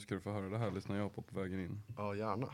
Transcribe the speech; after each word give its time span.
Nu 0.00 0.04
ska 0.04 0.14
du 0.14 0.20
få 0.20 0.32
höra 0.32 0.48
det 0.48 0.58
här, 0.58 0.70
lyssnar 0.70 0.96
jag 0.96 1.14
på 1.14 1.22
på 1.22 1.40
vägen 1.40 1.60
in. 1.60 1.82
Ja, 1.96 2.14
gärna. 2.14 2.46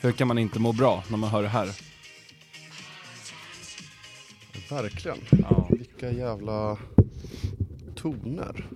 Hur 0.00 0.12
kan 0.12 0.28
man 0.28 0.38
inte 0.38 0.60
må 0.60 0.72
bra 0.72 1.04
när 1.10 1.16
man 1.16 1.30
hör 1.30 1.42
det 1.42 1.48
här? 1.48 1.68
Verkligen. 4.70 5.18
Ja. 5.30 5.68
Vilka 5.70 6.10
jävla 6.10 6.78
toner. 7.94 8.66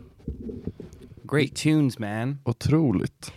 Great 1.22 1.54
tunes 1.56 1.98
man. 1.98 2.38
Otroligt. 2.44 3.32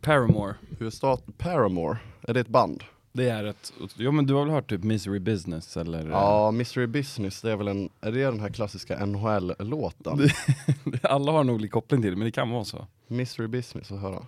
Paramore. 0.00 0.54
Hur 0.82 0.90
stat 0.90 1.24
Paramore, 1.38 1.98
är 2.22 2.34
det 2.34 2.40
ett 2.40 2.48
band? 2.48 2.84
Det 3.12 3.28
är 3.28 3.44
ett, 3.44 3.72
ja 3.96 4.10
men 4.10 4.26
du 4.26 4.34
har 4.34 4.44
väl 4.44 4.54
hört 4.54 4.70
typ 4.70 4.84
Misery 4.84 5.18
Business 5.18 5.76
eller? 5.76 6.10
Ja, 6.10 6.50
Mystery 6.50 6.86
Business, 6.86 7.40
det 7.42 7.52
är 7.52 7.56
väl 7.56 7.68
en, 7.68 7.90
är 8.00 8.12
det 8.12 8.24
den 8.24 8.40
här 8.40 8.48
klassiska 8.50 9.06
NHL-låten? 9.06 10.28
Alla 11.02 11.32
har 11.32 11.44
nog 11.44 11.54
olika 11.54 11.72
koppling 11.72 12.02
till 12.02 12.10
det, 12.10 12.16
men 12.16 12.24
det 12.24 12.32
kan 12.32 12.50
vara 12.50 12.64
så. 12.64 12.86
Mystery 13.06 13.46
Business, 13.48 13.92
att 13.92 14.00
höra. 14.00 14.26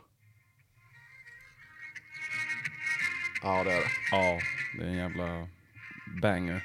Ja, 3.43 3.65
det 3.65 3.73
är 3.73 3.81
det. 3.81 3.87
Ja, 4.11 4.39
det 4.79 4.85
är 4.85 4.89
en 4.89 4.97
jävla 4.97 5.49
banger. 6.23 6.65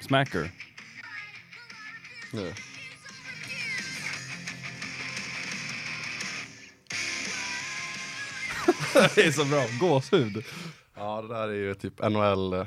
Smacker. 0.00 0.50
Nu. 2.32 2.52
det 9.14 9.26
är 9.26 9.32
så 9.32 9.44
bra, 9.44 9.66
gåshud. 9.80 10.44
Ja, 10.94 11.22
det 11.22 11.28
där 11.28 11.48
är 11.48 11.52
ju 11.52 11.74
typ 11.74 12.02
NHL 12.02 12.52
eh, 12.52 12.66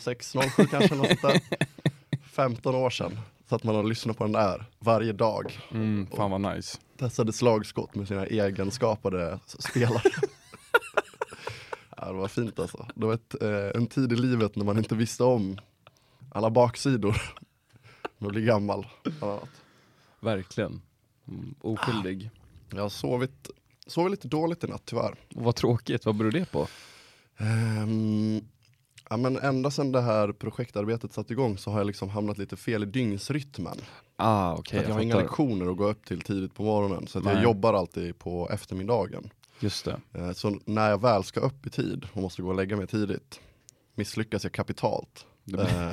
06, 0.00 0.32
07 0.56 0.66
kanske, 0.66 0.94
något 0.94 1.06
sånt 1.06 1.22
där. 1.22 1.40
15 2.22 2.74
år 2.74 2.90
sedan. 2.90 3.20
Så 3.48 3.54
att 3.54 3.64
man 3.64 3.74
har 3.74 3.84
lyssnat 3.84 4.18
på 4.18 4.24
den 4.24 4.32
där 4.32 4.64
varje 4.78 5.12
dag. 5.12 5.58
Mm, 5.70 6.06
fan 6.06 6.30
vad 6.30 6.40
nice. 6.40 6.78
Testade 6.98 7.32
slagskott 7.32 7.94
med 7.94 8.08
sina 8.08 8.26
egenskapade 8.26 9.38
spelare. 9.46 10.02
ja, 11.96 12.06
det 12.06 12.12
var 12.12 12.28
fint 12.28 12.58
alltså. 12.58 12.86
Det 12.94 13.06
var 13.06 13.14
ett, 13.14 13.42
eh, 13.42 13.80
en 13.80 13.86
tid 13.86 14.12
i 14.12 14.16
livet 14.16 14.56
när 14.56 14.64
man 14.64 14.78
inte 14.78 14.94
visste 14.94 15.24
om 15.24 15.58
alla 16.30 16.50
baksidor 16.50 17.22
med 18.18 18.26
att 18.26 18.32
bli 18.32 18.42
gammal. 18.42 18.86
Verkligen. 20.20 20.82
Mm, 21.28 21.54
oskyldig. 21.60 22.30
Jag 22.70 22.82
har 22.82 22.88
sovit, 22.88 23.50
sovit 23.86 24.10
lite 24.10 24.28
dåligt 24.28 24.64
i 24.64 24.66
natt 24.66 24.82
tyvärr. 24.84 25.14
Och 25.34 25.42
vad 25.44 25.54
tråkigt, 25.54 26.06
vad 26.06 26.14
beror 26.16 26.30
det 26.30 26.50
på? 26.52 26.66
Ehm, 27.38 28.40
ja, 29.10 29.16
men 29.16 29.36
ända 29.38 29.70
sedan 29.70 29.92
det 29.92 30.00
här 30.00 30.32
projektarbetet 30.32 31.12
satt 31.12 31.30
igång 31.30 31.58
så 31.58 31.70
har 31.70 31.78
jag 31.78 31.86
liksom 31.86 32.08
hamnat 32.08 32.38
lite 32.38 32.56
fel 32.56 32.82
i 32.82 32.86
dygnsrytmen. 32.86 33.76
Ah, 34.16 34.56
För 34.70 34.78
att 34.78 34.88
jag 34.88 34.94
har 34.94 35.00
inga 35.00 35.16
lektioner 35.16 35.70
att 35.70 35.76
gå 35.76 35.88
upp 35.88 36.06
till 36.06 36.20
tidigt 36.20 36.54
på 36.54 36.62
morgonen 36.62 37.06
så 37.06 37.18
att 37.18 37.24
jag 37.24 37.42
jobbar 37.42 37.74
alltid 37.74 38.18
på 38.18 38.48
eftermiddagen. 38.50 39.30
Just 39.60 39.84
det. 39.84 40.00
Eh, 40.14 40.32
Så 40.32 40.58
när 40.64 40.90
jag 40.90 41.00
väl 41.00 41.24
ska 41.24 41.40
upp 41.40 41.66
i 41.66 41.70
tid 41.70 42.06
och 42.12 42.22
måste 42.22 42.42
gå 42.42 42.48
och 42.48 42.54
lägga 42.54 42.76
mig 42.76 42.86
tidigt 42.86 43.40
misslyckas 43.94 44.44
jag 44.44 44.52
kapitalt. 44.52 45.26
Eh, 45.58 45.90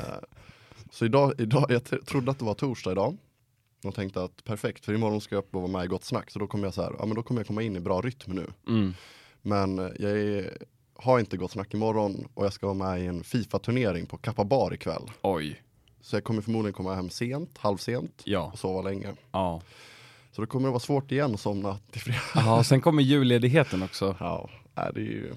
Så 0.92 1.06
idag, 1.06 1.34
idag, 1.38 1.66
jag 1.70 2.06
trodde 2.06 2.32
att 2.32 2.40
det 2.40 2.46
var 2.46 2.54
torsdag 2.54 2.92
idag 2.92 3.18
och 3.90 3.96
tänkte 3.96 4.24
att 4.24 4.44
perfekt, 4.44 4.86
för 4.86 4.94
imorgon 4.94 5.22
ska 5.22 5.36
jag 5.36 5.40
upp 5.44 5.56
och 5.56 5.62
vara 5.62 5.72
med 5.72 5.84
i 5.86 5.88
Gott 5.88 6.04
Snack 6.04 6.32
så 6.32 6.40
då 6.40 6.48
kommer 6.48 6.64
jag 6.64 6.74
så 6.74 6.82
här, 6.82 6.96
ja 7.00 7.06
men 7.06 7.16
då 7.16 7.24
kommer 7.24 7.40
jag 7.42 7.48
komma 7.48 7.62
in 7.62 7.76
i 7.76 7.80
bra 7.80 8.02
rytm 8.02 8.32
nu. 8.36 8.48
Mm. 8.68 8.94
Men 9.42 9.80
eh, 9.80 9.86
jag 10.00 10.12
är, 10.12 10.58
har 10.96 11.20
inte 11.20 11.38
Gott 11.38 11.52
Snack 11.52 11.74
imorgon 11.74 12.28
och 12.34 12.46
jag 12.46 12.54
ska 12.54 12.66
vara 12.74 12.92
med 12.94 13.04
i 13.04 13.06
en 13.08 13.24
FIFA-turnering 13.24 14.06
på 14.06 14.18
Kappa 14.18 14.44
Bar 14.44 14.74
ikväll. 14.74 15.12
Oj. 15.22 15.62
Så 16.02 16.16
jag 16.16 16.24
kommer 16.24 16.42
förmodligen 16.42 16.74
komma 16.74 16.96
hem 16.96 17.10
sent, 17.10 17.58
halvsent 17.58 18.22
Ja. 18.26 18.50
och 18.54 18.60
sova 18.60 18.82
länge. 18.82 19.14
Ja. 19.32 19.62
Så 20.32 20.42
då 20.42 20.48
kommer 20.48 20.68
det 20.68 20.72
vara 20.72 20.80
svårt 20.80 21.12
igen 21.12 21.34
att 21.34 21.40
somna 21.40 21.78
till 21.92 22.02
fredag. 22.02 22.20
Jaha, 22.36 22.64
sen 22.64 22.82
kommer 22.82 23.04
julledigheten 23.04 23.84
också. 23.84 24.16
Ja, 24.20 24.50
det 24.76 25.00
är 25.00 25.04
ju... 25.06 25.34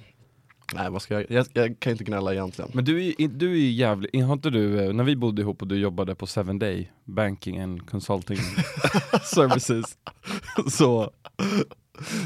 Nej, 0.75 0.91
vad 0.91 1.03
ska 1.03 1.15
jag... 1.15 1.31
Jag, 1.31 1.47
jag 1.53 1.81
kan 1.81 1.93
inte 1.93 2.05
gnälla 2.05 2.33
egentligen. 2.33 2.71
Men 2.75 2.85
du 2.85 2.97
är, 3.07 3.21
ju- 3.21 3.29
du 3.29 3.53
är 3.53 3.71
jävligt, 3.71 4.25
har 4.25 4.33
inte 4.33 4.51
du, 4.51 4.81
eh, 4.85 4.93
när 4.93 5.05
vi 5.05 5.17
bodde 5.17 5.43
ihop 5.43 5.63
och 5.63 5.69
du 5.69 5.77
jobbade 5.79 6.15
på 6.15 6.27
7 6.27 6.43
Day 6.43 6.93
Banking 7.05 7.59
and 7.61 7.91
Consulting 7.91 8.39
Services, 9.35 9.99
så, 10.71 11.11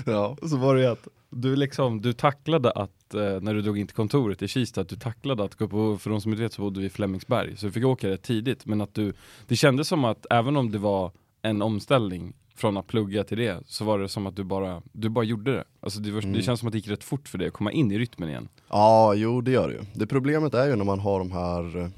Ja. 0.06 0.36
så 0.48 0.56
var 0.56 0.74
det 0.74 0.80
ju 0.80 0.86
att 0.86 1.08
du 1.30 1.56
liksom, 1.56 2.00
du 2.02 2.12
tacklade 2.12 2.70
att, 2.70 3.14
eh, 3.14 3.20
när 3.40 3.54
du 3.54 3.62
drog 3.62 3.78
in 3.78 3.86
till 3.86 3.96
kontoret 3.96 4.42
i 4.42 4.48
Kista, 4.48 4.80
att 4.80 4.88
du 4.88 4.96
tacklade 4.96 5.44
att 5.44 5.54
gå 5.54 5.68
på, 5.68 5.98
för 5.98 6.10
de 6.10 6.20
som 6.20 6.32
inte 6.32 6.42
vet 6.42 6.52
så 6.52 6.62
bodde 6.62 6.80
vi 6.80 6.86
i 6.86 6.90
Flemingsberg, 6.90 7.56
så 7.56 7.66
du 7.66 7.72
fick 7.72 7.84
åka 7.84 8.08
rätt 8.08 8.22
tidigt, 8.22 8.66
men 8.66 8.80
att 8.80 8.94
du, 8.94 9.12
det 9.48 9.56
kändes 9.56 9.88
som 9.88 10.04
att 10.04 10.26
även 10.30 10.56
om 10.56 10.70
det 10.70 10.78
var 10.78 11.12
en 11.42 11.62
omställning 11.62 12.32
från 12.60 12.76
att 12.76 12.86
plugga 12.86 13.24
till 13.24 13.38
det, 13.38 13.62
så 13.66 13.84
var 13.84 13.98
det 13.98 14.08
som 14.08 14.26
att 14.26 14.36
du 14.36 14.44
bara, 14.44 14.82
du 14.92 15.08
bara 15.08 15.24
gjorde 15.24 15.52
det. 15.56 15.64
Alltså 15.80 16.00
det, 16.00 16.10
var, 16.12 16.20
det 16.20 16.26
Mm. 16.28 16.42
känns 16.42 16.60
som 16.60 16.66
att 16.68 16.72
det 16.72 16.78
gick 16.78 16.88
rätt 16.88 17.04
fort 17.04 17.28
för 17.28 17.38
dig 17.38 17.48
att 17.48 17.54
komma 17.54 17.72
in 17.72 17.92
i 17.92 17.98
rytmen 17.98 18.28
igen. 18.28 18.48
ja, 18.68 19.14
jo 19.14 19.40
det 19.40 19.50
gör 19.50 19.68
det 19.68 19.74
ju. 19.74 19.80
Det 19.94 20.06
problemet 20.06 20.54
är 20.54 20.66
ju 20.68 20.76
när 20.76 20.84
man 20.84 21.00
har 21.00 21.18
de 21.18 21.32
här, 21.32 21.90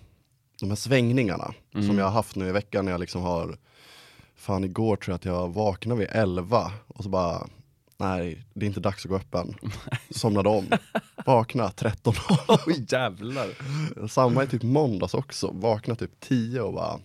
de 0.60 0.68
här 0.68 0.76
svängningarna 0.76 1.54
Mm. 1.74 1.86
som 1.86 1.98
jag 1.98 2.04
har 2.04 2.12
haft 2.12 2.36
nu 2.36 2.48
i 2.48 2.52
veckan 2.52 2.84
när 2.84 2.92
jag 2.92 3.00
liksom 3.00 3.22
har, 3.22 3.56
fan 4.36 4.64
igår 4.64 4.96
tror 4.96 5.12
jag 5.12 5.16
att 5.16 5.24
jag 5.24 5.48
vaknade 5.54 6.00
vid 6.00 6.08
11 6.10 6.72
och 6.88 7.04
så 7.04 7.10
bara, 7.10 7.46
nej 7.96 8.44
det 8.54 8.64
är 8.64 8.68
inte 8.68 8.80
dags 8.80 9.04
att 9.04 9.10
gå 9.10 9.16
upp 9.16 9.34
än. 9.34 9.54
Somnade 10.10 10.48
om, 10.48 10.66
vakna 11.26 11.70
13 11.70 12.14
Oj 12.66 12.84
jävlar! 12.88 13.48
Samma 14.08 14.44
i 14.44 14.46
typ 14.46 14.62
måndags 14.62 15.14
också, 15.14 15.50
vakna 15.54 15.94
typ 15.94 16.20
10 16.20 16.60
och 16.60 16.72
bara, 16.74 17.00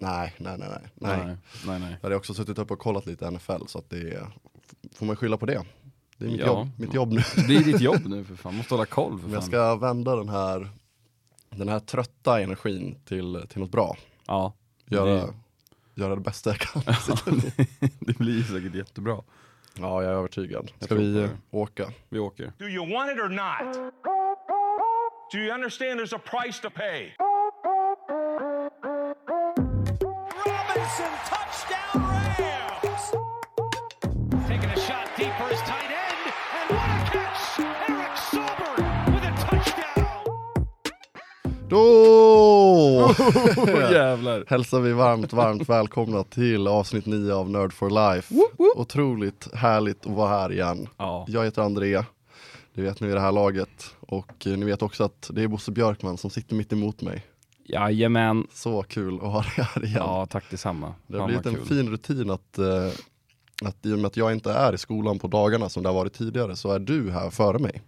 nej, 0.00 0.34
nej, 0.38 0.56
nej, 0.58 0.68
nej. 0.68 0.80
nej. 0.94 1.36
nej, 1.66 1.80
nej. 1.80 1.90
Jag 1.90 1.98
hade 2.02 2.16
också 2.16 2.34
suttit 2.34 2.58
upp 2.58 2.70
och 2.70 2.78
kollat 2.78 3.06
lite 3.06 3.30
NFL 3.30 3.66
så 3.66 3.78
att 3.78 3.90
det 3.90 3.98
är, 4.14 4.26
får 4.94 5.06
man 5.06 5.16
skylla 5.16 5.36
på 5.36 5.46
det. 5.46 5.62
Det 6.18 6.24
är 6.26 6.30
mitt, 6.30 6.40
Ja. 6.40 6.46
jobb, 6.46 6.68
mitt 6.78 6.94
jobb 6.94 7.12
nu. 7.12 7.20
Det 7.48 7.56
är 7.56 7.64
ditt 7.64 7.80
jobb 7.80 8.06
nu 8.06 8.24
för 8.28 8.36
fan, 8.36 8.54
måste 8.56 8.74
hålla 8.74 8.86
koll 8.86 9.18
för 9.18 9.26
Om 9.26 9.32
jag 9.32 9.42
fan. 9.42 9.48
ska 9.50 9.76
vända 9.76 10.16
den 10.16 10.28
här, 10.28 10.68
den 11.50 11.68
här 11.68 11.80
trötta 11.80 12.40
energin 12.40 12.98
till, 13.04 13.44
till 13.48 13.60
något 13.60 13.70
bra. 13.70 13.96
Ja, 14.26 14.52
Göra, 14.88 15.10
Det- 15.14 15.34
göra 15.94 16.14
det 16.14 16.20
bästa 16.20 16.50
jag 16.50 16.58
kan. 16.58 16.82
det 18.00 18.18
blir 18.18 18.42
säkert 18.42 18.74
jättebra. 18.74 19.22
ja, 19.78 20.02
jag 20.02 20.12
är 20.12 20.16
övertygad. 20.16 20.72
Ska 20.80 20.94
vi 20.94 21.28
åka? 21.50 21.92
Vi 22.08 22.18
åker. 22.18 22.52
Do 22.58 22.64
you 22.68 22.92
want 22.92 23.10
it 23.10 23.18
or 23.18 23.28
not? 23.28 23.92
Do 25.32 25.38
you 25.38 25.54
understand 25.54 26.00
there's 26.00 26.16
a 26.16 26.20
price 26.24 26.62
to 26.62 26.70
pay? 26.70 27.14
Robinson, 30.86 31.06
touchdown 31.28 32.02
Rams! 32.08 33.10
Taking 34.48 34.70
a 34.70 34.80
shot 34.80 35.08
deep 35.16 35.32
for 35.38 35.48
his 35.48 35.60
tight 35.60 35.90
end, 35.90 36.32
and 36.58 36.76
what 36.76 36.88
a 36.90 37.10
catch! 37.10 37.60
Eric 37.88 38.16
Sauber 38.30 38.74
with 39.12 39.24
a 39.24 39.32
touchdown! 39.46 40.36
Då 41.68 41.78
Åh 43.58 43.92
jävlar! 43.92 44.44
hälsar 44.50 44.80
vi 44.80 44.92
varmt, 44.92 45.32
varmt 45.32 45.68
välkomna 45.68 46.24
till 46.24 46.68
avsnitt 46.68 47.06
9 47.06 47.32
av 47.32 47.50
Nerd 47.50 47.72
for 47.72 48.14
Life. 48.14 48.34
Otroligt 48.76 49.54
härligt 49.54 50.06
att 50.06 50.12
vara 50.12 50.28
här 50.28 50.52
igen. 50.52 50.88
Ja. 50.96 51.24
Jag 51.28 51.44
heter 51.44 51.62
André, 51.62 52.02
det 52.74 52.82
vet 52.82 53.00
ni 53.00 53.08
i 53.08 53.12
det 53.12 53.20
här 53.20 53.32
laget. 53.32 53.94
Och 54.00 54.46
eh, 54.46 54.56
ni 54.56 54.66
vet 54.66 54.82
också 54.82 55.04
att 55.04 55.30
det 55.32 55.42
är 55.42 55.48
Bosse 55.48 55.72
Björkman 55.72 56.16
som 56.16 56.30
sitter 56.30 56.54
mitt 56.54 56.72
emot 56.72 57.02
mig. 57.02 57.24
Jajamän. 57.68 58.46
Så 58.52 58.82
kul 58.82 59.14
att 59.14 59.20
ha 59.22 59.40
dig 59.42 59.50
här 59.56 59.84
igen. 59.84 59.96
Ja, 59.96 60.26
tack 60.26 60.44
detsamma. 60.50 60.94
det 61.06 61.18
har 61.18 61.26
blivit 61.26 61.46
en 61.46 61.54
kul. 61.54 61.64
fin 61.64 61.88
rutin 61.90 62.30
att, 62.30 62.58
eh, 62.58 62.86
att 63.64 63.86
i 63.86 63.92
och 63.92 63.98
med 63.98 64.06
att 64.06 64.16
jag 64.16 64.32
inte 64.32 64.52
är 64.52 64.72
i 64.72 64.78
skolan 64.78 65.18
på 65.18 65.28
dagarna 65.28 65.68
som 65.68 65.82
det 65.82 65.88
har 65.88 65.94
varit 65.94 66.12
tidigare 66.12 66.56
så 66.56 66.72
är 66.72 66.78
du 66.78 67.10
här 67.10 67.30
före 67.30 67.58
mig. 67.58 67.82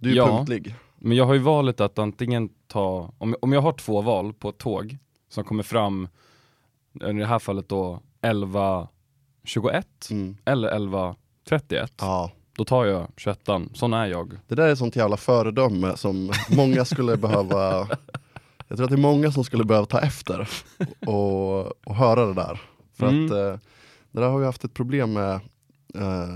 Du 0.00 0.10
är 0.10 0.14
Ja. 0.16 0.26
punktlig. 0.36 0.74
Men 0.98 1.16
jag 1.16 1.26
har 1.26 1.34
ju 1.34 1.40
valet 1.40 1.80
att 1.80 1.98
antingen 1.98 2.48
ta, 2.66 3.12
om, 3.18 3.36
om 3.42 3.52
jag 3.52 3.60
har 3.60 3.72
två 3.72 4.00
val 4.00 4.32
på 4.32 4.48
ett 4.48 4.58
tåg 4.58 4.96
som 5.28 5.44
kommer 5.44 5.62
fram, 5.62 6.08
i 6.94 7.12
det 7.12 7.26
här 7.26 7.38
fallet 7.38 7.68
då 7.68 8.00
11.21 8.22 9.84
Mm. 10.10 10.36
eller 10.44 10.68
11.31, 10.70 11.92
Ja. 12.00 12.30
då 12.56 12.64
tar 12.64 12.84
jag 12.84 13.06
21 13.16 13.38
sån 13.74 13.92
är 13.92 14.06
jag. 14.06 14.38
Det 14.48 14.54
där 14.54 14.68
är 14.68 14.74
sånt 14.74 14.96
jävla 14.96 15.16
föredöme 15.16 15.96
som 15.96 16.30
många 16.56 16.84
skulle 16.84 17.16
behöva 17.16 17.88
Jag 18.72 18.76
tror 18.76 18.84
att 18.84 18.90
det 18.90 18.94
är 18.96 19.12
många 19.12 19.32
som 19.32 19.44
skulle 19.44 19.64
behöva 19.64 19.86
ta 19.86 20.00
efter 20.00 20.48
och, 21.06 21.86
och 21.86 21.96
höra 21.96 22.26
det 22.26 22.34
där. 22.34 22.60
För 22.98 23.06
Mm. 23.08 23.24
att 23.26 23.30
eh, 23.30 23.60
det 24.12 24.20
där 24.20 24.28
har 24.28 24.38
vi 24.38 24.44
haft 24.44 24.64
ett 24.64 24.74
problem 24.74 25.12
med 25.12 25.34
eh, 25.94 26.26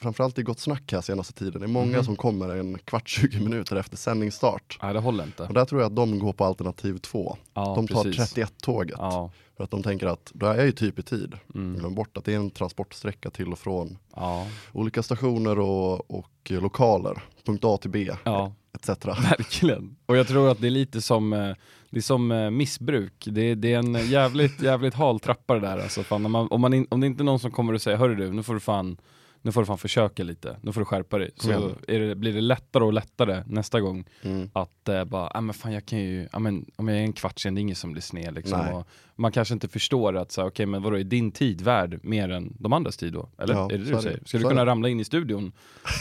Framförallt 0.00 0.38
i 0.38 0.42
Gott 0.42 0.58
Snack 0.60 0.92
här 0.92 1.00
senaste 1.00 1.32
tiden. 1.32 1.60
Det 1.60 1.66
är 1.66 1.68
många 1.68 1.96
Mhm. 1.96 2.04
som 2.04 2.16
kommer 2.16 2.48
en 2.56 2.78
kvart, 2.78 3.08
20 3.08 3.40
minuter 3.40 3.76
efter 3.76 3.96
sändningsstart. 3.96 4.78
Nej 4.82 4.94
det 4.94 5.00
håller 5.00 5.24
inte. 5.24 5.42
Och 5.42 5.54
där 5.54 5.64
tror 5.64 5.80
jag 5.80 5.86
att 5.90 5.96
de 5.96 6.18
går 6.18 6.32
på 6.32 6.44
alternativ 6.44 6.98
2. 6.98 7.36
Ja, 7.54 7.74
de 7.76 7.88
tar 7.88 8.02
precis. 8.04 8.34
31-tåget. 8.36 8.96
Ja, 8.98 9.30
För 9.58 9.64
att 9.64 9.70
de 9.70 9.82
tänker 9.82 10.06
att 10.06 10.32
då 10.34 10.46
är 10.46 10.56
jag 10.56 10.66
ju 10.66 10.72
typ 10.72 10.98
i 10.98 11.02
tid. 11.02 11.34
Mm. 11.54 11.78
Glöm 11.78 11.94
bort 11.94 12.16
att 12.16 12.24
det 12.24 12.32
är 12.32 12.36
en 12.36 12.50
transportsträcka 12.50 13.30
till 13.30 13.52
och 13.52 13.58
från 13.58 13.98
Ja, 14.16 14.46
olika 14.72 15.02
stationer 15.02 15.58
och, 15.58 16.10
och 16.10 16.50
lokaler. 16.50 17.22
Punkt 17.44 17.64
A 17.64 17.76
till 17.76 17.90
B, 17.90 18.10
ja. 18.24 18.52
etc. 18.74 18.88
Verkligen. 19.06 19.96
Och 20.06 20.16
jag 20.16 20.28
tror 20.28 20.50
att 20.50 20.60
det 20.60 20.66
är 20.66 20.70
lite 20.70 21.00
som, 21.00 21.32
eh, 21.32 21.54
det 21.90 21.98
är 21.98 22.00
som 22.00 22.32
eh, 22.32 22.50
missbruk. 22.50 23.28
Det, 23.30 23.54
det 23.54 23.72
är 23.72 23.78
en 23.78 24.08
jävligt, 24.08 24.62
jävligt 24.62 24.94
hal 24.94 25.20
trappa 25.20 25.54
det 25.54 25.60
där 25.60 25.78
alltså. 25.78 26.02
Fan, 26.02 26.26
om, 26.26 26.32
man, 26.32 26.48
om, 26.50 26.60
man 26.60 26.74
in, 26.74 26.86
om 26.90 27.00
det 27.00 27.06
inte 27.06 27.22
är 27.22 27.24
någon 27.24 27.40
som 27.40 27.50
kommer 27.50 27.72
och 27.72 27.82
säger, 27.82 27.96
hörru 27.96 28.14
du, 28.14 28.32
nu 28.32 28.42
får 28.42 28.54
du 28.54 28.60
fan 28.60 28.96
nu 29.42 29.52
får 29.52 29.60
du 29.60 29.66
fan 29.66 29.78
försöka 29.78 30.22
lite, 30.22 30.56
nu 30.62 30.72
får 30.72 30.80
du 30.80 30.84
skärpa 30.84 31.18
dig. 31.18 31.30
Så 31.36 31.50
är 31.88 32.00
det, 32.00 32.14
blir 32.14 32.32
det 32.32 32.40
lättare 32.40 32.84
och 32.84 32.92
lättare 32.92 33.42
nästa 33.46 33.80
gång 33.80 34.04
Mm. 34.22 34.50
att 34.52 34.88
eh, 34.88 35.04
bara, 35.04 35.30
ah, 35.34 35.40
men 35.40 35.54
fan 35.54 35.72
jag 35.72 35.86
kan 35.86 35.98
ju, 35.98 36.28
ah, 36.32 36.38
men, 36.38 36.64
om 36.76 36.88
jag 36.88 36.98
är 36.98 37.02
en 37.02 37.12
kvart 37.12 37.38
sen, 37.40 37.54
det 37.54 37.58
är 37.58 37.62
inget 37.62 37.78
som 37.78 37.92
blir 37.92 38.02
sned 38.02 38.34
liksom. 38.34 38.60
Och 38.60 38.86
man 39.16 39.32
kanske 39.32 39.54
inte 39.54 39.68
förstår 39.68 40.16
att, 40.16 40.32
så, 40.32 40.46
okej 40.46 40.66
men 40.66 40.82
vadå, 40.82 40.98
är 40.98 41.04
din 41.04 41.30
tid 41.32 41.60
värd 41.60 41.98
mer 42.02 42.28
än 42.30 42.56
de 42.58 42.72
andras 42.72 42.96
tid 42.96 43.12
då? 43.12 43.28
Eller? 43.38 43.54
Ja, 43.54 43.64
är 43.70 43.78
det 43.78 43.84
du 43.84 44.02
säger? 44.02 44.20
Ska 44.26 44.38
du 44.38 44.44
kunna 44.44 44.64
det. 44.64 44.70
ramla 44.70 44.88
in 44.88 45.00
i 45.00 45.04
studion 45.04 45.52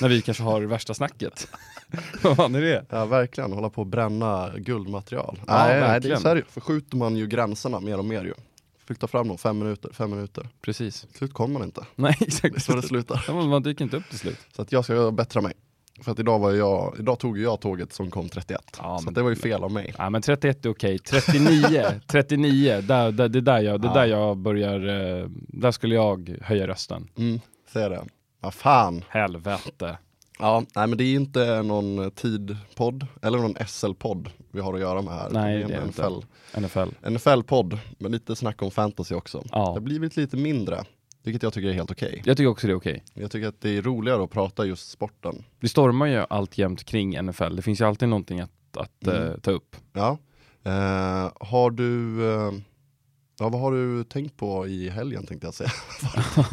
när 0.02 0.10
vi 0.10 0.22
kanske 0.22 0.44
har 0.44 0.62
värsta 0.62 0.94
snacket? 0.94 1.48
Vad 2.22 2.36
fan 2.36 2.56
är 2.56 2.62
det? 2.62 2.86
Ja 2.90 3.06
verkligen, 3.06 3.52
hålla 3.52 3.70
på 3.70 3.82
att 3.82 3.88
bränna 3.88 4.52
guldmaterial. 4.58 5.40
Ja, 5.48 5.54
nej, 5.54 5.68
nej, 5.68 5.80
det 5.80 5.86
är 5.86 5.90
verkligen. 5.92 6.20
så 6.20 6.28
här, 6.28 6.44
förskjuter 6.50 6.98
man 6.98 7.16
ju 7.16 7.28
gränserna 7.28 7.80
mer 7.80 7.98
och 7.98 8.06
mer 8.06 8.24
ju. 8.24 8.34
Flytta 8.88 9.08
fram 9.08 9.28
dem, 9.28 9.38
fem 9.38 9.60
minuter, 9.60 9.90
fem 9.94 10.10
minuter. 10.10 10.50
Precis. 10.62 11.02
Till 11.02 11.18
slut 11.18 11.34
kommer 11.34 11.54
man 11.54 11.64
inte. 11.64 11.86
Nej 11.96 12.16
Det 12.20 12.26
är 12.26 12.48
exakt. 12.48 12.64
så 12.66 12.76
det 12.76 12.82
slutar. 12.82 13.26
Ja, 13.28 13.34
man 13.34 13.64
dyker 13.64 13.84
inte 13.86 13.98
upp 13.98 14.10
till 14.10 14.20
slut. 14.20 14.38
Så 14.56 14.62
att 14.62 14.72
jag 14.72 14.84
ska 14.84 15.12
bättra 15.12 15.42
mig. 15.42 15.54
För 16.02 16.12
att 16.12 16.20
idag 16.20 16.40
var 16.40 16.52
jag, 16.52 16.96
idag 17.00 17.20
tog 17.20 17.40
jag 17.40 17.62
tåget 17.62 17.94
som 17.94 18.12
kom 18.12 18.30
31. 18.30 18.62
Ja, 18.80 19.00
så 19.00 19.10
det 19.12 19.22
var 19.22 19.30
ju 19.30 19.36
fel 19.36 19.64
av 19.64 19.72
mig. 19.72 19.94
Ja 19.98 20.10
men 20.10 20.22
31 20.22 20.66
är 20.66 20.70
okej, 20.70 21.00
39, 21.00 21.84
39, 22.08 22.82
där, 22.88 23.12
där, 23.12 23.28
det 23.30 23.40
är 23.40 23.42
där 23.42 23.60
jag, 23.60 23.82
det 23.82 23.88
Ja. 23.88 23.94
där 23.94 24.06
jag 24.06 24.38
börjar, 24.38 24.80
eh, 25.20 25.26
där 25.48 25.72
skulle 25.72 25.96
jag 25.96 26.38
höja 26.42 26.68
rösten. 26.68 27.10
Mm, 27.18 27.40
ser 27.74 27.90
det. 27.90 28.04
Vad 28.40 28.54
fan. 28.54 29.04
Helvete. 29.10 29.98
Ja, 30.40 30.64
nej 30.76 30.88
men 30.88 30.98
det 30.98 31.04
är 31.04 31.16
inte 31.16 31.62
någon 31.64 32.12
tid-podd, 32.12 33.08
eller 33.22 33.38
någon 33.38 33.56
SL-podd 33.68 34.30
vi 34.52 34.62
har 34.62 34.74
att 34.74 34.80
göra 34.80 35.02
med 35.02 35.14
här. 35.14 35.30
Nej, 35.30 35.58
det 35.58 35.64
är 35.64 35.68
det 35.68 35.74
är. 35.76 35.86
NFL, 35.86 36.26
NFL. 36.60 37.08
NFL-podd 37.10 37.78
med 37.98 38.12
lite 38.12 38.36
snack 38.36 38.62
om 38.62 38.72
fantasy 38.72 39.16
också. 39.16 39.38
Det 39.40 39.50
Ja. 39.52 39.72
har 39.72 39.80
blivit 39.80 40.18
lite 40.18 40.38
mindre, 40.38 40.84
vilket 41.24 41.44
jag 41.44 41.54
tycker 41.54 41.70
är 41.70 41.74
helt 41.74 41.92
okej. 41.92 42.22
Jag 42.26 42.38
tycker 42.38 42.48
också 42.50 42.68
det 42.68 42.74
är 42.74 42.78
okej. 42.78 43.04
Jag 43.14 43.32
tycker 43.32 43.48
att 43.48 43.62
det 43.62 43.78
är 43.78 43.82
roligare 43.82 44.24
att 44.24 44.30
prata 44.32 44.66
just 44.66 44.90
sporten. 44.92 45.44
Det 45.60 45.70
stormar 45.70 46.06
ju 46.06 46.26
alltjämt 46.30 46.84
kring 46.84 47.24
NFL, 47.26 47.56
det 47.56 47.62
finns 47.62 47.82
ju 47.82 47.86
alltid 47.86 48.10
någonting 48.10 48.40
att, 48.40 48.52
att 48.78 49.08
Mm. 49.08 49.28
eh, 49.32 49.38
ta 49.38 49.52
upp. 49.52 49.76
Ja. 49.94 50.18
Eh, 50.64 51.32
har 51.40 51.72
du, 51.72 52.24
eh, 52.34 52.52
ja, 53.40 53.50
vad 53.50 53.62
har 53.62 53.72
du 53.72 54.04
tänkt 54.04 54.38
på 54.38 54.68
i 54.68 54.90
helgen 54.90 55.26
tänkte 55.26 55.48
jag 55.48 55.54
säga? 55.54 55.72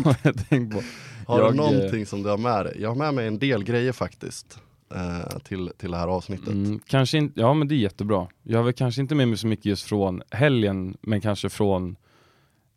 jag 0.23 0.49
tänkte 0.49 0.77
på. 0.77 0.83
Har 1.26 1.38
Jag, 1.41 1.55
du 1.55 1.59
eh, 1.62 1.71
någonting 1.73 2.06
som 2.06 2.23
du 2.23 2.29
har 2.29 2.38
med 2.38 2.65
dig? 2.67 2.76
Jag 2.81 2.88
har 2.88 2.97
med 2.97 3.15
mig 3.15 3.26
en 3.26 3.38
del 3.38 3.65
grejer 3.65 3.93
faktiskt. 3.93 4.59
Eh, 4.94 5.38
till, 5.38 5.71
till 5.79 5.91
det 5.91 5.97
här 5.97 6.09
avsnittet. 6.09 6.49
Mm, 6.49 6.81
kanske 6.87 7.19
inte, 7.19 7.41
ja 7.41 7.55
men 7.55 7.69
det 7.69 7.75
är 7.75 7.76
jättebra. 7.76 8.29
Jag 8.43 8.59
har 8.59 8.65
väl 8.65 8.73
kanske 8.73 9.00
inte 9.00 9.15
med 9.15 9.29
mig 9.29 9.38
så 9.38 9.47
mycket 9.47 9.67
just 9.67 9.85
från 9.85 10.23
helgen, 10.31 10.97
men 11.00 11.21
kanske 11.21 11.49
från 11.49 11.97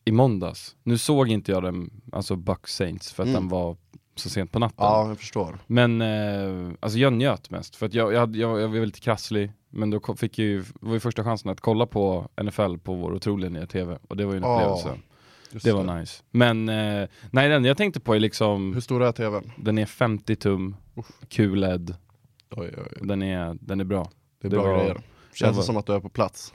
i 0.05 0.11
måndags. 0.11 0.75
Nu 0.83 0.97
såg 0.97 1.27
inte 1.29 1.51
jag 1.51 1.63
den, 1.63 1.91
alltså 2.11 2.35
Bucks 2.35 2.75
Saints, 2.75 3.13
för 3.13 3.23
att 3.23 3.29
Mm. 3.29 3.41
den 3.41 3.49
var 3.49 3.77
så 4.15 4.29
sent 4.29 4.51
på 4.51 4.59
natten. 4.59 4.75
Ja, 4.85 5.07
jag 5.07 5.17
förstår. 5.17 5.57
Men 5.67 6.01
eh, 6.01 6.71
alltså 6.79 6.99
jag 6.99 7.13
njöt 7.13 7.49
mest, 7.49 7.75
för 7.75 7.85
att 7.85 7.93
jag, 7.93 8.13
jag, 8.13 8.35
jag, 8.35 8.61
jag 8.61 8.67
var 8.67 8.85
lite 8.85 8.99
krasslig, 8.99 9.51
men 9.69 9.89
då 9.89 10.15
fick 10.17 10.39
jag 10.39 10.45
ju, 10.47 10.63
var 10.73 10.93
ju 10.93 10.99
första 10.99 11.23
chansen 11.23 11.51
att 11.51 11.61
kolla 11.61 11.85
på 11.85 12.29
NFL 12.43 12.77
på 12.77 12.93
vår 12.93 13.13
otroliga 13.13 13.49
nya 13.49 13.65
TV, 13.67 13.97
och 14.07 14.17
det 14.17 14.25
var 14.25 14.33
ju 14.33 14.37
en 14.37 14.43
upplevelse. 14.43 14.97
Just 15.51 15.65
Det 15.65 15.71
var 15.73 15.99
nice. 15.99 16.23
Men 16.31 16.69
eh, 16.69 17.07
nej, 17.31 17.49
den 17.49 17.65
jag 17.65 17.77
tänkte 17.77 17.99
på 17.99 18.15
är 18.15 18.19
liksom, 18.19 18.73
Hur 18.73 18.81
stor 18.81 19.03
är 19.03 19.11
tvn? 19.11 19.51
den 19.57 19.77
är 19.77 19.85
50 19.85 20.35
tum, 20.35 20.75
QLED, 21.29 21.95
Oj, 22.51 22.73
oj, 22.77 22.83
oj. 23.01 23.07
den 23.07 23.21
är, 23.23 23.57
den 23.61 23.79
är 23.79 23.83
bra. 23.83 24.09
Det 24.41 24.47
är 24.47 24.49
Det 24.51 24.55
bra 24.57 24.65
var- 24.67 24.77
grejer. 24.79 24.97
Känns 25.33 25.55
var- 25.55 25.61
det 25.63 25.65
som 25.65 25.77
att 25.77 25.85
du 25.85 25.93
är 25.93 25.99
på 25.99 26.09
plats? 26.09 26.53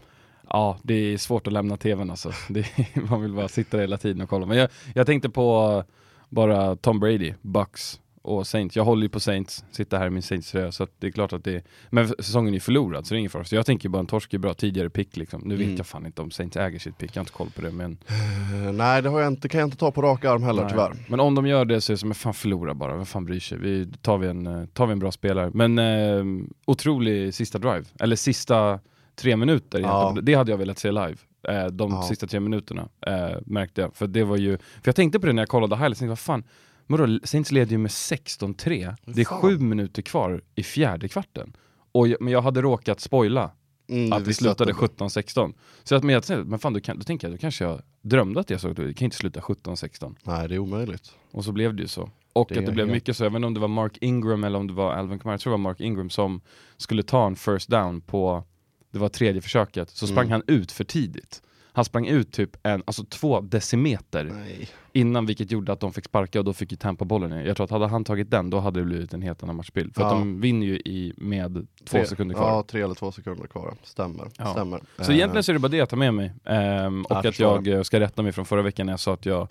Ja, 0.48 0.78
det 0.82 0.94
är 0.94 1.18
svårt 1.18 1.46
att 1.46 1.52
lämna 1.52 1.76
tvn 1.76 2.10
alltså. 2.10 2.32
Det 2.48 2.60
är, 2.60 3.00
man 3.10 3.22
vill 3.22 3.32
bara 3.32 3.48
sitta 3.48 3.76
där 3.76 3.82
hela 3.84 3.96
tiden 3.98 4.22
och 4.22 4.28
kolla. 4.28 4.46
Men 4.46 4.56
jag, 4.58 4.68
jag 4.94 5.06
tänkte 5.06 5.30
på 5.30 5.84
bara 6.28 6.76
Tom 6.76 7.00
Brady, 7.00 7.34
Bucks 7.42 8.00
och 8.22 8.46
Saints. 8.46 8.76
Jag 8.76 8.84
håller 8.84 9.02
ju 9.02 9.08
på 9.08 9.20
Saints, 9.20 9.64
sitter 9.70 9.98
här 9.98 10.06
i 10.06 10.10
min 10.10 10.22
Saints-tröja, 10.22 10.72
så 10.72 10.86
det 10.98 11.06
är 11.06 11.10
klart 11.10 11.32
att 11.32 11.44
det 11.44 11.54
är... 11.54 11.62
Men 11.90 12.08
säsongen 12.08 12.54
är 12.54 12.60
förlorad, 12.60 13.06
så 13.06 13.14
det 13.14 13.16
är 13.16 13.18
ingen 13.18 13.30
fara. 13.30 13.44
Så 13.44 13.54
jag 13.54 13.66
tänker 13.66 13.88
bara 13.88 13.98
en 14.00 14.06
torsk 14.06 14.34
är 14.34 14.38
bra, 14.38 14.54
tidigare 14.54 14.90
pick 14.90 15.16
liksom. 15.16 15.42
Nu 15.44 15.56
vet 15.56 15.64
Mm. 15.64 15.76
jag 15.76 15.86
fan 15.86 16.06
inte 16.06 16.22
om 16.22 16.30
Saints 16.30 16.56
äger 16.56 16.78
sitt 16.78 16.98
pick, 16.98 17.10
jag 17.16 17.20
har 17.20 17.22
inte 17.22 17.32
koll 17.32 17.50
på 17.50 17.62
det. 17.62 17.70
Men, 17.70 17.98
Eh, 18.08 18.72
nej, 18.72 19.02
det 19.02 19.08
har 19.08 19.20
jag 19.20 19.28
inte, 19.32 19.48
kan 19.48 19.60
jag 19.60 19.66
inte 19.66 19.76
ta 19.76 19.90
på 19.90 20.02
rak 20.02 20.24
arm 20.24 20.42
heller 20.42 20.62
Nej. 20.62 20.70
tyvärr. 20.70 20.92
men 21.08 21.20
om 21.20 21.34
de 21.34 21.46
gör 21.46 21.64
det 21.64 21.80
så 21.80 21.92
är 21.92 21.94
det 21.94 21.98
som, 21.98 22.14
fan 22.14 22.34
förlora 22.34 22.74
bara, 22.74 22.96
vem 22.96 23.06
fan 23.06 23.24
bryr 23.24 23.40
sig? 23.40 23.58
Vi, 23.58 23.88
tar, 24.02 24.18
vi 24.18 24.26
en, 24.28 24.46
eh, 24.46 24.64
tar 24.66 24.86
vi 24.86 24.92
en 24.92 24.98
bra 24.98 25.12
spelare. 25.12 25.50
Men 25.54 25.78
eh, 25.78 26.24
otrolig 26.66 27.34
sista 27.34 27.58
drive, 27.58 27.84
eller 28.00 28.16
sista 28.16 28.80
tre 29.16 29.36
minuter 29.36 29.80
Ja. 29.80 30.16
Det 30.22 30.34
hade 30.34 30.50
jag 30.50 30.58
velat 30.58 30.78
se 30.78 30.92
live. 30.92 31.16
Eh, 31.48 31.66
de 31.66 31.90
Ja. 31.92 32.02
sista 32.02 32.26
tre 32.26 32.40
minuterna 32.40 32.88
eh, 33.06 33.36
märkte 33.46 33.80
jag. 33.80 33.96
För 33.96 34.06
det 34.06 34.24
var 34.24 34.36
ju, 34.36 34.56
för 34.58 34.82
jag 34.84 34.96
tänkte 34.96 35.20
på 35.20 35.26
det 35.26 35.32
när 35.32 35.42
jag 35.42 35.48
kollade 35.48 35.76
highlights, 35.76 36.02
vad 36.02 36.18
fan, 36.18 36.44
vadå, 36.86 37.18
Saints 37.24 37.52
leder 37.52 37.72
ju 37.72 37.78
med 37.78 37.90
16-3. 37.90 38.96
Det 39.04 39.20
är 39.20 39.24
sju 39.24 39.58
minuter 39.58 40.02
kvar 40.02 40.42
i 40.54 40.62
fjärde 40.62 41.08
kvarten. 41.08 41.56
Och 41.92 42.08
jag, 42.08 42.20
men 42.20 42.32
jag 42.32 42.42
hade 42.42 42.62
råkat 42.62 43.00
spoila 43.00 43.50
Mm, 43.88 44.12
att 44.12 44.22
vi 44.22 44.26
visste 44.26 44.44
slutade 44.44 44.70
det- 44.72 44.76
17-16. 44.76 45.54
Så 45.84 45.94
att, 45.94 46.02
men 46.04 46.14
jag 46.28 46.46
men 46.46 46.58
fan, 46.58 46.72
då, 46.72 46.80
kan, 46.80 46.98
då 46.98 47.04
tänker 47.04 47.28
jag, 47.28 47.34
då 47.36 47.40
kanske 47.40 47.64
jag 47.64 47.80
drömde 48.02 48.40
att 48.40 48.50
jag 48.50 48.60
såg 48.60 48.74
det, 48.76 48.86
det 48.86 48.94
kan 48.94 49.04
inte 49.04 49.16
sluta 49.16 49.40
17-16. 49.40 50.14
Nej, 50.22 50.48
det 50.48 50.54
är 50.54 50.58
omöjligt. 50.58 51.12
Och 51.30 51.44
så 51.44 51.52
blev 51.52 51.74
det 51.74 51.82
ju 51.82 51.88
så. 51.88 52.10
Och 52.32 52.48
Det 52.52 52.58
att 52.58 52.66
det 52.66 52.72
blev 52.72 52.86
helt- 52.86 52.94
mycket 52.96 53.16
så, 53.16 53.24
jag 53.24 53.34
inte 53.36 53.46
om 53.46 53.54
det 53.54 53.60
var 53.60 53.68
Mark 53.68 53.98
Ingram 54.00 54.44
eller 54.44 54.58
om 54.58 54.66
det 54.66 54.72
var 54.72 54.92
Alvin 54.92 55.18
Kamara, 55.18 55.34
jag 55.34 55.40
tror 55.40 55.50
det 55.50 55.54
var 55.54 55.58
Mark 55.62 55.80
Ingram 55.80 56.10
som 56.10 56.40
skulle 56.76 57.02
ta 57.02 57.26
en 57.26 57.36
first 57.36 57.68
down 57.68 58.00
på, 58.00 58.44
det 58.90 58.98
var 58.98 59.08
tredje 59.08 59.40
försöket, 59.40 59.90
så 59.90 60.06
sprang 60.06 60.26
Mm. 60.26 60.30
han 60.32 60.42
ut 60.56 60.72
för 60.72 60.84
tidigt. 60.84 61.42
Han 61.74 61.84
sprang 61.84 62.06
ut 62.06 62.32
typ 62.32 62.56
en, 62.62 62.82
alltså 62.86 63.04
två 63.04 63.40
decimeter 63.40 64.24
Nej. 64.24 64.68
innan 64.92 65.26
vilket 65.26 65.50
gjorde 65.50 65.72
att 65.72 65.80
de 65.80 65.92
fick 65.92 66.04
sparka 66.04 66.38
och 66.38 66.44
då 66.44 66.52
fick 66.52 66.70
ju 66.70 66.76
Tampa 66.76 67.04
bollen. 67.04 67.46
Jag 67.46 67.56
tror 67.56 67.64
att 67.64 67.70
hade 67.70 67.86
han 67.86 68.04
tagit 68.04 68.30
den 68.30 68.50
då 68.50 68.58
hade 68.60 68.80
det 68.80 68.86
blivit 68.86 69.14
en 69.14 69.22
helt 69.22 69.42
annan 69.42 69.56
matchbild. 69.56 69.94
För 69.94 70.02
att 70.02 70.12
Ja. 70.12 70.18
de 70.18 70.40
vinner 70.40 70.66
ju 70.66 70.76
i, 70.76 71.12
med 71.16 71.54
två 71.54 71.66
Tre- 71.98 72.06
sekunder 72.06 72.34
kvar. 72.34 72.48
Ja, 72.48 72.62
tre 72.68 72.82
eller 72.82 72.94
två 72.94 73.12
sekunder 73.12 73.46
kvar. 73.46 73.74
Stämmer. 73.82 74.28
Ja. 74.38 74.46
Stämmer. 74.52 74.80
Så 74.98 75.12
egentligen 75.12 75.42
så 75.42 75.52
är 75.52 75.54
det 75.54 75.58
bara 75.60 75.68
det 75.68 75.76
jag 75.76 75.88
tar 75.88 75.96
med 75.96 76.14
mig. 76.14 76.32
Ehm, 76.44 77.04
och 77.04 77.10
Jag 77.16 77.26
att 77.26 77.38
jag 77.38 77.68
eh, 77.68 77.82
ska 77.82 78.00
rätta 78.00 78.22
mig 78.22 78.32
från 78.32 78.44
förra 78.46 78.62
veckan 78.62 78.86
när 78.86 78.92
jag 78.92 79.00
sa 79.00 79.14
att 79.14 79.26
jag 79.26 79.48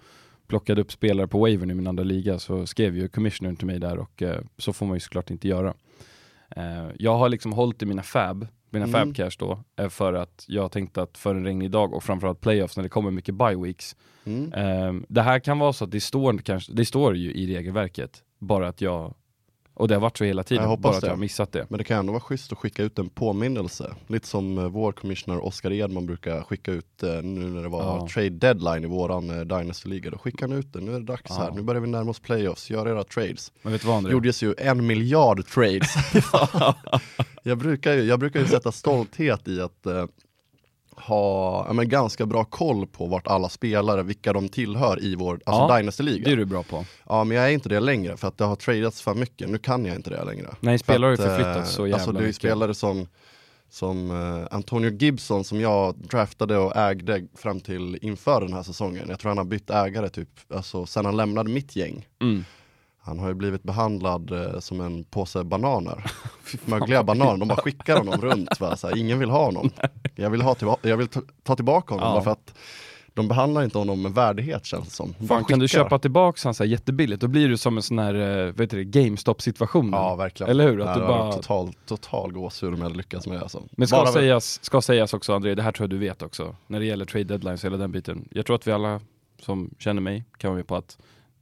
plockade 0.47 0.81
upp 0.81 0.91
spelare 0.91 1.27
på 1.27 1.39
wavern 1.39 1.71
i 1.71 1.73
min 1.73 1.87
andra 1.87 2.03
liga 2.03 2.39
så 2.39 2.67
skrev 2.67 2.97
ju 2.97 3.07
commissionern 3.07 3.55
till 3.55 3.67
mig 3.67 3.79
där 3.79 3.97
och 3.97 4.21
eh, 4.21 4.41
så 4.57 4.73
får 4.73 4.85
man 4.85 4.95
ju 4.95 4.99
såklart 4.99 5.29
inte 5.29 5.47
göra. 5.47 5.73
Eh, 6.55 6.87
jag 6.99 7.17
har 7.17 7.29
liksom 7.29 7.53
hållit 7.53 7.81
i 7.81 7.85
mina 7.85 8.03
fab, 8.03 8.47
mina 8.71 8.85
Mm. 8.85 8.91
fab 9.01 9.15
cash 9.15 9.31
då, 9.39 9.59
eh, 9.79 9.89
för 9.89 10.13
att 10.13 10.45
jag 10.47 10.71
tänkte 10.71 11.01
att 11.01 11.17
för 11.17 11.35
en 11.35 11.45
regnig 11.45 11.71
dag 11.71 11.93
och 11.93 12.03
framförallt 12.03 12.41
playoffs 12.41 12.77
när 12.77 12.83
det 12.83 12.89
kommer 12.89 13.11
mycket 13.11 13.35
bye 13.35 13.55
weeks. 13.55 13.95
Mm. 14.25 14.53
ehm, 14.53 15.05
det 15.09 15.21
här 15.21 15.39
kan 15.39 15.59
vara 15.59 15.73
så 15.73 15.83
att 15.85 15.91
det 15.91 16.01
står, 16.01 16.37
kanske, 16.37 16.73
det 16.73 16.85
står 16.85 17.15
ju 17.15 17.33
i 17.33 17.55
regelverket, 17.57 18.23
bara 18.39 18.67
att 18.67 18.81
jag, 18.81 19.13
och 19.73 19.87
det 19.87 19.93
har 19.93 20.01
varit 20.01 20.17
så 20.17 20.23
hela 20.23 20.43
tiden, 20.43 20.63
Jag 20.63 20.69
hoppas 20.69 20.83
bara 20.83 20.95
att 20.95 21.01
det. 21.01 21.07
jag 21.07 21.11
har 21.13 21.17
missat 21.19 21.51
det. 21.51 21.65
Men 21.69 21.77
det 21.77 21.83
kan 21.83 21.99
ändå 21.99 22.13
vara 22.13 22.21
schysst 22.21 22.51
att 22.51 22.57
skicka 22.57 22.83
ut 22.83 22.99
en 22.99 23.09
påminnelse. 23.09 23.95
Lite 24.07 24.27
som 24.27 24.57
eh, 24.57 24.63
vår 24.67 24.91
commissioner 24.91 25.45
Oskar 25.45 25.71
Edman 25.71 26.05
brukar 26.05 26.41
skicka 26.41 26.71
ut 26.71 27.03
eh, 27.03 27.09
nu 27.09 27.49
när 27.49 27.63
det 27.63 27.69
var 27.69 27.81
Ja. 27.83 28.07
trade 28.13 28.29
deadline 28.29 28.83
i 28.83 28.87
våran 28.87 29.29
eh, 29.29 29.35
Dynasty-liga. 29.45 30.09
Då 30.09 30.17
skickar 30.17 30.47
han 30.47 30.57
ut 30.57 30.73
det, 30.73 30.81
nu 30.81 30.95
är 30.95 30.99
det 30.99 31.05
dags 31.05 31.23
Ja. 31.29 31.35
här, 31.35 31.51
nu 31.51 31.61
börjar 31.61 31.81
vi 31.81 31.87
närma 31.87 32.09
oss 32.11 32.19
playoffs, 32.19 32.69
gör 32.69 32.87
era 32.87 33.03
trades. 33.03 33.51
Men 33.61 33.71
vet 33.73 33.81
du 33.81 33.87
vad 33.87 33.97
André? 33.97 34.11
Gjordes 34.11 34.43
ju 34.43 34.53
en 34.57 34.87
miljard 34.87 35.45
trades. 35.47 35.93
jag, 37.43 37.57
brukar 37.57 37.93
ju, 37.93 38.01
jag 38.03 38.19
brukar 38.19 38.39
ju 38.39 38.45
sätta 38.47 38.71
stolthet 38.71 39.47
i 39.47 39.61
att 39.61 39.85
eh, 39.85 40.05
ha 41.03 41.65
ja, 41.67 41.73
men 41.73 41.89
ganska 41.89 42.25
bra 42.25 42.43
koll 42.43 42.87
på 42.87 43.05
vart 43.07 43.27
alla 43.27 43.49
spelare, 43.49 44.03
vilka 44.03 44.33
de 44.33 44.49
tillhör 44.49 45.03
i 45.03 45.15
vår 45.15 45.33
alltså 45.45 45.73
Ja, 45.73 45.77
Dynasty-liga. 45.77 46.25
Det 46.25 46.31
är 46.31 46.37
du 46.37 46.45
bra 46.45 46.63
på. 46.63 46.85
Ja 47.09 47.23
men 47.23 47.37
jag 47.37 47.45
är 47.45 47.51
inte 47.51 47.69
det 47.69 47.79
längre 47.79 48.17
för 48.17 48.27
att 48.27 48.37
det 48.37 48.43
har 48.45 48.55
tradats 48.55 49.01
för 49.01 49.13
mycket, 49.13 49.49
nu 49.49 49.57
kan 49.57 49.85
jag 49.85 49.95
inte 49.95 50.09
det 50.09 50.23
längre. 50.23 50.47
Nej, 50.59 50.79
spelare 50.79 51.05
har 51.05 51.11
ju 51.11 51.17
förflyttats 51.17 51.69
eh, 51.69 51.75
så 51.75 51.87
jävla 51.87 51.95
Alltså 51.95 52.11
det 52.11 52.19
är 52.19 52.21
mycket. 52.21 52.35
spelare 52.35 52.73
som, 52.73 53.07
som 53.69 54.11
eh, 54.11 54.47
Antonio 54.55 54.91
Gibson 54.91 55.43
som 55.43 55.61
jag 55.61 55.95
draftade 55.97 56.57
och 56.57 56.75
ägde 56.75 57.27
fram 57.37 57.59
till 57.59 57.97
inför 58.01 58.41
den 58.41 58.53
här 58.53 58.63
säsongen. 58.63 59.05
Jag 59.09 59.19
tror 59.19 59.29
han 59.29 59.37
har 59.37 59.45
bytt 59.45 59.69
ägare 59.69 60.09
typ, 60.09 60.29
alltså 60.53 60.85
sen 60.85 61.05
han 61.05 61.17
lämnade 61.17 61.49
mitt 61.49 61.75
gäng. 61.75 62.07
Mm. 62.21 62.45
Han 63.03 63.19
har 63.19 63.27
ju 63.27 63.33
blivit 63.33 63.63
behandlad 63.63 64.31
eh, 64.31 64.59
som 64.59 64.81
en 64.81 65.03
påse 65.03 65.43
bananer. 65.43 66.11
Mögliga 66.65 67.03
bananer, 67.03 67.37
de 67.37 67.47
bara 67.47 67.61
skickar 67.61 67.97
honom 67.97 68.21
runt. 68.21 68.59
Va? 68.59 68.75
Så 68.77 68.87
här, 68.87 68.97
ingen 68.97 69.19
vill 69.19 69.29
ha 69.29 69.45
honom. 69.45 69.69
Jag 70.15 70.29
vill, 70.29 70.41
ha 70.41 70.53
tillba- 70.55 70.77
jag 70.81 70.97
vill 70.97 71.07
ta, 71.07 71.21
ta 71.43 71.55
tillbaka 71.55 71.93
honom 71.93 72.13
Ja. 72.15 72.21
för 72.21 72.31
att 72.31 72.53
de 73.13 73.27
behandlar 73.27 73.63
inte 73.63 73.77
honom 73.77 74.01
med 74.01 74.11
värdighet 74.13 74.65
känns 74.65 74.85
det 74.87 74.91
som. 74.93 75.13
De 75.19 75.27
Fan, 75.27 75.43
kan 75.45 75.59
du 75.59 75.67
köpa 75.67 75.99
tillbaks 75.99 76.43
han 76.43 76.53
så 76.53 76.63
här 76.63 76.71
jättebilligt, 76.71 77.21
då 77.21 77.27
blir 77.27 77.49
det 77.49 77.57
som 77.57 77.77
en 77.77 77.83
sån 77.83 77.99
här, 77.99 78.13
eh, 78.15 78.45
vad 78.53 78.61
heter 78.61 78.77
det, 78.77 78.83
GameStop 78.83 79.41
situation. 79.41 79.89
Ja 79.93 80.15
verkligen. 80.15 80.49
Eller 80.49 80.63
hur? 80.67 80.79
Att 80.79 80.85
Nej, 80.85 80.95
du 80.95 81.01
det 81.01 81.07
var 81.07 81.17
bara... 81.19 81.31
total, 81.33 81.73
total 81.85 82.31
gåshud 82.31 82.69
om 82.69 82.75
jag 82.75 82.83
hade 82.83 82.95
lyckats 82.97 83.27
med 83.27 83.37
det 83.37 83.41
alltså. 83.41 83.63
Men 83.71 83.87
ska 83.87 83.97
Bara- 83.97 84.11
sägas, 84.11 84.63
ska 84.63 84.81
sägas 84.81 85.13
också 85.13 85.33
André, 85.33 85.55
det 85.55 85.63
här 85.63 85.71
tror 85.71 85.83
jag 85.83 85.89
du 85.89 85.97
vet 85.97 86.21
också, 86.21 86.55
när 86.67 86.79
det 86.79 86.85
gäller 86.85 87.05
trade 87.05 87.23
deadlines 87.23 87.63
och 87.63 87.67
hela 87.67 87.77
den 87.77 87.91
biten. 87.91 88.27
Jag 88.31 88.45
tror 88.45 88.55
att 88.55 88.67
vi 88.67 88.71
alla 88.71 89.01
som 89.41 89.69
känner 89.79 90.01
mig 90.01 90.23
kan 90.37 90.49
vara 90.49 90.57
med 90.57 90.67
på 90.67 90.75
att 90.75 90.97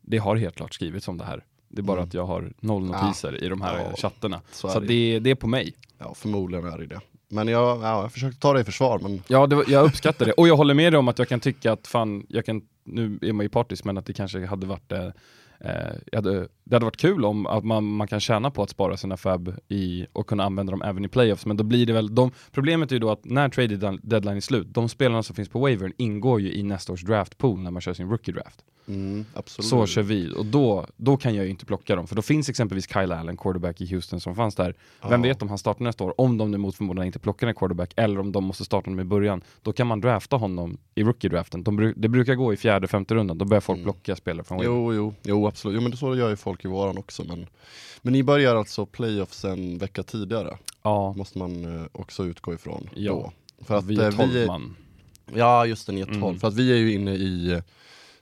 det 0.10 0.18
har 0.18 0.36
helt 0.36 0.56
klart 0.56 0.74
skrivits 0.74 1.08
om 1.08 1.18
det 1.18 1.24
här. 1.24 1.44
Det 1.68 1.82
är 1.82 1.84
bara 1.84 1.98
Mm. 1.98 2.08
att 2.08 2.14
jag 2.14 2.26
har 2.26 2.54
noll 2.60 2.86
notiser 2.86 3.44
i 3.44 3.50
de 3.50 3.62
här 3.62 3.80
Ja, 3.90 3.96
chattarna. 3.96 4.42
Så 4.52 4.70
Så 4.70 4.80
det. 4.80 4.88
det, 4.88 5.20
det 5.20 5.30
är 5.30 5.36
på 5.36 5.48
mig. 5.48 5.74
Ja, 5.98 6.14
förmodligen 6.14 6.66
är 6.66 6.78
det 6.78 6.86
det. 6.86 7.00
Men 7.28 7.48
jag, 7.48 7.82
ja, 7.84 8.02
jag 8.02 8.12
försökte 8.14 8.40
ta 8.40 8.54
det 8.54 8.60
i 8.62 8.64
försvar, 8.64 9.00
men 9.00 9.24
Ja, 9.28 9.46
var, 9.46 9.66
jag 9.68 9.86
uppskattar 9.86 10.26
det. 10.26 10.32
Och 10.32 10.48
jag 10.48 10.58
håller 10.58 10.74
med 10.74 10.94
dig 10.94 10.98
om 10.98 11.08
att 11.08 11.20
jag 11.20 11.28
kan 11.30 11.40
tycka 11.40 11.72
att 11.72 11.88
fan, 11.88 12.26
jag 12.30 12.46
kan, 12.46 12.62
nu 12.84 13.20
är 13.22 13.34
man 13.34 13.46
ju 13.46 13.50
partisk, 13.50 13.84
men 13.84 13.98
att 13.98 14.06
det 14.06 14.14
kanske 14.14 14.46
hade 14.46 14.68
varit 14.68 14.92
eh, 14.92 15.08
eh, 15.60 15.72
hade, 16.18 16.48
det 16.64 16.76
hade 16.76 16.86
varit 16.86 16.98
kul 16.98 17.26
om 17.26 17.46
att 17.46 17.64
man, 17.64 17.84
man 17.84 18.08
kan 18.08 18.20
tjäna 18.20 18.52
på 18.52 18.64
att 18.64 18.70
spara 18.70 18.98
sina 18.98 19.18
fab 19.18 19.54
i, 19.68 20.06
och 20.14 20.28
kunna 20.28 20.44
använda 20.44 20.72
dem 20.72 20.82
även 20.82 21.06
i 21.06 21.08
playoffs, 21.08 21.46
men 21.46 21.58
då 21.58 21.64
blir 21.64 21.86
det 21.86 21.94
väl, 21.94 22.16
de, 22.16 22.32
problemet 22.52 22.92
är 22.92 22.96
ju 22.96 23.00
då 23.00 23.12
att 23.12 23.26
när 23.26 23.50
trade 23.50 23.76
dead- 23.78 24.00
deadline 24.04 24.38
är 24.38 24.42
slut, 24.42 24.68
de 24.74 24.90
spelarna 24.90 25.24
som 25.24 25.36
finns 25.36 25.50
på 25.50 25.60
wavern 25.60 25.94
ingår 25.98 26.42
ju 26.42 26.54
i 26.54 26.64
nästa 26.64 26.94
års 26.94 27.02
draft 27.04 27.38
pool 27.38 27.60
när 27.60 27.72
man 27.72 27.82
kör 27.82 27.94
sin 27.94 28.10
rookie 28.10 28.34
draft. 28.34 28.62
mm. 28.88 29.26
Så 29.46 29.86
kör 29.86 30.02
vi, 30.02 30.34
och 30.38 30.46
då, 30.46 30.86
då 30.98 31.18
kan 31.18 31.36
jag 31.36 31.46
ju 31.46 31.52
inte 31.52 31.66
plocka 31.66 31.96
dem, 31.96 32.08
för 32.08 32.16
då 32.16 32.22
finns 32.22 32.50
exempelvis 32.50 32.94
Kyle 32.94 33.12
Allen, 33.12 33.38
quarterback 33.38 33.82
i 33.82 33.94
Houston 33.94 34.20
som 34.20 34.36
fanns 34.36 34.56
där. 34.56 34.74
Vem 35.10 35.24
Ja. 35.24 35.30
vet 35.30 35.42
om 35.42 35.50
han 35.50 35.58
startar 35.58 35.84
nästa 35.84 36.04
år, 36.04 36.22
om 36.22 36.38
de 36.38 36.52
nu 36.52 36.58
mot 36.58 36.76
förmodan 36.76 37.06
inte 37.06 37.20
plockar 37.20 37.48
en 37.48 37.56
quarterback, 37.56 37.94
eller 37.96 38.20
om 38.20 38.32
de 38.32 38.44
måste 38.44 38.66
starta 38.66 38.90
honom 38.90 39.00
i 39.00 39.04
början. 39.04 39.42
Då 39.62 39.74
kan 39.74 39.88
man 39.88 40.02
drafta 40.02 40.36
honom 40.36 40.78
i 40.96 41.04
rookie-draften. 41.04 41.64
De 41.64 41.94
det 41.96 42.08
brukar 42.10 42.36
gå 42.36 42.54
i 42.54 42.58
fjärde, 42.58 42.88
femte 42.88 43.16
rundan, 43.16 43.38
då 43.38 43.46
börjar 43.46 43.62
folk 43.62 43.78
Mm. 43.78 43.84
plocka 43.86 44.16
spelare 44.16 44.44
från 44.44 44.58
wavern. 44.58 44.72
Jo, 44.74 44.94
jo, 44.94 45.14
jo 45.24 45.48
absolut. 45.50 45.76
Jo 45.76 45.82
men 45.82 45.98
så 45.98 46.16
gör 46.16 46.30
ju 46.30 46.36
folk 46.36 46.66
i 46.66 46.68
våran 46.68 46.98
också. 46.98 47.24
Men, 47.24 47.48
men 48.02 48.14
ni 48.14 48.24
börjar 48.24 48.56
alltså 48.56 48.86
playoffs 48.86 49.46
en 49.46 49.78
vecka 49.78 50.04
tidigare. 50.04 50.58
Ja, 50.84 51.14
Måste 51.14 51.38
man 51.38 51.82
eh, 51.82 51.86
också 51.92 52.24
utgå 52.26 52.54
ifrån 52.54 52.90
Ja. 52.96 53.12
då. 53.12 53.32
För 53.66 53.76
att 53.76 53.86
vi 53.86 54.00
är 54.00 54.06
eh, 54.12 54.18
12 54.18 54.32
vi 54.32 54.44
är, 54.44 54.48
man. 54.48 54.76
Ja 55.36 55.66
just 55.66 55.88
det, 55.88 55.94
ni 55.94 56.02
är 56.02 56.06
12. 56.06 56.18
Mm. 56.24 56.40
För 56.40 56.48
att 56.48 56.56
vi 56.56 56.72
är 56.72 56.78
ju 56.78 56.94
inne 56.94 57.12
i 57.16 57.52
eh, 57.52 57.60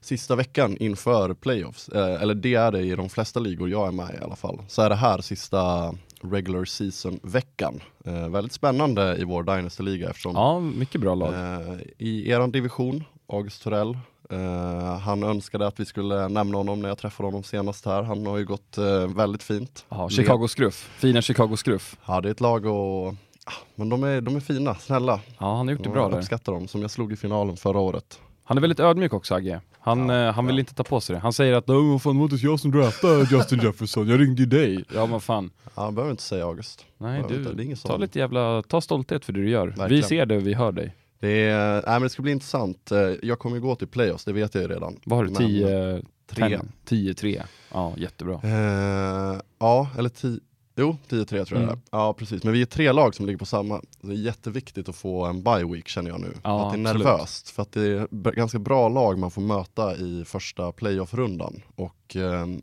sista 0.02 0.36
veckan 0.36 0.78
inför 0.78 1.34
playoffs. 1.34 1.90
Eh, 1.90 2.22
eller 2.22 2.36
det 2.36 2.54
är 2.56 2.72
det 2.72 2.82
i 2.82 2.96
de 2.96 3.10
flesta 3.10 3.40
ligor 3.40 3.70
jag 3.70 3.88
är 3.88 3.92
med 3.92 4.16
i 4.22 4.24
alla 4.24 4.36
fall. 4.36 4.62
Så 4.68 4.82
är 4.82 4.90
det 4.90 4.96
här 4.96 5.22
sista 5.22 5.94
regular 6.22 6.66
season-veckan. 6.66 7.82
Eh, 8.06 8.30
väldigt 8.30 8.54
spännande 8.54 9.18
i 9.18 9.24
vår 9.24 9.44
Dynasty-liga 9.44 10.10
eftersom 10.10 10.36
Ja, 10.36 10.60
mycket 10.60 11.02
bra 11.02 11.16
lag. 11.16 11.34
Eh, 11.34 11.78
I 11.98 12.30
eran 12.30 12.52
division, 12.52 13.04
August 13.28 13.64
Torell, 13.64 13.98
eh, 14.30 14.98
han 15.00 15.24
önskade 15.24 15.68
att 15.68 15.80
vi 15.80 15.86
skulle 15.86 16.28
nämna 16.28 16.58
honom 16.58 16.80
när 16.82 16.90
jag 16.90 16.98
träffade 16.98 17.28
honom 17.28 17.44
senast 17.44 17.86
här. 17.86 18.04
Han 18.04 18.26
har 18.26 18.38
ju 18.38 18.46
gått 18.46 18.78
eh, 18.78 19.08
väldigt 19.16 19.44
fint. 19.44 19.86
Ja, 19.90 20.10
Chicago 20.10 20.48
Scruff, 20.48 20.90
fina 20.98 21.22
Chicago 21.22 21.56
Scruff. 21.58 21.98
Ja, 22.06 22.22
det 22.22 22.30
är 22.30 22.32
ett 22.32 22.42
lag 22.42 22.66
och 22.66 23.08
ah, 23.46 23.52
men 23.76 23.90
de 23.90 24.04
är, 24.04 24.22
de 24.22 24.36
är 24.36 24.40
fina, 24.40 24.76
snälla. 24.76 25.20
Ja, 25.40 25.56
han 25.58 25.68
har 25.68 25.72
gjort 25.72 25.84
det 25.84 25.88
Jag 25.90 25.94
bra 25.94 26.10
där. 26.10 26.18
uppskattar 26.18 26.54
dem, 26.54 26.68
som 26.68 26.82
jag 26.82 26.92
slog 26.92 27.14
i 27.14 27.16
finalen 27.16 27.58
förra 27.58 27.80
året. 27.80 28.20
Han 28.44 28.58
är 28.58 28.62
väldigt 28.62 28.80
ödmjuk 28.80 29.14
också 29.14 29.36
Agge. 29.36 29.62
Han, 29.80 30.10
Ja, 30.10 30.28
eh, 30.28 30.34
han 30.34 30.46
vill 30.48 30.56
ja. 30.56 30.60
inte 30.60 30.74
ta 30.74 30.84
på 30.84 31.02
sig 31.02 31.14
det. 31.16 31.20
Han 31.20 31.34
säger 31.34 31.54
att 31.54 31.70
"Åh, 31.70 31.92
vad 31.92 32.02
fan, 32.02 32.14
det 32.16 32.20
var 32.20 32.34
inte 32.34 32.46
jag 32.46 32.60
som 32.60 32.72
draftade 32.72 33.28
Justin 33.32 33.60
Jefferson, 33.64 34.08
jag 34.08 34.20
ringde 34.20 34.42
ju 34.42 34.46
dig. 34.46 34.86
Ja 34.96 35.06
men 35.06 35.20
fan. 35.20 35.50
Ja, 35.76 35.84
jag 35.84 35.94
behöver 35.94 36.12
inte 36.12 36.24
säga 36.24 36.46
August. 36.46 36.86
Nej 36.98 37.16
Jag 37.16 37.24
inte, 37.32 37.34
det 37.44 37.50
är 37.50 37.54
du, 37.54 37.64
ingen 37.64 37.78
ta 37.78 37.88
sån. 37.88 38.02
lite 38.02 38.20
jävla, 38.20 38.62
ta 38.62 38.82
stolthet 38.82 39.26
för 39.26 39.34
det 39.34 39.40
du 39.42 39.50
gör. 39.50 39.68
Vi 39.68 39.74
Verkligen. 39.74 40.04
ser 40.04 40.26
det 40.26 40.36
och 40.38 40.48
vi 40.48 40.54
hör 40.54 40.72
dig. 40.72 40.96
Det, 41.20 41.30
är, 41.44 41.74
nej, 41.74 41.84
men 41.86 42.02
det 42.02 42.10
ska 42.10 42.22
bli 42.22 42.32
intressant. 42.32 42.92
Eh, 42.92 43.00
Jag 43.24 43.40
kommer 43.40 43.56
ju 43.56 43.62
gå 43.62 43.76
till 43.76 43.88
playoffs, 43.88 44.26
det 44.26 44.34
vet 44.34 44.56
jag 44.56 44.62
ju 44.62 44.68
redan. 44.68 45.00
Vad 45.06 45.18
har 45.20 45.26
du? 45.26 45.32
Men- 45.32 45.38
10, 45.48 46.02
Tre. 46.30 46.60
10, 46.86 47.14
3. 47.14 47.44
Ja, 47.74 47.94
jättebra. 47.98 48.40
Eh, 48.44 49.40
ja, 49.60 49.90
eller 49.98 50.10
10, 50.10 50.40
jo 50.76 50.98
10-3 51.10 51.26
tror 51.46 51.46
jag 51.62 51.70
Mm. 51.70 51.76
det. 51.76 51.82
Ja 51.92 52.14
precis, 52.14 52.44
men 52.44 52.54
vi 52.54 52.62
är 52.62 52.66
tre 52.66 52.92
lag 52.92 53.16
som 53.16 53.26
ligger 53.26 53.38
på 53.40 53.46
samma. 53.46 53.82
Det 54.02 54.12
är 54.12 54.16
jätteviktigt 54.16 54.90
att 54.90 54.96
få 54.96 55.26
en 55.26 55.44
bye 55.44 55.66
week 55.66 55.88
känner 55.88 56.12
jag 56.12 56.20
nu. 56.22 56.34
Ja, 56.44 56.68
att 56.68 56.74
det 56.74 56.80
är 56.80 56.86
absolut. 56.86 57.06
nervöst, 57.08 57.50
för 57.50 57.62
att 57.62 57.72
det 57.72 57.82
är 57.82 58.32
ganska 58.32 58.60
bra 58.60 58.90
lag 58.90 59.20
man 59.20 59.32
får 59.32 59.42
möta 59.42 59.96
i 59.96 60.24
första 60.26 60.72
playoff-rundan. 60.72 61.62
Och 61.76 62.16
ehm, 62.16 62.62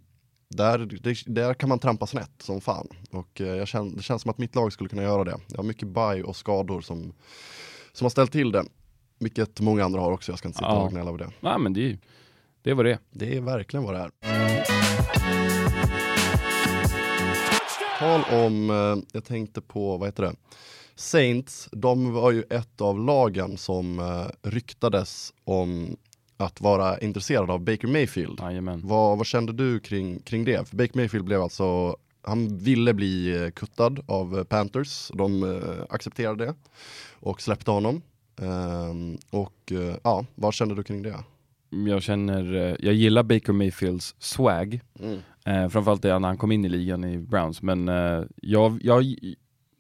där, 0.48 0.78
där 1.30 1.54
kan 1.54 1.68
man 1.68 1.78
trampa 1.78 2.06
snett 2.06 2.30
som 2.38 2.60
fan. 2.60 2.88
Och 3.10 3.40
eh, 3.40 3.46
jag 3.56 3.68
känner, 3.68 3.96
det 3.96 4.02
känns 4.02 4.22
som 4.22 4.30
att 4.30 4.38
mitt 4.38 4.54
lag 4.54 4.72
skulle 4.72 4.88
kunna 4.88 5.02
göra 5.02 5.24
det. 5.24 5.36
Jag 5.48 5.56
har 5.58 5.64
mycket 5.64 5.88
bye 5.88 6.22
och 6.22 6.36
skador 6.36 6.80
som, 6.80 7.12
som 7.94 8.04
har 8.04 8.10
ställt 8.10 8.32
till 8.32 8.52
det. 8.52 8.64
Vilket 9.18 9.60
många 9.60 9.84
andra 9.84 10.00
har 10.00 10.12
också, 10.12 10.32
jag 10.32 10.38
ska 10.38 10.48
inte 10.48 10.58
sitta 10.58 10.70
Ja. 10.70 10.82
och 10.82 10.90
gnälla 10.90 11.08
över 11.10 11.18
det. 11.18 11.30
Nej 11.40 11.58
men 11.58 11.72
det 11.72 11.98
det 12.62 12.74
var 12.74 12.84
det. 12.84 12.98
Det 13.10 13.36
är 13.36 13.40
verkligen 13.40 13.84
vad 13.84 13.94
det 13.94 14.00
är. 14.00 14.10
Tal 17.98 18.20
om, 18.44 18.70
eh, 18.70 19.04
jag 19.12 19.24
tänkte 19.24 19.60
på, 19.60 19.96
vad 19.96 20.08
heter 20.08 20.22
det? 20.22 20.34
Saints, 20.94 21.68
de 21.72 22.12
var 22.12 22.30
ju 22.30 22.42
ett 22.50 22.80
av 22.80 22.98
lagen 23.00 23.56
som 23.58 23.98
eh, 23.98 24.48
ryktades 24.50 25.32
om 25.44 25.96
att 26.36 26.60
vara 26.60 26.98
intresserade 26.98 27.52
av 27.52 27.60
Baker 27.60 27.88
Mayfield. 27.88 28.40
Vad, 28.84 29.18
vad 29.18 29.26
kände 29.26 29.52
du 29.52 29.80
kring, 29.80 30.18
kring 30.20 30.44
det? 30.44 30.68
För 30.68 30.76
Baker 30.76 30.96
Mayfield 30.96 31.24
blev 31.24 31.42
alltså, 31.42 31.96
han 32.22 32.58
ville 32.58 32.94
bli 32.94 33.42
eh, 33.44 33.50
kuttad 33.50 34.00
av 34.06 34.44
Panthers, 34.44 35.10
de 35.14 35.60
accepterade 35.90 36.44
det 36.44 36.54
och 37.24 37.40
släppte 37.42 37.70
honom. 37.70 38.02
Ehm, 38.40 39.18
och 39.30 39.72
eh, 39.72 39.96
ja, 40.02 40.26
vad 40.34 40.54
kände 40.54 40.74
du 40.74 40.82
kring 40.82 41.02
det? 41.02 41.14
Jag 41.86 42.02
känner, 42.02 42.54
eh, 42.54 42.76
jag 42.80 42.94
gillar 42.94 43.22
Baker 43.22 43.52
Mayfields 43.52 44.14
swag. 44.18 44.80
Mm. 45.00 45.18
Eh, 45.44 45.68
framförallt 45.68 46.02
det 46.02 46.18
när 46.18 46.28
han 46.28 46.38
kom 46.38 46.52
in 46.52 46.64
i 46.64 46.68
ligan 46.68 47.04
i 47.04 47.18
Browns, 47.18 47.62
men 47.62 47.88
eh, 47.88 48.22
jag, 48.42 48.78
jag, 48.82 49.04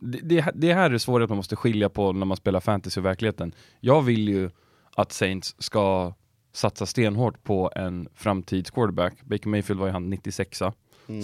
det, 0.00 0.44
det, 0.54 0.74
här 0.74 0.90
är 0.90 0.98
svårt 0.98 1.22
att 1.22 1.28
man 1.28 1.36
måste 1.36 1.56
skilja 1.56 1.88
på 1.88 2.12
när 2.12 2.26
man 2.26 2.36
spelar 2.36 2.60
fantasy 2.60 3.00
och 3.00 3.04
verkligheten. 3.06 3.54
Jag 3.80 4.02
vill 4.02 4.28
ju 4.28 4.50
att 4.96 5.12
Saints 5.12 5.54
ska 5.58 6.14
satsa 6.52 6.86
stenhårt 6.86 7.42
på 7.44 7.72
en 7.76 8.08
framtids 8.14 8.70
quarterback. 8.70 9.22
Baker 9.24 9.48
Mayfield 9.48 9.80
var 9.80 9.86
ju 9.86 9.92
han 9.92 10.14
96a, 10.14 10.72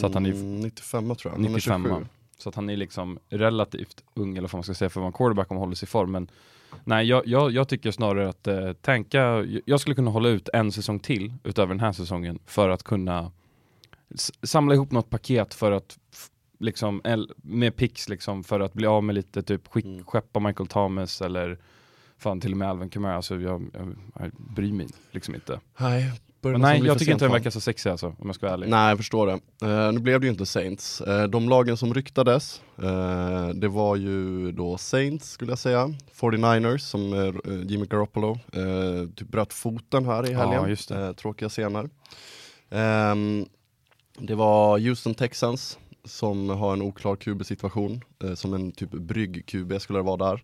Så 0.00 0.06
att 0.06 0.14
han 0.14 0.26
är- 0.26 0.30
Mm, 0.32 0.60
95 0.60 1.14
tror 1.16 1.18
jag, 1.24 1.30
han 1.30 1.44
är 1.44 1.48
95 1.48 1.82
27. 1.84 2.06
Så 2.42 2.48
att 2.48 2.54
han 2.54 2.70
är 2.70 2.76
liksom 2.76 3.18
relativt 3.28 4.04
ung, 4.14 4.36
eller 4.36 4.48
vad 4.48 4.54
man 4.54 4.62
ska 4.62 4.74
säga, 4.74 4.88
för 4.88 5.00
att 5.00 5.02
vara 5.02 5.06
en 5.06 5.12
quarterback 5.12 5.50
om 5.50 5.56
han 5.56 5.62
håller 5.62 5.74
sig 5.76 5.86
i 5.86 5.90
form. 5.90 6.12
Men 6.12 6.30
nej, 6.84 7.06
jag, 7.06 7.26
jag, 7.26 7.50
jag 7.50 7.68
tycker 7.68 7.90
snarare 7.90 8.28
att 8.28 8.46
eh, 8.46 8.72
tänka, 8.72 9.44
jag 9.64 9.80
skulle 9.80 9.94
kunna 9.96 10.10
hålla 10.10 10.28
ut 10.28 10.48
en 10.52 10.72
säsong 10.72 10.98
till 11.00 11.32
utöver 11.44 11.74
den 11.74 11.80
här 11.80 11.92
säsongen 11.92 12.38
för 12.46 12.68
att 12.68 12.82
kunna 12.82 13.32
samla 14.42 14.74
ihop 14.74 14.90
något 14.90 15.10
paket 15.10 15.54
för 15.54 15.72
att 15.72 15.98
liksom, 16.58 17.02
med 17.36 17.76
picks 17.76 18.08
liksom 18.08 18.44
för 18.44 18.60
att 18.60 18.72
bli 18.72 18.86
av 18.86 19.04
med 19.04 19.14
lite 19.14 19.42
typ 19.42 19.68
skick, 19.68 19.84
Mm. 19.84 20.04
skeppa 20.04 20.40
Michael 20.40 20.66
Thomas 20.66 21.20
eller 21.22 21.58
fan 22.18 22.40
till 22.40 22.52
och 22.52 22.58
med 22.58 22.68
Alvin 22.68 22.88
Kamara, 22.88 23.16
alltså 23.16 23.40
jag, 23.40 23.70
jag, 23.72 23.96
jag 24.18 24.30
bryr 24.32 24.72
mig 24.72 24.86
liksom 25.10 25.34
inte. 25.34 25.60
Nej, 25.78 26.12
nästan 26.48 26.60
nej, 26.60 26.82
jag 26.86 26.98
tycker 26.98 27.12
inte 27.12 27.24
den 27.24 27.32
verkar 27.32 27.50
så 27.50 27.60
sexig 27.60 27.90
alltså, 27.90 28.06
om 28.06 28.26
jag 28.26 28.34
ska 28.34 28.46
vara 28.46 28.54
ärlig. 28.54 28.68
Nej, 28.68 28.88
jag 28.88 28.98
förstår 28.98 29.26
det. 29.26 29.66
Eh, 29.66 29.92
nu 29.92 29.98
blev 30.00 30.20
det 30.20 30.26
ju 30.26 30.30
inte 30.32 30.46
Saints. 30.46 31.00
Eh, 31.00 31.26
de 31.28 31.48
lagen 31.48 31.76
som 31.76 31.94
ryktades, 31.94 32.62
eh, 32.82 33.48
det 33.48 33.68
var 33.68 33.96
ju 33.96 34.52
då 34.52 34.78
Saints 34.78 35.30
skulle 35.30 35.52
jag 35.52 35.58
säga, 35.58 35.94
49ers 36.20 36.78
som 36.78 37.12
eh, 37.12 37.70
Jimmy 37.70 37.86
Garoppolo 37.86 38.38
typ 39.16 39.28
bröt 39.28 39.52
foten 39.52 40.04
här 40.06 40.28
i 40.28 40.32
Ja, 40.32 40.38
helgen. 40.38 40.68
just 40.68 40.88
det. 40.88 41.06
Eh, 41.06 41.12
tråkiga 41.12 41.48
scener. 41.48 41.90
Ehm, 42.70 43.46
det 44.18 44.34
var 44.34 44.78
Houston 44.78 45.14
Texans 45.14 45.78
som 46.04 46.48
har 46.50 46.72
en 46.72 46.82
oklar 46.82 47.16
QB-situation, 47.16 48.00
som 48.34 48.54
en 48.54 48.72
typ 48.72 48.90
brygg-QB 48.90 49.78
skulle 49.78 49.98
det 49.98 50.02
vara 50.02 50.16
där. 50.30 50.42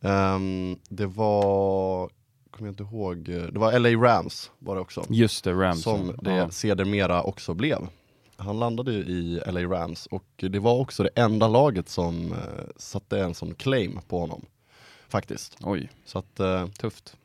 Ehm, 0.00 0.76
det 0.88 1.06
var, 1.06 2.10
kommer 2.52 2.68
jag 2.68 2.72
inte 2.72 2.82
ihåg, 2.82 3.18
det 3.24 3.58
var 3.58 3.78
LA 3.78 3.88
Rams 4.08 4.50
var 4.58 4.74
det 4.74 4.80
också. 4.80 5.04
Just 5.08 5.44
det, 5.44 5.52
Rams. 5.52 5.82
Som 5.82 6.16
det 6.22 6.34
ja. 6.34 6.50
sedermera 6.50 7.22
också 7.22 7.54
blev. 7.54 7.88
Han 8.36 8.58
landade 8.58 8.92
ju 8.92 8.98
i 8.98 9.42
LA 9.46 9.60
Rams 9.60 10.06
och 10.06 10.24
det 10.36 10.58
var 10.58 10.74
också 10.80 11.02
det 11.02 11.10
enda 11.14 11.48
laget 11.48 11.88
som 11.88 12.32
eh, 12.32 12.38
satte 12.76 13.20
en 13.20 13.34
sån 13.34 13.54
claim 13.54 14.00
på 14.08 14.18
honom. 14.20 14.44
Faktiskt. 15.08 15.56
Oj, 15.60 15.90
Så 16.04 16.18
att, 16.18 16.40
eh, 16.40 16.66
tufft. 16.66 17.16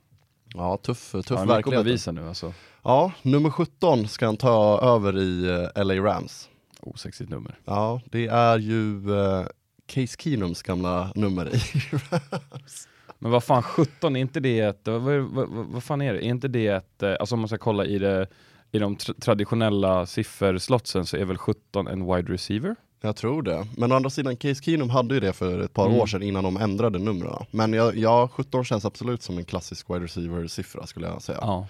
ja 0.53 0.77
tuff, 0.77 1.11
tuff 1.11 1.25
ja, 1.29 1.45
verklighet. 1.45 1.85
bevisa 1.85 2.11
nu 2.11 2.27
alltså. 2.27 2.53
Ja, 2.83 3.11
nummer 3.21 3.49
17 3.49 4.07
ska 4.07 4.25
han 4.25 4.37
ta 4.37 4.79
över 4.81 5.17
i 5.17 5.45
eh, 5.75 5.85
LA 5.85 5.93
Rams. 5.95 6.49
Osexigt 6.79 7.29
nummer. 7.29 7.59
Ja, 7.65 8.01
det 8.05 8.27
är 8.27 8.57
ju 8.59 9.13
eh, 9.19 9.45
Case 9.85 10.15
Keenums 10.19 10.61
gamla 10.61 11.11
nummer 11.15 11.55
i 11.55 11.59
Rams. 12.11 12.87
Men 13.19 13.31
vad 13.31 13.43
fan, 13.43 13.63
17, 13.63 14.15
är 14.15 14.19
inte 14.19 14.39
det 14.39 14.59
ett, 14.59 14.81
vad, 14.83 15.01
vad, 15.01 15.47
vad, 15.49 15.83
fan 15.83 16.01
är 16.01 16.13
det? 16.13 16.19
Är 16.25 16.29
inte 16.29 16.47
det 16.47 16.67
ett, 16.67 17.03
eh, 17.03 17.13
alltså 17.19 17.35
om 17.35 17.39
man 17.41 17.47
ska 17.47 17.57
kolla 17.57 17.85
i 17.85 17.97
det, 17.99 18.27
i 18.71 18.79
de 18.79 18.95
tra- 18.97 19.19
traditionella 19.21 20.05
sifferslotsen 20.05 21.05
så 21.05 21.17
är 21.17 21.25
väl 21.25 21.37
17 21.37 21.87
en 21.87 22.05
wide 22.15 22.33
receiver? 22.33 22.75
Jag 23.01 23.15
tror 23.15 23.41
det. 23.41 23.67
Men 23.77 23.91
å 23.91 23.95
andra 23.95 24.09
sidan, 24.09 24.37
Case 24.37 24.63
Keenum 24.63 24.89
hade 24.89 25.13
ju 25.13 25.19
det 25.19 25.33
för 25.33 25.59
ett 25.59 25.73
par 25.73 25.85
Mm. 25.87 25.99
år 25.99 26.05
sedan 26.07 26.23
innan 26.23 26.43
de 26.43 26.57
ändrade 26.57 26.99
numren. 26.99 27.45
Men 27.51 27.73
jag, 27.73 27.97
ja, 27.97 28.29
17 28.33 28.63
känns 28.65 28.85
absolut 28.85 29.23
som 29.23 29.37
en 29.37 29.45
klassisk 29.45 29.89
wide 29.89 30.03
receiver-siffra 30.05 30.85
skulle 30.87 31.07
jag 31.07 31.21
säga. 31.21 31.37
Ja. 31.41 31.67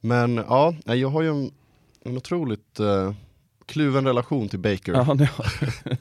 Men 0.00 0.36
ja, 0.36 0.74
jag 0.84 1.08
har 1.08 1.22
ju 1.22 1.28
en, 1.28 1.50
en 2.04 2.16
otroligt 2.16 2.80
eh, 2.80 3.12
kluven 3.66 4.06
relation 4.06 4.48
till 4.48 4.58
Baker. 4.58 4.92
Ja, 4.92 5.14
det, 5.14 5.30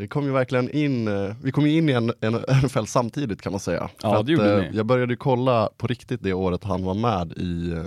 Det 0.00 0.08
kom 0.08 0.24
ju 0.24 0.32
verkligen 0.32 0.70
in, 0.70 1.08
eh, 1.08 1.34
vi 1.42 1.52
kom 1.52 1.66
ju 1.66 1.76
in 1.76 1.88
i 1.88 1.92
en, 1.92 2.12
en 2.20 2.44
NFL 2.64 2.84
samtidigt 2.84 3.42
kan 3.42 3.52
man 3.52 3.60
säga. 3.60 3.90
Ja, 4.02 4.22
det 4.22 4.32
gjorde 4.32 4.52
eh, 4.54 4.70
ni. 4.70 4.76
Jag 4.76 4.86
började 4.86 5.16
kolla 5.16 5.70
på 5.76 5.86
riktigt 5.86 6.22
det 6.22 6.32
året 6.32 6.64
han 6.64 6.84
var 6.84 6.94
med 6.94 7.32
i, 7.32 7.72
eh, 7.72 7.84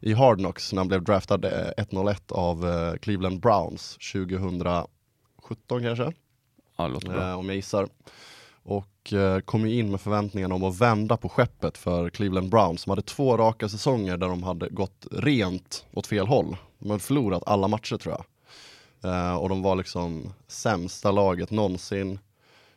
i 0.00 0.12
Hard 0.12 0.38
Knocks 0.38 0.72
när 0.72 0.80
han 0.80 0.88
blev 0.88 1.02
draftad 1.02 1.44
eh, 1.44 1.70
101 1.76 2.32
av 2.32 2.66
Cleveland 2.96 3.40
Browns 3.40 3.98
2017 4.12 4.86
kanske, 5.82 6.12
ja, 6.76 6.88
låter 6.88 7.08
bra. 7.08 7.34
om 7.36 7.46
jag 7.46 7.56
gissar. 7.56 7.88
Och 8.62 9.12
kom 9.44 9.68
ju 9.68 9.78
in 9.78 9.90
med 9.90 10.00
förväntningen 10.00 10.52
om 10.52 10.64
att 10.64 10.80
vända 10.80 11.16
på 11.16 11.28
skeppet 11.28 11.78
för 11.78 12.10
Cleveland 12.10 12.50
Browns 12.50 12.80
som 12.80 12.90
hade 12.90 13.02
två 13.02 13.36
raka 13.36 13.68
säsonger 13.68 14.16
där 14.16 14.28
de 14.28 14.42
hade 14.42 14.68
gått 14.68 15.06
rent 15.10 15.84
åt 15.92 16.06
fel 16.06 16.26
håll. 16.26 16.56
De 16.78 16.90
hade 16.90 17.02
förlorat 17.02 17.42
alla 17.46 17.68
matcher 17.68 17.96
tror 17.96 18.14
jag. 18.14 18.24
Eh, 19.04 19.34
och 19.34 19.48
de 19.48 19.62
var 19.62 19.76
liksom 19.76 20.32
sämsta 20.48 21.10
laget 21.10 21.50
någonsin. 21.50 22.18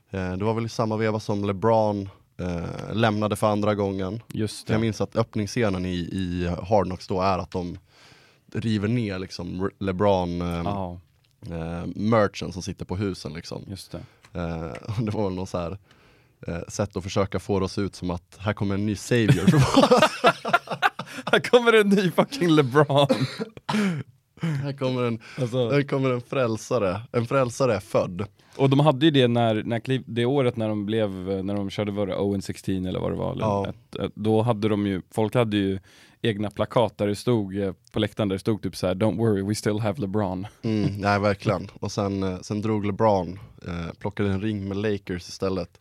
Eh, 0.09 0.31
det 0.33 0.45
var 0.45 0.53
väl 0.53 0.65
i 0.65 0.69
samma 0.69 0.97
veva 0.97 1.19
som 1.19 1.45
LeBron 1.45 2.09
eh, 2.39 2.93
lämnade 2.93 3.35
för 3.35 3.47
andra 3.47 3.75
gången. 3.75 4.21
Just 4.33 4.69
Jag 4.69 4.77
det. 4.77 4.81
minns 4.81 5.01
att 5.01 5.15
öppningsscenen 5.15 5.85
i, 5.85 5.95
i 5.95 6.51
Hard 6.67 6.85
Knocks 6.85 7.07
då 7.07 7.21
är 7.21 7.39
att 7.39 7.51
de 7.51 7.77
river 8.53 8.87
ner 8.87 9.19
liksom 9.19 9.69
LeBron 9.79 10.39
Ja, 10.39 10.99
eh, 11.45 11.85
merchen 11.95 12.53
som 12.53 12.61
sitter 12.61 12.85
på 12.85 12.95
husen 12.95 13.33
liksom. 13.33 13.63
just 13.67 13.91
det. 13.91 13.99
Det 15.01 15.11
var 15.11 15.23
väl 15.23 15.33
någon 15.33 15.47
så 15.47 15.57
här 15.57 15.77
sätt 16.67 16.97
att 16.97 17.03
försöka 17.03 17.39
få 17.39 17.67
se 17.67 17.81
ut 17.81 17.95
som 17.95 18.11
att 18.11 18.37
här 18.39 18.53
kommer 18.53 18.75
en 18.75 18.85
ny 18.85 18.95
savior. 18.95 19.45
Här 21.31 21.39
kommer 21.39 21.73
en 21.73 21.89
ny 21.89 22.11
fucking 22.11 22.49
LeBron. 22.49 23.07
här 24.41 24.73
kommer 24.73 25.03
en, 25.03 25.19
Alltså, 25.41 25.69
här 25.69 25.83
kommer 25.83 26.09
en 26.09 26.21
frälsare, 26.21 27.01
en 27.11 27.25
frälsare 27.25 27.75
är 27.75 27.79
född. 27.79 28.25
och 28.57 28.69
de 28.69 28.79
hade 28.79 29.05
ju 29.05 29.11
det 29.11 29.27
när, 29.27 29.63
när 29.63 29.79
Cleve, 29.79 30.03
det 30.07 30.25
året 30.25 30.55
när 30.57 30.69
de 30.69 30.85
blev, 30.85 31.09
när 31.45 31.55
de 31.55 31.69
körde 31.69 31.91
var 31.91 32.07
det 32.07 32.15
0-16 32.15 32.87
eller 32.87 32.99
vad 32.99 33.11
det 33.11 33.15
var. 33.17 33.35
Ja. 33.39 33.67
ett, 33.69 33.95
ett, 33.95 34.11
då 34.15 34.41
hade 34.41 34.69
de 34.69 34.87
ju, 34.87 35.01
folk 35.11 35.35
hade 35.35 35.57
ju 35.57 35.79
egna 36.21 36.49
plakat 36.49 36.97
där 36.97 37.07
det 37.07 37.15
stod 37.15 37.57
eh, 37.57 37.73
på 37.91 37.99
läktaren 37.99 38.29
där 38.29 38.35
det 38.35 38.39
stod 38.39 38.61
typ 38.61 38.75
så 38.75 38.87
här: 38.87 38.95
Don't 38.95 39.17
worry, 39.17 39.41
we 39.41 39.55
still 39.55 39.79
have 39.79 40.01
LeBron. 40.01 40.47
Mm, 40.61 40.97
nej 40.97 41.19
verkligen. 41.19 41.67
Och 41.79 41.91
sen, 41.91 42.23
eh, 42.23 42.39
sen 42.41 42.61
drog 42.61 42.85
LeBron, 42.85 43.39
eh, 43.67 43.93
plockade 43.99 44.29
en 44.29 44.41
ring 44.41 44.67
med 44.67 44.77
Lakers 44.77 45.27
istället. 45.29 45.79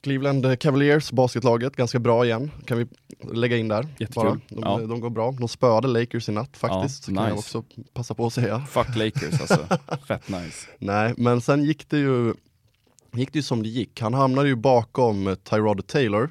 Cleveland 0.00 0.60
Cavaliers, 0.60 1.12
basketlaget, 1.12 1.76
ganska 1.76 1.98
bra 1.98 2.24
igen. 2.24 2.50
Kan 2.66 2.78
vi 2.78 2.86
lägga 3.32 3.56
in 3.56 3.68
där. 3.68 3.86
Jättekul. 3.98 4.22
Bara. 4.24 4.38
De, 4.48 4.82
Ja. 4.82 4.86
de 4.86 5.00
går 5.00 5.10
bra. 5.10 5.32
De 5.32 5.48
spöade 5.48 5.88
Lakers 5.88 6.28
i 6.28 6.32
natt 6.32 6.56
faktiskt. 6.56 7.08
Ja, 7.08 7.14
kan 7.14 7.24
jag 7.24 7.36
nice. 7.36 7.58
också 7.58 7.64
passa 7.94 8.14
på 8.14 8.26
att 8.26 8.32
säga. 8.32 8.66
Fuck 8.70 8.96
Lakers 8.96 9.40
alltså. 9.40 9.66
Fett 10.08 10.28
nice. 10.28 10.66
Nej, 10.78 11.14
men 11.16 11.40
sen 11.40 11.64
gick 11.64 11.88
det 11.90 11.98
ju 11.98 12.34
gick 13.12 13.32
det 13.32 13.38
ju 13.38 13.42
som 13.42 13.62
det 13.62 13.68
gick. 13.68 14.00
Han 14.00 14.14
hamnade 14.14 14.48
ju 14.48 14.56
bakom 14.56 15.36
Tyrod 15.44 15.86
Taylor 15.86 16.30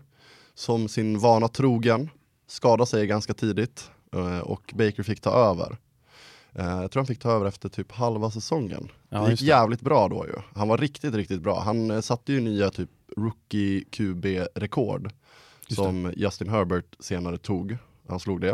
som 0.56 0.88
sin 0.88 1.20
vana 1.20 1.48
trogen 1.48 2.10
skadade 2.48 2.86
sig 2.88 3.08
ganska 3.08 3.34
tidigt 3.34 3.90
eh, 4.16 4.40
och 4.40 4.74
Baker 4.76 5.04
fick 5.04 5.22
ta 5.22 5.30
över. 5.32 5.78
Eh, 6.58 6.82
Jag 6.82 6.92
tror 6.92 7.02
han 7.02 7.08
fick 7.08 7.20
ta 7.20 7.32
över 7.32 7.46
efter 7.46 7.70
typ 7.70 7.92
halva 7.92 8.32
säsongen. 8.32 8.92
Ja, 9.10 9.22
det 9.22 9.32
gick 9.32 9.42
jävligt 9.42 9.82
bra 9.82 10.08
då 10.08 10.26
ju. 10.26 10.34
Han 10.56 10.68
var 10.68 10.78
riktigt, 10.78 11.14
riktigt 11.14 11.42
bra. 11.42 11.60
Han 11.60 11.92
eh, 11.92 12.02
satte 12.02 12.34
ju 12.34 12.40
nya 12.42 12.70
typ 12.70 12.90
rookie 13.18 13.84
QB-rekord 13.92 15.12
som 15.68 16.14
Justin 16.16 16.50
Herbert 16.50 16.96
senare 17.00 17.38
tog. 17.38 17.78
Han 18.10 18.20
slog 18.20 18.42
det. 18.42 18.50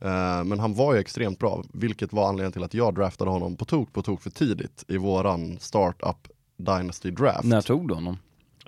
Eh, 0.00 0.44
Men 0.44 0.58
han 0.60 0.74
var 0.74 0.94
ju 0.94 1.00
extremt 1.00 1.38
bra, 1.38 1.64
vilket 1.72 2.12
var 2.12 2.28
anledningen 2.28 2.52
till 2.52 2.64
att 2.64 2.74
jag 2.74 2.94
draftade 2.94 3.30
honom 3.30 3.56
på 3.56 3.64
tok 3.64 3.92
på 3.92 4.02
tok 4.02 4.22
för 4.22 4.30
tidigt 4.30 4.84
i 4.88 4.96
våran 4.96 5.58
startup 5.60 6.28
Dynasty 6.56 7.10
Draft. 7.10 7.44
När 7.44 7.60
tog 7.62 7.88
du 7.88 7.94
honom? 7.94 8.18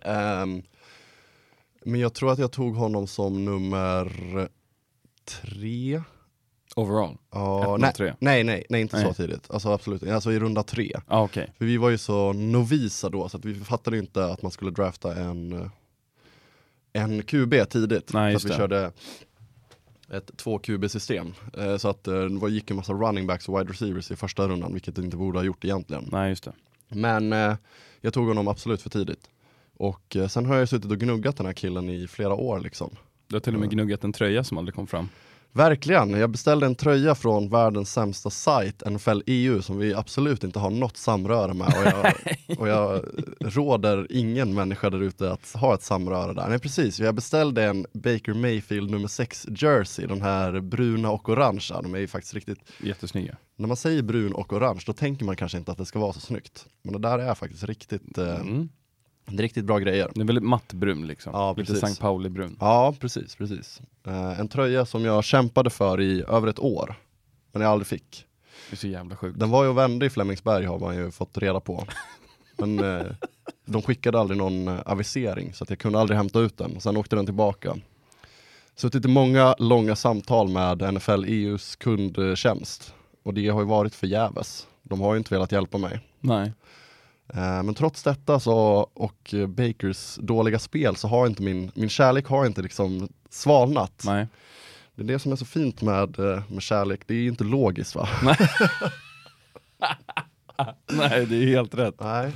Ehm, 0.03 0.63
men 1.85 2.01
jag 2.01 2.15
tror 2.15 2.33
att 2.33 2.39
jag 2.39 2.53
tog 2.53 2.75
honom 2.75 3.07
som 3.07 3.45
nummer 3.45 4.49
tre. 5.25 6.03
Overall? 6.79 7.17
Noll, 7.35 7.81
nej, 7.81 7.93
nej, 7.99 8.45
nej, 8.45 8.67
nej, 8.69 8.81
inte 8.81 8.97
Nej. 8.97 9.07
så 9.07 9.15
tidigt. 9.15 9.51
Alltså 9.51 9.69
absolut, 9.69 10.03
alltså 10.03 10.33
i 10.33 10.39
runda 10.39 10.63
tre. 10.63 10.93
Ah, 11.07 11.23
okej. 11.23 11.53
För 11.59 11.65
vi 11.65 11.77
var 11.77 11.91
ju 11.91 11.99
så 11.99 12.33
novisa 12.33 13.09
då, 13.09 13.29
så 13.29 13.37
att 13.37 13.45
vi 13.45 13.55
fattade 13.55 13.99
inte 13.99 14.25
att 14.25 14.43
man 14.43 14.51
skulle 14.51 14.71
drafta 14.71 15.15
en, 15.15 15.53
eh, 15.53 15.71
en 16.93 17.23
QB 17.23 17.55
tidigt. 17.71 18.13
Nej, 18.13 18.41
så 18.41 18.49
vi 18.49 18.55
körde 18.55 18.93
ett 20.13 20.37
två 20.37 20.59
QB-system. 20.59 21.35
Eh, 21.59 21.77
så 21.77 21.89
att 21.89 22.09
eh, 22.09 22.25
det 22.25 22.51
gick 22.51 22.71
en 22.71 22.77
massa 22.77 22.93
running 22.93 23.27
backs 23.27 23.49
och 23.49 23.61
wide 23.61 23.73
receivers 23.73 24.11
i 24.11 24.17
första 24.17 24.49
rundan, 24.49 24.73
vilket 24.73 24.97
det 24.97 25.03
inte 25.03 25.17
borde 25.17 25.39
ha 25.39 25.45
gjort 25.45 25.65
egentligen. 25.65 26.09
Nej 26.13 26.29
just 26.29 26.45
det. 26.45 26.53
Men 26.89 27.33
eh, 27.33 27.57
jag 28.01 28.15
tog 28.15 28.29
honom 28.29 28.49
absolut 28.49 28.83
för 28.83 28.91
tidigt. 28.91 29.31
Och 29.77 30.17
eh, 30.17 30.29
sen 30.29 30.47
har 30.47 30.57
jag 30.57 30.69
suttit 30.69 30.91
och 30.91 30.99
gnuggat 30.99 31.37
den 31.37 31.47
här 31.47 31.53
killen 31.53 31.91
i 31.91 32.09
flera 32.09 32.35
år 32.35 32.61
liksom. 32.61 32.91
Du 33.27 33.35
har 33.35 33.41
till 33.41 33.55
och 33.55 33.61
med 33.61 33.71
gnuggat 33.71 34.05
en 34.05 34.13
tröja 34.13 34.45
som 34.45 34.59
aldrig 34.59 34.75
kom 34.75 34.87
fram. 34.87 35.09
Verkligen, 35.53 36.11
jag 36.11 36.31
beställde 36.31 36.67
en 36.67 36.75
tröja 36.75 37.15
från 37.15 37.49
världens 37.51 37.93
sämsta 37.93 38.31
sajt, 38.31 38.83
NFL 38.91 39.23
EU, 39.27 39.63
som 39.63 39.79
vi 39.79 39.95
absolut 39.95 40.45
inte 40.45 40.59
har 40.59 40.71
något 40.71 40.97
samröre 40.97 41.55
med. 41.55 41.67
Och 41.67 41.85
jag, 41.87 42.15
och 42.59 42.69
jag 42.69 43.05
råder 43.41 44.07
ingen 44.11 44.55
människa 44.55 44.91
där 44.91 45.03
ute 45.03 45.33
att 45.33 45.53
ha 45.55 45.75
ett 45.75 45.83
samröre 45.83 46.33
där. 46.35 46.49
Nej 46.49 46.59
precis, 46.59 47.01
jag 47.01 47.15
beställde 47.15 47.65
en 47.65 47.87
Baker 47.93 48.35
Mayfield 48.35 48.91
nummer 48.91 49.09
6 49.09 49.47
jersey, 49.51 50.07
den 50.07 50.23
här 50.23 50.61
bruna 50.61 51.11
och 51.11 51.29
orangea. 51.29 51.83
De 51.83 51.95
är 51.95 51.99
ju 51.99 52.07
faktiskt 52.09 52.35
riktigt, 52.35 52.59
Jättesnygga. 52.83 53.37
när 53.57 53.69
man 53.69 53.77
säger 53.77 54.03
brun 54.03 54.33
och 54.33 54.53
orange 54.53 54.83
då 54.87 54.93
tänker 54.93 55.25
man 55.25 55.37
kanske 55.37 55.59
inte 55.59 55.73
att 55.73 55.79
det 55.79 55.87
ska 55.87 55.99
vara 55.99 56.13
så 56.13 56.21
snyggt. 56.21 56.67
Men 56.83 56.93
det 56.93 56.99
där 57.09 57.19
är 57.19 57.35
faktiskt 57.35 57.65
riktigt, 57.65 58.19
eh, 58.19 58.35
Mm. 58.41 58.69
Det 59.31 59.41
är 59.41 59.43
riktigt 59.43 59.65
bra 59.65 59.79
grejer. 59.79 60.11
Det 60.15 60.21
är 60.21 60.25
väldigt 60.25 60.45
mattbrun 60.45 61.07
liksom. 61.07 61.33
Ja, 61.35 61.55
Lite 61.57 61.73
precis. 61.73 61.91
St. 61.91 62.03
Pauli-brun. 62.03 62.57
Ja, 62.61 62.95
precis, 63.01 63.37
precis. 63.37 63.81
Eh, 64.07 64.41
en 64.41 64.49
tröja 64.49 64.87
som 64.87 65.05
jag 65.05 65.25
kämpade 65.25 65.71
för 65.71 66.01
i 66.01 66.25
över 66.29 66.49
ett 66.49 66.59
år, 66.59 66.95
men 67.53 67.63
jag 67.63 67.71
aldrig 67.71 67.87
fick. 67.87 68.27
Det 68.71 68.75
är 68.75 68.79
så 68.79 68.89
jävla 68.89 69.17
sjukt. 69.17 69.39
Den 69.39 69.51
var 69.51 69.63
ju 69.63 69.69
och 69.69 69.79
vände 69.79 70.07
i 70.07 70.11
Flemingsberg 70.11 70.65
har 70.65 70.79
man 70.79 70.97
ju 70.97 71.11
fått 71.11 71.39
reda 71.39 71.61
på. 71.61 71.85
Men 72.57 72.79
eh, 72.79 73.07
de 73.65 73.83
skickade 73.83 74.21
aldrig 74.21 74.39
någon 74.39 74.69
eh, 74.69 74.81
avisering 74.87 75.53
så 75.55 75.65
att 75.65 75.71
jag 75.71 75.79
kunde 75.79 75.99
aldrig 76.01 76.17
hämta 76.17 76.41
ut 76.41 76.57
den. 76.57 76.81
Sen 76.81 76.97
åkte 76.97 77.17
den 77.17 77.25
tillbaka. 77.27 77.77
Suttit 78.77 79.05
i 79.05 79.09
många 79.09 79.55
långa 79.59 79.97
samtal 79.97 80.49
med 80.49 80.95
NFL 80.95 81.25
EUs 81.25 81.77
kundtjänst. 81.77 82.95
Och 83.23 83.35
det 83.35 83.49
har 83.49 83.61
ju 83.61 83.67
varit 83.67 83.95
förgäves. 83.95 84.67
De 84.83 85.01
har 85.01 85.15
ju 85.15 85.19
inte 85.19 85.35
velat 85.35 85.53
hjälpa 85.53 85.79
mig. 85.79 86.01
Nej. 86.21 86.53
Eh, 87.35 87.63
Men 87.63 87.75
trots 87.75 88.03
detta 88.03 88.41
så, 88.41 88.55
och 88.95 89.35
Bakers 89.49 90.17
dåliga 90.21 90.59
spel 90.59 90.97
så 90.97 91.09
har 91.09 91.27
inte 91.27 91.43
min, 91.43 91.71
min 91.75 91.89
kärlek 91.89 92.27
har 92.27 92.47
inte 92.47 92.63
liksom 92.63 93.09
svalnat. 93.31 94.03
Nej. 94.07 94.27
Det 94.95 95.03
är 95.03 95.07
det 95.07 95.19
som 95.19 95.33
är 95.33 95.37
så 95.37 95.45
fint 95.45 95.83
med, 95.83 96.19
eh, 96.19 96.43
med 96.49 96.63
kärlek, 96.63 97.01
det 97.07 97.15
är 97.15 97.29
inte 97.29 97.45
logiskt 97.45 97.95
va? 97.95 98.09
Nej, 98.21 98.37
det 101.27 101.37
är 101.37 101.47
helt 101.47 101.75
rätt. 101.75 101.95
Nej. 102.01 102.33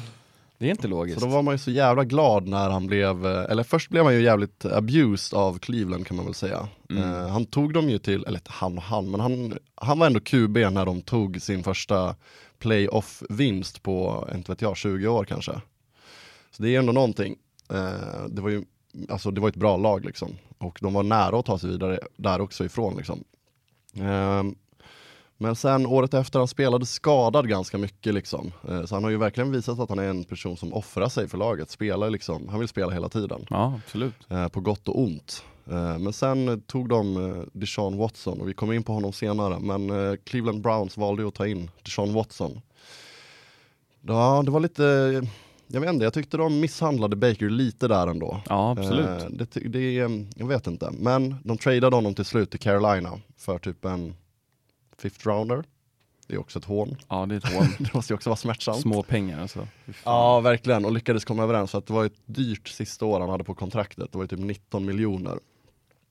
Det 0.59 0.67
är 0.67 0.71
inte 0.71 0.89
logiskt. 0.89 1.21
Så 1.21 1.27
då 1.27 1.33
var 1.33 1.43
man 1.43 1.55
ju 1.55 1.59
så 1.59 1.71
jävla 1.71 2.05
glad 2.05 2.49
när 2.49 2.71
han 2.71 2.87
blev, 2.87 3.27
eh, 3.27 3.45
eller 3.51 3.63
först 3.63 3.91
blev 3.91 4.05
han 4.05 4.15
ju 4.15 4.23
jävligt 4.23 4.65
abused 4.65 5.39
av 5.39 5.59
Cleveland 5.59 6.07
kan 6.07 6.17
man 6.17 6.27
väl 6.27 6.35
säga. 6.35 6.69
Mm. 6.91 7.03
Eh, 7.03 7.29
han 7.29 7.47
tog 7.47 7.75
dem 7.75 7.91
ju 7.91 7.99
till, 7.99 8.25
eller 8.27 8.41
han 8.47 8.77
och 8.77 8.83
han, 8.85 9.11
men 9.11 9.21
han, 9.21 9.59
han 9.75 9.99
var 9.99 10.07
ändå 10.07 10.21
QB 10.21 10.57
när 10.57 10.87
de 10.87 11.03
tog 11.03 11.43
sin 11.43 11.65
första 11.65 12.15
playoff-vinst 12.63 13.83
på, 13.83 14.29
inte 14.35 14.53
vet 14.53 14.63
jag, 14.63 14.77
20 14.77 15.09
år 15.09 15.25
kanske. 15.25 15.53
Så 16.51 16.63
det 16.63 16.75
är 16.75 16.79
ändå 16.79 16.93
någonting. 16.93 17.37
Eh, 17.71 18.27
det 18.29 18.43
var 18.43 18.51
ju 18.51 18.65
alltså 19.09 19.31
det 19.31 19.41
var 19.41 19.49
ett 19.49 19.57
bra 19.57 19.77
lag 19.77 20.05
liksom. 20.05 20.37
Och 20.59 20.79
de 20.83 20.95
var 20.95 21.03
nära 21.03 21.39
att 21.39 21.47
ta 21.47 21.59
sig 21.59 21.71
vidare 21.71 22.01
där 22.17 22.41
också 22.41 22.65
ifrån 22.65 22.97
liksom. 22.97 23.25
Ehm, 23.95 24.55
men 25.39 25.57
sen 25.57 25.87
året 25.87 26.15
efter 26.15 26.39
han 26.39 26.49
spelade 26.49 26.87
skadad 26.87 27.49
ganska 27.49 27.79
mycket 27.79 28.15
liksom. 28.15 28.53
Eh, 28.69 28.85
så 28.85 28.95
han 28.95 29.05
har 29.05 29.11
ju 29.11 29.17
verkligen 29.17 29.53
visat 29.53 29.79
att 29.79 29.89
han 29.89 29.99
är 29.99 30.09
en 30.09 30.25
person 30.25 30.57
som 30.57 30.73
offrar 30.75 31.09
sig 31.09 31.29
för 31.29 31.39
laget. 31.39 31.71
Spelar 31.71 32.11
liksom, 32.11 32.49
han 32.49 32.59
vill 32.59 32.69
spela 32.69 32.93
hela 32.93 33.09
tiden. 33.09 33.47
Ja, 33.51 33.81
absolut. 33.85 34.31
Eh, 34.31 34.49
på 34.49 34.61
gott 34.61 34.89
och 34.89 35.01
ont. 35.01 35.45
Eh, 35.71 35.99
men 35.99 36.13
sen 36.13 36.61
tog 36.61 36.89
de 36.89 37.17
eh, 37.17 37.43
Deshaun 37.53 37.97
Watson 37.97 38.41
och 38.41 38.49
vi 38.49 38.55
kommer 38.55 38.75
in 38.75 38.83
på 38.83 38.93
honom 38.93 39.13
senare. 39.13 39.59
Men 39.61 39.91
eh, 39.91 40.17
Cleveland 40.25 40.63
Browns 40.63 40.97
valde 40.97 41.29
att 41.29 41.35
ta 41.35 41.47
in 41.47 41.71
Deshaun 41.83 42.13
Watson. 42.13 42.61
Ja, 44.01 44.43
det 44.45 44.51
var 44.51 44.61
lite, 44.61 44.83
jag 45.67 45.81
vet 45.81 45.91
inte, 45.91 46.05
jag 46.05 46.15
tyckte 46.15 46.37
de 46.37 46.61
misshandlade 46.61 47.17
Baker 47.17 47.51
lite 47.51 47.89
där 47.89 48.07
ändå. 48.07 48.41
Ja, 48.49 48.71
absolut. 48.71 49.39
Det, 49.39 49.69
det, 49.69 49.95
jag 50.37 50.47
vet 50.47 50.67
inte, 50.67 50.91
men 50.91 51.37
de 51.45 51.59
tradeade 51.59 51.97
honom 51.97 52.15
till 52.15 52.25
slut 52.25 52.51
till 52.51 52.61
Carolina 52.61 53.21
för 53.37 53.59
typ 53.59 53.85
en 53.85 54.15
fifth 54.99 55.27
rounder. 55.27 55.65
Det 56.27 56.35
är 56.35 56.41
också 56.41 56.59
ett 56.59 56.65
hån. 56.65 56.97
Ja, 57.09 57.27
det 57.27 57.35
är 57.35 57.39
ett 57.39 57.53
hån. 57.55 57.67
Det 57.79 57.95
måste 57.95 58.13
ju 58.13 58.15
också 58.15 58.31
vara 58.31 58.37
smärtsamt. 58.37 58.81
Små 58.81 59.03
pengar 59.03 59.41
alltså. 59.41 59.69
Ja, 60.05 60.41
verkligen. 60.41 60.85
Och 60.85 60.93
lyckades 60.93 61.25
komma 61.25 61.43
överens. 61.43 61.71
För 61.71 61.79
att 61.79 61.87
det 61.87 61.93
var 61.93 62.05
ett 62.05 62.21
dyrt 62.27 62.69
sista 62.69 63.05
år 63.05 63.21
han 63.21 63.29
hade 63.29 63.45
på 63.45 63.55
kontraktet. 63.55 64.13
Det 64.13 64.19
var 64.19 64.25
ju 64.25 64.29
typ 64.29 64.39
19 64.39 64.85
miljoner. 64.85 65.39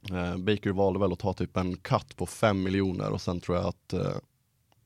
Eh, 0.09 0.37
Baker 0.37 0.71
valde 0.71 0.99
väl 0.99 1.13
att 1.13 1.19
ta 1.19 1.33
typ 1.33 1.57
en 1.57 1.77
cut 1.77 2.15
på 2.15 2.25
5 2.25 2.63
miljoner 2.63 3.09
och 3.09 3.21
sen 3.21 3.41
tror 3.41 3.57
jag 3.57 3.65
att 3.65 3.93
eh, 3.93 4.15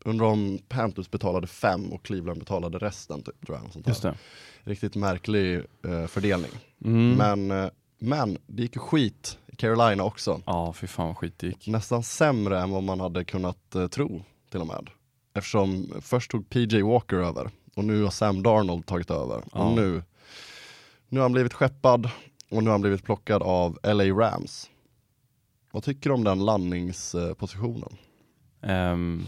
undrar 0.05 0.25
om 0.25 0.59
Panthers 0.67 1.11
betalade 1.11 1.47
5 1.47 1.93
och 1.93 2.03
Cleveland 2.03 2.39
betalade 2.39 2.77
resten. 2.77 3.23
Typ, 3.23 3.45
tror 3.45 3.59
jag, 3.63 3.73
sånt. 3.73 3.87
Just 3.87 4.01
det. 4.01 4.17
Riktigt 4.63 4.95
märklig 4.95 5.55
eh, 5.87 6.07
fördelning. 6.07 6.51
Mm. 6.85 7.11
Men, 7.11 7.63
eh, 7.63 7.69
men 7.99 8.37
det 8.47 8.61
gick 8.61 8.75
ju 8.75 8.79
skit 8.79 9.37
i 9.47 9.55
Carolina 9.55 10.03
också. 10.03 10.41
Ja, 10.45 10.73
fy 10.73 10.87
fan 10.87 11.07
vad 11.07 11.17
skit 11.17 11.39
det 11.39 11.47
gick. 11.47 11.67
Nästan 11.67 12.03
sämre 12.03 12.59
än 12.59 12.71
vad 12.71 12.83
man 12.83 12.99
hade 12.99 13.25
kunnat 13.25 13.75
eh, 13.75 13.87
tro 13.87 14.23
till 14.51 14.61
och 14.61 14.67
med. 14.67 14.89
Eftersom 15.33 15.93
först 16.01 16.31
tog 16.31 16.49
PJ 16.49 16.81
Walker 16.81 17.17
över 17.17 17.49
och 17.75 17.83
nu 17.83 18.03
har 18.03 18.11
Sam 18.11 18.43
Darnold 18.43 18.85
tagit 18.85 19.11
över. 19.11 19.43
Ja. 19.53 19.59
Och 19.59 19.75
nu, 19.75 20.03
nu 21.09 21.19
har 21.19 21.23
han 21.23 21.31
blivit 21.31 21.53
skeppad 21.53 22.09
och 22.49 22.63
nu 22.63 22.69
har 22.69 22.71
han 22.71 22.81
blivit 22.81 23.03
plockad 23.03 23.43
av 23.43 23.79
LA 23.83 24.03
Rams. 24.03 24.69
Vad 25.75 25.83
tycker 25.83 26.09
du 26.09 26.13
om 26.13 26.23
den 26.23 26.45
landningspositionen? 26.45 27.97
Ehm, 28.61 29.25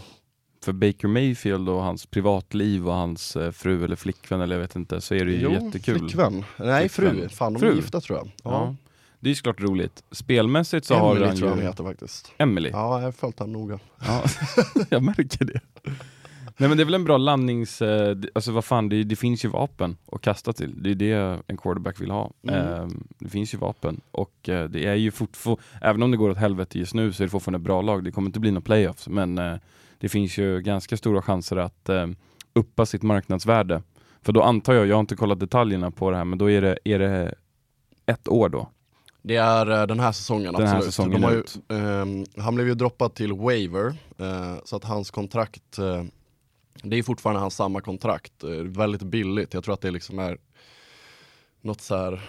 för 0.63 0.73
Baker 0.73 1.07
Mayfield 1.07 1.69
och 1.69 1.83
hans 1.83 2.05
privatliv 2.05 2.87
och 2.87 2.93
hans 2.93 3.35
eh, 3.35 3.51
fru 3.51 3.85
eller 3.85 3.95
flickvän 3.95 4.41
eller 4.41 4.55
jag 4.55 4.61
vet 4.61 4.75
inte 4.75 5.01
så 5.01 5.15
är 5.15 5.25
det 5.25 5.31
ju 5.31 5.51
jättekul. 5.51 5.99
Flickvän. 5.99 6.43
Nej, 6.57 6.89
fru. 6.89 7.29
Fan, 7.29 7.53
de 7.53 7.59
Fru. 7.59 7.71
är 7.71 7.75
gifta 7.75 8.01
tror 8.01 8.17
jag. 8.17 8.31
Ja. 8.43 8.75
Det 9.19 9.27
är 9.27 9.29
ju 9.29 9.35
såklart 9.35 9.61
roligt. 9.61 10.03
Spelmässigt 10.11 10.85
så 10.85 10.95
har 10.95 11.11
Emily 11.11 11.27
han 11.27 11.37
tror 11.37 11.49
jag 11.49 11.57
ju... 11.57 11.63
heter 11.63 11.83
faktiskt. 11.83 12.31
Emily? 12.37 12.69
Ja, 12.69 12.97
jag 12.99 13.05
har 13.05 13.11
följt 13.11 13.39
han 13.39 13.51
noga. 13.51 13.79
Ja, 14.05 14.23
jag 14.89 15.03
märker 15.03 15.45
det. 15.45 15.59
Nej 16.59 16.69
men 16.69 16.77
det 16.77 16.83
är 16.83 16.85
väl 16.85 16.93
en 16.93 17.03
bra 17.03 17.17
landnings... 17.17 17.81
eh, 17.81 18.17
Alltså 18.35 18.51
vad 18.51 18.65
fan, 18.65 18.89
det, 18.89 19.03
det 19.03 19.15
finns 19.15 19.45
ju 19.45 19.49
vapen 19.49 19.97
att 20.11 20.21
kasta 20.21 20.53
till. 20.53 20.83
Det 20.83 20.91
är 20.91 20.95
det 20.95 21.41
en 21.47 21.57
quarterback 21.57 22.01
vill 22.01 22.11
ha. 22.11 22.31
Mm. 22.47 22.55
Eh, 22.73 22.87
det 23.19 23.29
finns 23.29 23.53
ju 23.53 23.57
vapen 23.57 24.01
och 24.11 24.49
eh, 24.49 24.69
det 24.69 24.85
är 24.85 24.95
ju 24.95 25.11
fortfarande, 25.11 25.63
även 25.81 26.03
om 26.03 26.11
det 26.11 26.17
går 26.17 26.29
åt 26.29 26.37
helvete 26.37 26.79
just 26.79 26.93
nu 26.93 27.13
så 27.13 27.23
är 27.23 27.25
det 27.25 27.31
fortfarande 27.31 27.57
ett 27.57 27.63
bra 27.63 27.81
lag. 27.81 28.03
Det 28.03 28.11
kommer 28.11 28.29
inte 28.29 28.39
bli 28.39 28.51
några 28.51 28.61
playoffs 28.61 29.07
men 29.07 29.37
eh, 29.37 29.55
det 29.99 30.09
finns 30.09 30.37
ju 30.37 30.61
ganska 30.61 30.97
stora 30.97 31.21
chanser 31.21 31.55
att 31.57 31.89
eh, 31.89 32.07
uppa 32.53 32.85
sitt 32.85 33.03
marknadsvärde. 33.03 33.81
För 34.21 34.33
då 34.33 34.41
antar 34.43 34.73
jag, 34.73 34.87
jag 34.87 34.95
har 34.95 34.99
inte 34.99 35.15
kollat 35.15 35.39
detaljerna 35.39 35.91
på 35.91 36.11
det 36.11 36.17
här, 36.17 36.25
men 36.25 36.37
då 36.37 36.51
är 36.51 36.61
det, 36.61 36.77
är 36.83 36.99
det 36.99 37.35
ett 38.05 38.27
år 38.27 38.49
då? 38.49 38.69
Det 39.21 39.35
är 39.35 39.81
eh, 39.81 39.87
den 39.87 39.99
här 39.99 40.11
säsongen 40.11 40.53
Den 40.53 40.67
här 40.67 40.75
absolut. 40.75 40.93
säsongen 40.93 41.21
ju, 41.69 41.77
ehm, 41.77 42.25
han 42.37 42.55
blev 42.55 42.67
ju 42.67 42.73
droppad 42.73 43.13
till 43.13 43.33
waiver, 43.33 43.85
eh, 44.17 44.55
så 44.63 44.75
att 44.75 44.83
hans 44.83 45.11
kontrakt, 45.11 45.77
eh, 45.79 46.03
det 46.83 46.97
är 46.97 47.03
fortfarande 47.03 47.41
hans 47.41 47.55
samma 47.55 47.81
kontrakt. 47.81 48.43
Eh, 48.43 48.49
väldigt 48.49 49.03
billigt, 49.03 49.53
jag 49.53 49.63
tror 49.63 49.73
att 49.73 49.81
det 49.81 49.91
liksom 49.91 50.19
är 50.19 50.37
något 51.61 51.81
så 51.81 51.95
här 51.95 52.21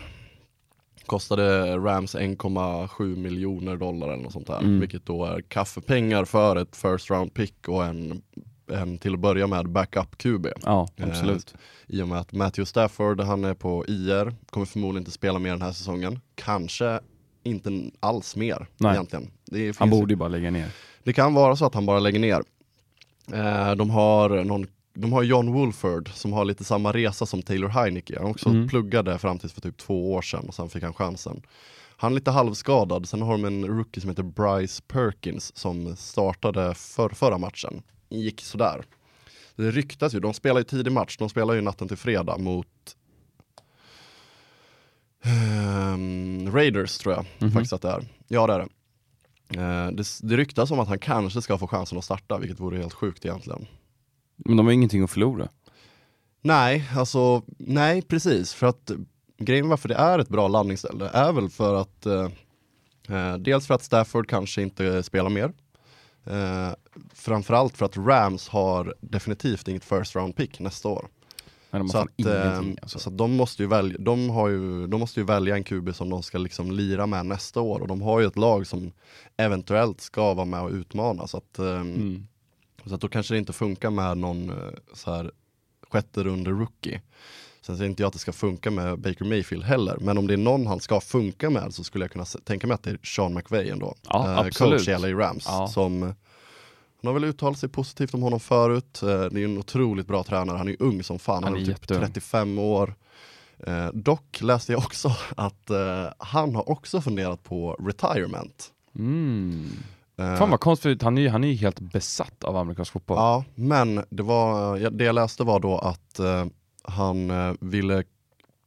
kostade 1.06 1.76
Rams 1.76 2.14
1,7 2.14 3.16
miljoner 3.16 3.76
dollar 3.76 4.08
eller 4.08 4.22
något 4.22 4.32
sånt 4.32 4.46
där. 4.46 4.58
Mm. 4.58 4.80
Vilket 4.80 5.06
då 5.06 5.24
är 5.24 5.40
kaffepengar 5.40 6.24
för 6.24 6.56
ett 6.56 6.76
first 6.76 7.10
round 7.10 7.34
pick 7.34 7.68
och 7.68 7.84
en, 7.84 8.22
en 8.72 8.98
till 8.98 9.14
att 9.14 9.20
börja 9.20 9.46
med 9.46 9.68
backup 9.68 10.18
QB. 10.18 10.46
Ja, 10.64 10.88
Eh, 10.96 11.08
absolut. 11.08 11.54
I 11.86 12.02
och 12.02 12.08
med 12.08 12.18
att 12.18 12.32
Matthew 12.32 12.66
Stafford, 12.66 13.20
han 13.20 13.44
är 13.44 13.54
på 13.54 13.84
IR, 13.88 14.34
kommer 14.50 14.66
förmodligen 14.66 15.00
inte 15.00 15.10
spela 15.10 15.38
mer 15.38 15.50
den 15.50 15.62
här 15.62 15.72
säsongen. 15.72 16.20
Kanske 16.34 17.00
inte 17.42 17.90
alls 18.00 18.36
mer 18.36 18.66
Nej. 18.76 18.92
egentligen. 18.92 19.30
Han 19.78 19.90
borde 19.90 20.12
ju 20.12 20.16
bara 20.16 20.28
lägga 20.28 20.50
ner. 20.50 20.68
det 21.02 21.12
kan 21.12 21.34
vara 21.34 21.56
så 21.56 21.66
att 21.66 21.74
han 21.74 21.86
bara 21.86 22.00
lägger 22.00 22.18
ner. 22.18 22.42
Eh, 23.32 23.74
de, 23.74 23.90
har 23.90 24.44
någon, 24.44 24.66
de 24.94 25.12
har 25.12 25.22
John 25.22 25.52
Wolford 25.52 26.08
som 26.14 26.32
har 26.32 26.44
lite 26.44 26.64
samma 26.64 26.92
resa 26.92 27.26
som 27.26 27.42
Taylor 27.42 27.68
Heineke. 27.68 28.18
Han 28.20 28.30
också 28.30 28.48
Mm. 28.48 28.68
pluggade 28.68 29.18
fram 29.18 29.38
tills 29.38 29.52
för 29.52 29.60
typ 29.60 29.76
två 29.76 30.12
år 30.14 30.22
sedan 30.22 30.44
och 30.48 30.54
sen 30.54 30.68
fick 30.68 30.82
han 30.82 30.94
chansen. 30.94 31.42
Han 31.96 32.12
är 32.12 32.14
lite 32.14 32.30
halvskadad, 32.30 33.08
sen 33.08 33.22
har 33.22 33.32
de 33.32 33.44
en 33.44 33.66
rookie 33.66 34.00
som 34.00 34.10
heter 34.10 34.22
Bryce 34.22 34.82
Perkins 34.88 35.56
som 35.56 35.96
startade 35.96 36.74
för, 36.74 37.08
förra 37.08 37.38
matchen. 37.38 37.82
Gick 38.08 38.40
sådär. 38.40 38.82
Det 39.56 39.70
ryktas 39.70 40.14
ju, 40.14 40.20
de 40.20 40.34
spelar 40.34 40.60
ju 40.60 40.64
tidig 40.64 40.92
match, 40.92 41.16
de 41.18 41.28
spelar 41.28 41.54
ju 41.54 41.60
natten 41.60 41.88
till 41.88 41.96
fredag 41.96 42.38
mot 42.38 42.66
ehm, 45.24 46.50
Raiders 46.52 46.98
tror 46.98 47.14
jag 47.14 47.26
Mhm. 47.38 47.52
faktiskt 47.52 47.72
att 47.72 47.82
det 47.82 47.88
är. 47.90 48.04
Ja 48.28 48.46
det 48.46 48.52
är 48.54 48.58
det. 48.58 48.68
Eh, 49.48 49.86
det. 49.92 50.18
Det 50.22 50.36
ryktas 50.36 50.70
om 50.70 50.80
att 50.80 50.88
han 50.88 50.98
kanske 50.98 51.42
ska 51.42 51.58
få 51.58 51.66
chansen 51.66 51.98
att 51.98 52.04
starta, 52.04 52.38
vilket 52.38 52.60
vore 52.60 52.78
helt 52.78 52.92
sjukt 52.92 53.24
egentligen. 53.24 53.66
Men 54.36 54.56
de 54.56 54.66
har 54.66 54.72
ingenting 54.72 55.02
att 55.02 55.10
förlora. 55.10 55.48
Nej, 56.40 56.84
alltså 56.96 57.42
nej 57.58 58.02
precis. 58.02 58.54
För 58.54 58.66
att 58.66 58.90
grejen 59.38 59.68
varför 59.68 59.88
det 59.88 59.94
är 59.94 60.18
ett 60.18 60.28
bra 60.28 60.48
landningsställe 60.48 61.10
är 61.12 61.32
väl 61.32 61.48
för 61.48 61.74
att 61.74 62.06
eh, 62.06 62.28
eh, 63.08 63.36
dels 63.36 63.66
för 63.66 63.74
att 63.74 63.82
Stafford 63.82 64.28
kanske 64.28 64.62
inte 64.62 65.02
spelar 65.02 65.30
mer. 65.30 65.52
Eh, 66.26 66.70
framförallt 67.14 67.76
för 67.76 67.86
att 67.86 67.96
Rams 67.96 68.48
har 68.48 68.94
definitivt 69.00 69.68
inget 69.68 69.84
first 69.84 70.16
round 70.16 70.36
pick 70.36 70.60
nästa 70.60 70.88
år. 70.88 71.08
Men 71.70 71.80
de 71.80 71.88
Så 71.88 71.98
att, 71.98 72.26
eh. 72.26 72.58
Alltså. 72.82 72.98
så 72.98 73.08
att 73.08 73.18
de, 73.18 73.32
måste 73.36 73.62
ju 73.62 73.68
välja, 73.68 73.96
de, 73.98 74.30
har 74.30 74.48
ju, 74.48 74.86
de 74.86 75.00
måste 75.00 75.20
ju 75.20 75.26
välja 75.26 75.54
en 75.56 75.64
QB 75.64 75.94
som 75.94 76.10
de 76.10 76.22
ska 76.22 76.38
liksom 76.38 76.70
lira 76.72 77.06
med 77.06 77.26
nästa 77.26 77.60
år 77.60 77.80
och 77.80 77.88
de 77.88 78.02
har 78.02 78.20
ju 78.20 78.26
ett 78.26 78.36
lag 78.36 78.66
som 78.66 78.92
eventuellt 79.36 80.00
ska 80.00 80.34
vara 80.34 80.46
med 80.46 80.60
och 80.62 80.70
utmana. 80.70 81.26
Så 81.26 81.36
att, 81.36 81.58
eh, 81.58 81.66
Mm. 81.80 82.26
så 82.86 82.94
att 82.94 83.00
då 83.00 83.08
kanske 83.08 83.34
det 83.34 83.38
inte 83.38 83.52
funkar 83.52 83.90
med 83.90 84.18
någon 84.18 84.50
eh, 84.50 84.56
så 84.94 85.14
här 85.14 85.30
sjätte 85.90 86.22
runde 86.24 86.50
rookie. 86.50 87.00
Sen 87.60 87.76
säger 87.76 87.90
inte 87.90 88.02
jag 88.02 88.06
att 88.06 88.12
det 88.12 88.18
ska 88.18 88.32
funka 88.32 88.70
med 88.70 88.98
Baker 88.98 89.24
Mayfield 89.24 89.64
heller, 89.64 89.96
men 90.00 90.18
om 90.18 90.26
det 90.26 90.32
är 90.32 90.38
någon 90.38 90.66
han 90.66 90.80
ska 90.80 91.00
funka 91.00 91.50
med 91.50 91.74
så 91.74 91.84
skulle 91.84 92.04
jag 92.04 92.12
kunna 92.12 92.24
tänka 92.24 92.66
mig 92.66 92.74
att 92.74 92.82
det 92.82 92.90
är 92.90 92.98
Sean 93.02 93.34
McVay 93.34 93.70
ändå. 93.70 93.94
Ja, 94.08 94.46
Eh. 94.46 94.50
Coach 94.50 94.88
i 94.88 94.90
LA 94.98 95.08
Rams. 95.08 95.44
Ja. 95.46 95.68
Som, 95.68 96.14
han 97.02 97.06
har 97.06 97.14
väl 97.14 97.24
uttalat 97.24 97.58
sig 97.58 97.68
positivt 97.68 98.14
om 98.14 98.22
honom 98.22 98.40
förut. 98.40 99.02
Eh, 99.02 99.08
det 99.08 99.40
är 99.40 99.44
en 99.44 99.58
otroligt 99.58 100.06
bra 100.06 100.24
tränare, 100.24 100.56
han 100.56 100.68
är 100.68 100.76
ung 100.78 101.02
som 101.02 101.18
fan, 101.18 101.44
han, 101.44 101.54
är 101.54 101.58
typ 101.58 101.68
jätteung. 101.68 102.00
35 102.00 102.58
år. 102.58 102.94
Eh, 103.66 103.88
dock 103.92 104.40
läste 104.40 104.72
jag 104.72 104.78
också 104.78 105.12
att 105.36 105.70
eh, 105.70 106.06
han 106.18 106.54
har 106.54 106.70
också 106.70 107.00
funderat 107.00 107.42
på 107.44 107.72
retirement. 107.72 108.72
Mm. 108.98 109.70
Eh, 110.18 110.36
Fan 110.36 110.50
vad 110.50 110.60
konstigt, 110.60 111.02
han 111.02 111.18
är 111.18 111.22
ju 111.22 111.28
han 111.28 111.44
är 111.44 111.48
ju 111.48 111.54
helt 111.54 111.80
besatt 111.80 112.44
av 112.44 112.56
amerikansk 112.56 112.92
fotboll. 112.92 113.16
Ja, 113.16 113.44
men 113.54 114.04
det, 114.10 114.22
var, 114.22 114.78
det 114.90 115.04
jag 115.04 115.14
läste 115.14 115.44
var 115.44 115.60
då 115.60 115.78
att 115.78 116.18
eh, 116.18 116.46
han 116.82 117.30
eh, 117.30 117.54
ville, 117.60 118.04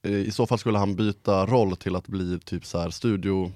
eh, 0.04 0.12
i 0.12 0.32
så 0.32 0.48
fall 0.48 0.58
skulle 0.58 0.78
han 0.78 0.96
byta 0.96 1.46
roll 1.46 1.78
till 1.78 1.96
att 1.96 2.08
bli 2.08 2.40
typ 2.40 2.66
så 2.66 2.80
här 2.80 2.90
studio, 2.90 3.52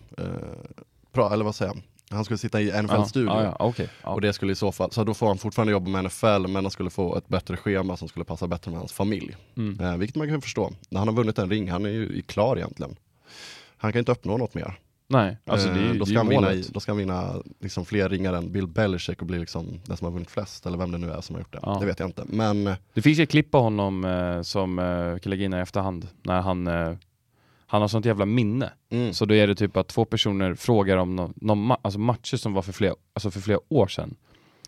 pra, 1.11 1.33
eller 1.33 1.45
vad 1.45 1.55
säger 1.55 1.73
jag, 1.73 1.81
han 2.09 2.25
skulle 2.25 2.37
sitta 2.37 2.61
i 2.61 2.81
NFL-studio. 2.81 3.29
ja, 3.29 3.43
ja, 3.43 3.55
okej. 3.59 3.89
Ja. 4.03 4.09
Och 4.09 4.21
det 4.21 4.33
skulle 4.33 4.51
i 4.51 4.55
så 4.55 4.71
fall, 4.71 4.91
så 4.91 5.03
då 5.03 5.13
får 5.13 5.27
han 5.27 5.37
fortfarande 5.37 5.71
jobba 5.71 5.89
med 5.89 6.03
NFL 6.03 6.47
men 6.47 6.55
han 6.55 6.71
skulle 6.71 6.89
få 6.89 7.17
ett 7.17 7.27
bättre 7.27 7.57
schema 7.57 7.97
som 7.97 8.07
skulle 8.07 8.25
passa 8.25 8.47
bättre 8.47 8.71
med 8.71 8.79
hans 8.79 8.93
familj. 8.93 9.35
Mm. 9.57 9.79
Eh, 9.79 9.97
vilket 9.97 10.15
man 10.15 10.27
kan 10.27 10.41
förstå. 10.41 10.71
När 10.89 10.99
han 10.99 11.07
har 11.07 11.15
vunnit 11.15 11.39
en 11.39 11.49
ring, 11.49 11.71
han 11.71 11.85
är 11.85 11.89
ju 11.89 12.21
klar 12.21 12.57
egentligen. 12.57 12.95
Han 13.77 13.91
kan 13.91 13.99
inte 13.99 14.11
uppnå 14.11 14.37
något 14.37 14.53
mer. 14.53 14.79
Nej, 15.07 15.37
alltså 15.45 15.67
det 15.67 15.79
är, 15.79 15.85
Eh, 15.85 15.93
då, 15.93 16.05
det 16.05 16.05
ska 16.05 16.23
ju 16.23 16.29
vinna, 16.29 16.51
då 16.69 16.79
ska 16.79 16.91
han 16.91 16.97
vinna 16.97 17.33
liksom 17.59 17.85
fler 17.85 18.09
ringar 18.09 18.33
än 18.33 18.51
Bill 18.51 18.67
Belichick 18.67 19.21
och 19.21 19.27
bli 19.27 19.39
liksom 19.39 19.79
den 19.85 19.97
som 19.97 20.05
har 20.05 20.11
vunnit 20.11 20.31
flest, 20.31 20.65
eller 20.65 20.77
vem 20.77 20.91
det 20.91 20.97
nu 20.97 21.11
är 21.11 21.21
som 21.21 21.35
har 21.35 21.41
gjort 21.41 21.53
det. 21.53 21.59
Ja. 21.61 21.77
Det 21.79 21.85
vet 21.85 21.99
jag 21.99 22.09
inte. 22.09 22.23
Men 22.27 22.63
Det 22.93 23.01
finns 23.01 23.19
ju 23.19 23.23
ett 23.23 23.29
klipp 23.29 23.51
på 23.51 23.59
honom 23.59 24.05
eh, 24.05 24.41
som 24.41 24.79
eh, 24.79 25.19
kan 25.19 25.29
lägga 25.29 25.45
in 25.45 25.53
i 25.53 25.57
efterhand, 25.57 26.07
när 26.23 26.41
han, 26.41 26.67
eh, 26.67 26.93
han 27.75 27.81
har 27.81 27.88
sånt 27.88 28.05
jävla 28.05 28.25
minne. 28.25 28.73
mm, 28.91 29.13
Så 29.13 29.25
då 29.25 29.33
är 29.35 29.47
det 29.47 29.55
typ 29.55 29.77
att 29.77 29.88
två 29.88 30.05
personer 30.05 30.55
frågar 30.55 30.97
om 30.97 31.15
någon, 31.15 31.33
någon 31.35 31.71
ma- 31.71 31.77
alltså 31.81 31.99
matcher 31.99 32.38
som 32.38 32.53
var 32.53 32.61
för 32.61 32.73
flera, 32.73 32.93
alltså 33.13 33.31
för 33.31 33.39
flera 33.39 33.59
år 33.69 33.88
sedan. 33.88 34.15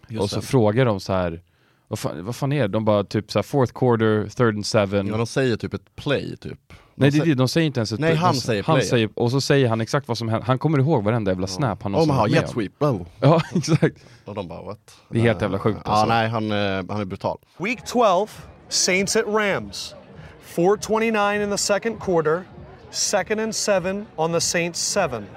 just 0.10 0.24
och 0.24 0.30
så 0.30 0.36
det. 0.36 0.42
frågar 0.46 0.86
de 0.86 1.00
så 1.00 1.14
här 1.14 1.42
vad 1.90 2.00
fan, 2.00 2.26
vad 2.26 2.36
fan 2.36 2.52
är 2.54 2.62
det? 2.62 2.68
De 2.68 2.86
bara 2.86 3.04
typ 3.04 3.32
så 3.32 3.40
här 3.40 3.44
fourth 3.44 3.74
quarter, 3.74 4.30
third 4.30 4.56
and 4.56 4.66
seven. 4.66 5.08
ja, 5.08 5.18
de 5.18 5.28
säger 5.28 5.56
typ 5.58 5.74
ett 5.74 5.96
play 5.96 6.38
typ. 6.38 6.60
De 6.70 6.76
Nej 6.96 7.10
det, 7.12 7.18
säger, 7.18 7.26
det, 7.26 7.36
de 7.36 7.48
säger 7.48 7.68
inte 7.68 7.80
ens 7.80 7.92
ett 7.92 8.00
Nej, 8.00 8.12
de, 8.12 8.18
han 8.18 8.34
säger 8.36 8.64
han 8.64 8.76
play. 8.76 8.88
säger, 8.88 9.10
Och 9.16 9.32
så 9.32 9.42
säger 9.42 9.68
han 9.70 9.82
exakt 9.82 10.08
vad 10.08 10.18
som 10.18 10.30
händer, 10.30 10.46
han 10.48 10.60
kommer 10.60 10.80
ihåg 10.80 11.04
varenda 11.04 11.32
jävla 11.32 11.48
snap 11.48 11.84
han 11.84 11.96
oh, 11.96 12.08
man 12.08 12.08
någonsin 12.08 12.16
har 12.16 12.22
varit 12.22 12.32
med 12.32 12.42
jet 12.42 12.50
sweep, 12.50 12.84
oh. 12.84 13.02
Ja 13.20 13.42
exakt. 13.56 14.06
Och 14.26 14.36
de 14.36 14.48
bara 14.48 14.62
what? 14.62 14.96
Det 15.10 15.18
är 15.20 15.24
helt 15.24 15.42
jävla 15.42 15.60
sjukt, 15.60 15.80
Ja 15.86 15.92
alltså. 15.92 16.06
nej, 16.08 16.28
han, 16.30 16.52
eh, 16.52 16.86
han 16.94 17.02
är 17.02 17.06
brutal. 17.06 17.38
Week 17.58 17.80
12, 17.86 18.28
Saints 18.70 19.16
at 19.16 19.26
Rams. 19.28 19.96
429 20.42 21.44
in 21.44 21.50
the 21.50 21.58
second 21.58 22.00
quarter, 22.02 22.44
second 22.92 23.40
and 23.40 23.54
seven 23.54 24.08
on 24.18 24.32
the 24.32 24.42
Saints 24.42 24.80
seven. 24.80 25.28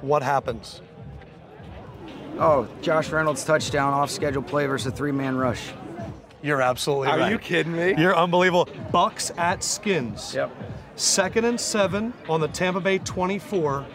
What 0.00 0.22
happens? 0.22 0.80
Oh, 2.38 2.68
Josh 2.82 3.10
Reynolds 3.10 3.44
touchdown 3.44 3.92
off 3.92 4.10
schedule 4.10 4.42
play 4.42 4.66
versus 4.66 4.92
a 4.92 4.96
three 4.96 5.12
man 5.12 5.36
rush. 5.36 5.72
You're 6.42 6.60
absolutely 6.60 7.08
Are 7.08 7.18
right. 7.18 7.32
you 7.32 7.38
kidding 7.38 7.72
me? 7.72 7.94
You're 7.96 8.16
unbelievable. 8.16 8.68
Bucks 8.92 9.30
at 9.38 9.64
Skins. 9.64 10.34
Yep. 10.34 10.50
Second 10.96 11.44
and 11.46 11.58
seven 11.58 12.12
on 12.28 12.40
the 12.40 12.48
Tampa 12.48 12.80
Bay 12.80 12.98
24. 12.98 13.86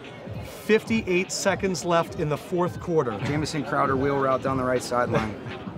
58 0.64 1.30
seconds 1.30 1.84
left 1.84 2.18
in 2.18 2.28
the 2.28 2.36
fourth 2.36 2.80
quarter. 2.80 3.18
Jamison 3.24 3.64
Crowder 3.64 3.96
wheel 3.96 4.18
route 4.18 4.42
down 4.42 4.56
the 4.56 4.64
right 4.64 4.82
sideline. 4.82 5.34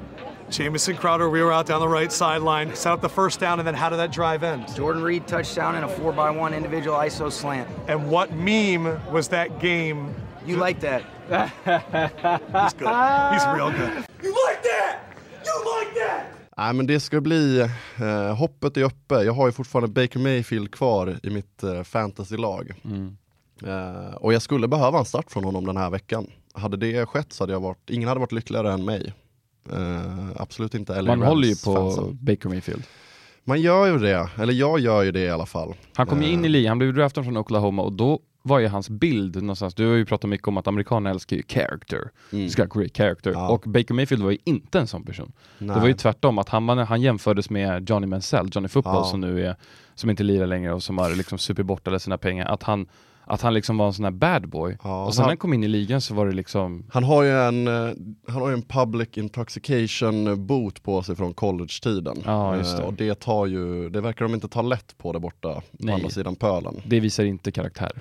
Jamison 0.52 0.96
Crowder, 0.96 1.30
we 1.30 1.42
were 1.42 1.50
out 1.50 1.66
down 1.66 1.80
the 1.80 1.88
right 1.88 2.12
sideline, 2.12 2.74
set 2.74 2.92
up 2.92 3.00
the 3.00 3.08
first 3.08 3.40
down, 3.40 3.58
and 3.58 3.66
then 3.66 3.74
how 3.74 3.88
did 3.88 3.98
that 3.98 4.12
drive 4.12 4.42
end? 4.42 4.64
Jordan 4.76 5.02
Reed 5.02 5.26
touchdown 5.26 5.74
and 5.76 5.84
a 5.84 5.88
four 5.88 6.12
by 6.12 6.30
one 6.30 6.52
individual 6.52 6.94
ISO 6.98 7.32
slant. 7.32 7.68
And 7.88 8.10
what 8.10 8.32
meme 8.32 9.00
was 9.10 9.28
that 9.28 9.60
game? 9.60 10.14
You 10.46 10.56
like 10.56 10.80
that? 10.80 11.02
He's 12.54 12.74
good. 12.74 12.88
He's 13.32 13.46
real 13.56 13.70
good. 13.70 14.04
Nej 16.56 16.72
men 16.72 16.86
det 16.86 17.00
ska 17.00 17.20
bli, 17.20 17.60
eh, 18.00 18.34
hoppet 18.36 18.76
är 18.76 18.82
uppe. 18.82 19.14
Jag 19.14 19.32
har 19.32 19.46
ju 19.46 19.52
fortfarande 19.52 19.88
Baker 19.88 20.18
Mayfield 20.18 20.70
kvar 20.74 21.18
i 21.22 21.30
mitt 21.30 21.62
eh, 21.62 21.82
fantasylag. 21.82 22.72
Eh, 23.64 24.14
och 24.14 24.32
jag 24.32 24.42
skulle 24.42 24.68
behöva 24.68 24.98
en 24.98 25.04
start 25.04 25.30
från 25.30 25.44
honom 25.44 25.66
den 25.66 25.76
här 25.76 25.90
veckan. 25.90 26.26
Hade 26.54 26.76
det 26.76 27.06
skett 27.06 27.32
så 27.32 27.42
hade 27.42 27.52
jag 27.52 27.60
varit, 27.60 27.90
ingen 27.90 28.08
hade 28.08 28.20
varit 28.20 28.32
lyckligare 28.32 28.72
än 28.72 28.84
mig. 28.84 29.14
Eh, 29.72 30.28
absolut 30.36 30.74
inte 30.74 31.02
LA 31.02 31.16
Man 31.16 31.28
håller 31.28 31.42
ju 31.48 31.50
Rams 31.52 31.64
på 31.64 31.74
fansen. 31.74 32.18
Baker 32.20 32.48
Mayfield. 32.48 32.82
Man 33.44 33.60
gör 33.60 33.86
ju 33.86 33.98
det, 33.98 34.28
eller 34.38 34.52
jag 34.52 34.78
gör 34.80 35.02
ju 35.02 35.12
det 35.12 35.20
i 35.20 35.30
alla 35.30 35.46
fall. 35.46 35.74
Han 35.94 36.06
kom 36.06 36.22
ju 36.22 36.28
Eh, 36.28 36.34
in 36.34 36.44
i 36.44 36.48
ligan, 36.48 36.68
han 36.68 36.78
blev 36.78 36.94
draftad 36.94 37.24
från 37.24 37.36
Oklahoma 37.36 37.82
och 37.82 37.92
då 37.92 38.20
var 38.42 38.58
ju 38.58 38.66
hans 38.68 38.90
bild 38.90 39.36
någonstans, 39.42 39.74
du 39.74 39.86
har 39.88 39.94
ju 39.94 40.04
pratat 40.04 40.30
mycket 40.30 40.48
om 40.48 40.56
att 40.56 40.66
amerikaner 40.66 41.10
älskar 41.10 41.36
ju 41.36 41.42
character, 41.48 42.10
Mm. 42.32 42.48
ska 42.48 42.64
great 42.64 42.96
character, 42.96 43.30
Ja. 43.32 43.48
och 43.48 43.60
Baker 43.66 43.94
Mayfield 43.94 44.22
var 44.22 44.30
ju 44.30 44.38
inte 44.44 44.78
en 44.78 44.86
sån 44.86 45.04
person. 45.04 45.32
nej. 45.58 45.74
Det 45.74 45.80
var 45.80 45.88
ju 45.88 45.94
tvärtom, 45.94 46.38
att 46.38 46.48
han, 46.48 46.68
han 46.68 47.00
jämfördes 47.00 47.50
med 47.50 47.90
Johnny 47.90 48.06
Mansell, 48.06 48.48
Johnny 48.52 48.68
Football 48.68 48.94
Ja. 48.96 49.04
som 49.04 49.20
nu 49.20 49.46
är, 49.46 49.56
som 49.94 50.10
inte 50.10 50.22
lirar 50.22 50.46
längre 50.46 50.72
och 50.72 50.82
som 50.82 50.98
har 50.98 51.10
liksom 51.16 51.38
super 51.38 51.62
bort 51.62 51.88
alla 51.88 51.98
sina 51.98 52.18
pengar, 52.18 52.46
att 52.46 52.62
han, 52.62 52.86
att 53.34 53.42
han 53.42 53.54
liksom 53.54 53.76
var 53.78 53.86
en 53.86 53.92
sån 53.92 54.04
här 54.04 54.10
bad 54.12 54.48
boy. 54.48 54.76
Ja, 54.84 55.04
och 55.04 55.14
sen 55.14 55.22
han- 55.22 55.26
när 55.26 55.30
han 55.30 55.36
kom 55.36 55.54
in 55.54 55.64
i 55.64 55.68
ligan 55.68 56.00
så 56.00 56.14
var 56.14 56.26
det 56.26 56.32
liksom, 56.32 56.86
Han 56.92 57.04
har 57.04 57.22
ju 57.22 57.30
en, 57.38 57.68
eh, 57.68 57.92
han 58.28 58.42
har 58.42 58.52
en 58.52 58.62
public 58.62 59.08
intoxication 59.18 60.46
boot 60.46 60.82
på 60.82 61.02
sig 61.02 61.16
från 61.16 61.34
college-tiden. 61.34 62.22
Ja, 62.24 62.56
just 62.56 62.76
det. 62.76 62.82
Eh, 62.82 62.88
Och 62.88 62.94
det 62.94 63.14
tar 63.20 63.46
ju, 63.46 63.88
det 63.90 64.00
verkar 64.00 64.24
de 64.24 64.34
inte 64.34 64.48
ta 64.48 64.62
lätt 64.62 64.98
på 64.98 65.12
det 65.12 65.20
borta 65.20 65.54
på 65.54 65.62
Nej. 65.72 65.94
andra 65.94 66.08
sidan 66.10 66.36
pölen. 66.36 66.80
det 66.86 67.00
visar 67.00 67.24
inte 67.24 67.52
karaktär 67.52 67.92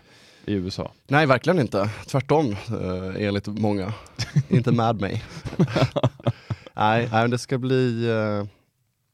i 0.45 0.53
USA. 0.53 0.91
Nej, 1.07 1.25
verkligen 1.25 1.59
inte. 1.59 1.89
Tvärtom, 2.07 2.51
eh, 2.51 3.25
enligt 3.27 3.47
många. 3.47 3.93
inte 4.49 4.71
med 4.71 5.01
mig. 5.01 5.23
nej, 6.73 7.07
nej, 7.11 7.21
men 7.21 7.29
det 7.31 7.37
ska 7.37 7.57
bli 7.57 8.09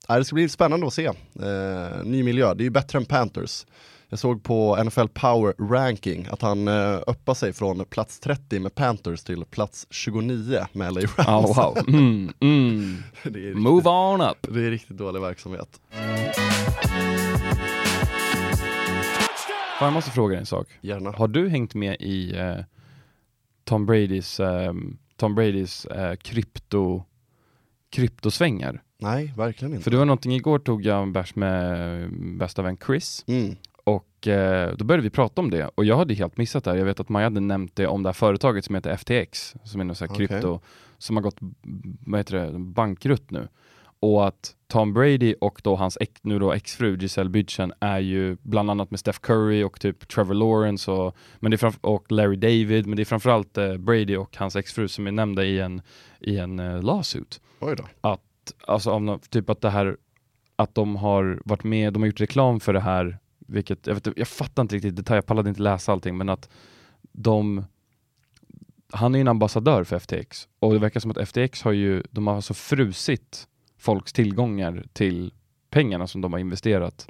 eh, 0.07 0.15
det 0.17 0.25
ska 0.25 0.33
bli 0.33 0.49
spännande 0.49 0.87
att 0.87 0.93
se. 0.93 1.05
Eh, 1.05 2.03
ny 2.03 2.23
miljö, 2.23 2.53
det 2.53 2.61
är 2.61 2.65
ju 2.65 2.69
bättre 2.69 2.99
än 2.99 3.05
Panthers. 3.05 3.65
Jag 4.09 4.19
såg 4.19 4.43
på 4.43 4.83
NFL 4.83 5.07
Power 5.13 5.53
Ranking 5.69 6.27
att 6.31 6.41
han 6.41 6.67
eh, 6.67 6.99
uppar 7.07 7.33
sig 7.33 7.53
från 7.53 7.85
plats 7.85 8.19
30 8.19 8.59
med 8.59 8.75
Panthers 8.75 9.23
till 9.23 9.45
plats 9.45 9.87
29 9.89 10.65
med 10.73 10.93
LA 10.93 11.01
Rams. 11.01 11.13
Ja, 11.17 11.41
wow. 11.41 11.77
Mm, 11.87 12.33
mm. 12.39 13.03
riktigt, 13.21 13.57
Move 13.57 13.89
on 13.89 14.21
up! 14.21 14.37
det 14.41 14.65
är 14.65 14.69
riktigt 14.71 14.97
dålig 14.97 15.21
verksamhet. 15.21 15.81
Fan, 19.79 19.85
jag 19.85 19.93
måste 19.93 20.11
fråga 20.11 20.31
dig 20.31 20.39
en 20.39 20.45
sak. 20.45 20.67
Gärna. 20.81 21.11
Har 21.11 21.27
du 21.27 21.49
hängt 21.49 21.75
med 21.75 21.95
i 21.99 22.37
eh, 22.37 22.55
Tom 23.63 23.85
Bradys, 23.85 24.39
ehm, 24.39 24.97
Tom 25.17 25.35
Bradys 25.35 25.85
eh, 25.85 26.15
krypto, 26.15 27.03
kryptosvängar? 27.89 28.81
Nej, 28.99 29.33
verkligen 29.37 29.73
inte. 29.73 29.83
För 29.83 29.91
det 29.91 29.97
var 29.97 30.05
någonting, 30.05 30.31
igår 30.31 30.59
tog 30.59 30.85
jag 30.85 31.03
en 31.03 31.13
bärs 31.13 31.35
med 31.35 32.03
eh, 32.03 32.09
bästa 32.37 32.61
vän 32.61 32.77
Chris 32.85 33.23
Mm. 33.27 33.55
Och 33.87 34.27
eh, 34.27 34.75
då 34.77 34.85
började 34.85 35.03
vi 35.03 35.09
prata 35.09 35.41
om 35.41 35.49
det 35.49 35.69
och 35.75 35.85
jag 35.85 35.97
hade 35.97 36.13
helt 36.13 36.37
missat 36.37 36.63
det 36.63 36.71
här. 36.71 36.77
Jag 36.77 36.85
vet 36.85 36.99
att 36.99 37.09
Maja 37.09 37.25
hade 37.25 37.39
nämnt 37.39 37.75
det 37.75 37.87
om 37.87 38.03
det 38.03 38.09
här 38.09 38.13
företaget 38.13 38.65
som 38.65 38.75
heter 38.75 38.97
FTX, 38.97 39.55
som 39.63 39.81
är 39.81 39.85
något 39.85 39.97
så 39.97 40.05
här 40.05 40.15
krypto, 40.15 40.59
som 40.97 41.15
har 41.15 41.23
gått, 41.23 41.37
vad 42.05 42.19
heter 42.19 42.37
det, 42.37 42.59
bankrutt 42.59 43.31
nu. 43.31 43.47
Och 43.99 44.27
att 44.27 44.55
Tom 44.67 44.93
Brady 44.93 45.35
och 45.41 45.61
då 45.63 45.75
hans 45.75 45.97
ex, 46.01 46.11
nu 46.21 46.39
då 46.39 46.51
exfru 46.53 46.97
Giselle 46.97 47.29
Bündchen 47.29 47.73
är 47.79 47.99
ju 47.99 48.37
bland 48.41 48.69
annat 48.71 48.91
med 48.91 48.99
Steph 48.99 49.19
Curry 49.19 49.63
och 49.63 49.79
typ 49.81 50.07
Trevor 50.07 50.33
Lawrence 50.33 50.91
och, 50.91 51.15
men 51.39 51.51
det 51.51 51.55
är 51.55 51.69
framf- 51.69 51.81
och 51.81 52.11
Larry 52.11 52.35
David, 52.35 52.87
men 52.87 52.95
det 52.95 53.03
är 53.03 53.05
framförallt 53.05 53.57
eh, 53.57 53.77
Brady 53.77 54.15
och 54.15 54.37
hans 54.37 54.55
exfru 54.55 54.87
som 54.87 55.07
är 55.07 55.11
nämnda 55.11 55.43
i 55.45 55.59
en, 55.59 55.81
i 56.19 56.37
en 56.37 56.59
eh, 56.59 56.81
lawsuit 56.83 57.41
Oj 57.59 57.75
då. 57.77 57.83
att, 58.01 58.21
alltså 58.67 58.99
nå- 58.99 59.19
typ 59.29 59.49
att 59.49 59.61
det 59.61 59.69
här, 59.69 59.97
att 60.55 60.75
de 60.75 60.95
har 60.95 61.41
varit 61.45 61.63
med, 61.63 61.93
de 61.93 62.01
har 62.01 62.07
gjort 62.07 62.21
reklam 62.21 62.59
för 62.59 62.73
det 62.73 62.79
här, 62.79 63.17
vilket, 63.47 63.87
jag, 63.87 63.93
vet, 63.93 64.07
jag 64.15 64.27
fattar 64.27 64.61
inte 64.61 64.75
riktigt 64.75 64.95
detalj, 64.95 65.17
jag 65.17 65.25
pallade 65.25 65.49
inte 65.49 65.61
läsa 65.61 65.91
allting, 65.91 66.17
men 66.17 66.29
att 66.29 66.49
de, 67.11 67.65
han 68.93 69.15
är 69.15 69.19
ju 69.19 69.21
en 69.21 69.27
ambassadör 69.27 69.83
för 69.83 69.99
FTX, 69.99 70.47
och 70.59 70.73
det 70.73 70.79
verkar 70.79 70.99
som 70.99 71.11
att 71.11 71.17
FTX 71.29 71.61
har 71.63 71.71
ju, 71.71 72.03
de 72.11 72.27
har 72.27 72.35
alltså 72.35 72.53
frusit 72.53 73.47
folks 73.77 74.13
tillgångar 74.13 74.83
till 74.93 75.33
pengarna 75.69 76.07
som 76.07 76.21
de 76.21 76.33
har 76.33 76.39
investerat 76.39 77.05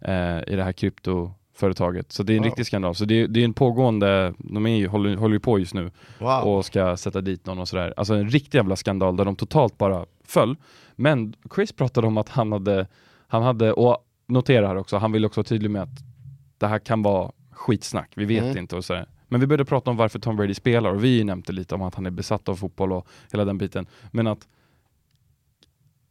eh, 0.00 0.52
i 0.52 0.56
det 0.56 0.64
här 0.64 0.72
kryptoföretaget. 0.72 2.12
Så 2.12 2.22
det 2.22 2.32
är 2.32 2.36
en 2.36 2.42
Wow. 2.42 2.46
riktig 2.50 2.66
skandal. 2.66 2.94
Så 2.94 3.04
det 3.04 3.14
är, 3.20 3.28
det 3.28 3.40
är 3.40 3.44
en 3.44 3.54
pågående, 3.54 4.34
de 4.38 4.66
är 4.66 4.76
ju, 4.76 4.86
håller, 4.88 5.16
håller 5.16 5.34
ju 5.34 5.40
på 5.40 5.58
just 5.58 5.74
nu 5.74 5.90
Wow. 6.18 6.40
och 6.42 6.64
ska 6.64 6.96
sätta 6.96 7.20
dit 7.20 7.46
någon 7.46 7.58
och 7.58 7.68
sådär. 7.68 7.94
Alltså 7.96 8.14
en 8.14 8.30
riktig 8.30 8.58
jävla 8.58 8.76
skandal 8.76 9.16
där 9.16 9.24
de 9.24 9.36
totalt 9.36 9.78
bara 9.78 10.06
föll. 10.24 10.56
Men 10.96 11.34
Chris 11.54 11.72
pratade 11.72 12.06
om 12.06 12.18
att 12.18 12.28
han 12.28 12.52
hade, 12.52 12.86
han 13.26 13.42
hade, 13.42 13.72
och 13.72 13.98
notera 14.26 14.68
här 14.68 14.76
också, 14.76 14.96
han 14.96 15.12
vill 15.12 15.24
också 15.24 15.38
vara 15.40 15.46
tydlig 15.46 15.70
med 15.70 15.82
att 15.82 15.98
det 16.58 16.66
här 16.66 16.78
kan 16.78 17.02
vara 17.02 17.32
skitsnack, 17.50 18.12
vi 18.14 18.24
vet 18.24 18.44
Mm. 18.44 18.58
inte 18.58 18.76
och 18.76 18.84
sådär. 18.84 19.06
Men 19.28 19.40
vi 19.40 19.46
började 19.46 19.64
prata 19.64 19.90
om 19.90 19.96
varför 19.96 20.18
Tom 20.18 20.36
Brady 20.36 20.54
spelar 20.54 20.90
och 20.90 21.04
vi 21.04 21.24
nämnde 21.24 21.52
lite 21.52 21.74
om 21.74 21.82
att 21.82 21.94
han 21.94 22.06
är 22.06 22.10
besatt 22.10 22.48
av 22.48 22.56
fotboll 22.56 22.92
och 22.92 23.06
hela 23.32 23.44
den 23.44 23.58
biten. 23.58 23.86
Men 24.10 24.26
att 24.26 24.48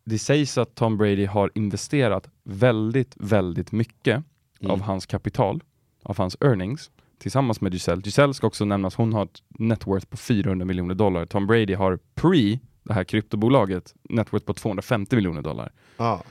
det 0.05 0.19
sägs 0.19 0.57
att 0.57 0.75
Tom 0.75 0.97
Brady 0.97 1.25
har 1.25 1.51
investerat 1.55 2.29
väldigt, 2.43 3.13
väldigt 3.19 3.71
mycket 3.71 4.23
Mm. 4.59 4.71
av 4.71 4.81
hans 4.81 5.05
kapital, 5.05 5.63
av 6.03 6.17
hans 6.17 6.37
earnings, 6.41 6.91
tillsammans 7.17 7.61
med 7.61 7.73
Giselle. 7.73 8.01
Giselle 8.05 8.33
ska 8.33 8.47
också 8.47 8.65
nämnas, 8.65 8.95
hon 8.95 9.13
har 9.13 9.23
ett 9.23 9.43
net 9.49 9.87
worth 9.87 10.05
på 10.07 10.17
400 10.17 10.65
miljoner 10.65 10.95
dollar. 10.95 11.25
Tom 11.25 11.47
Brady 11.47 11.73
har 11.73 11.99
pre 12.15 12.59
det 12.83 12.93
här 12.93 13.03
kryptobolaget 13.03 13.93
net 14.09 14.33
worth 14.33 14.45
på 14.45 14.53
250 14.53 15.15
miljoner 15.15 15.41
dollar. 15.41 15.71
Ja. 15.97 16.23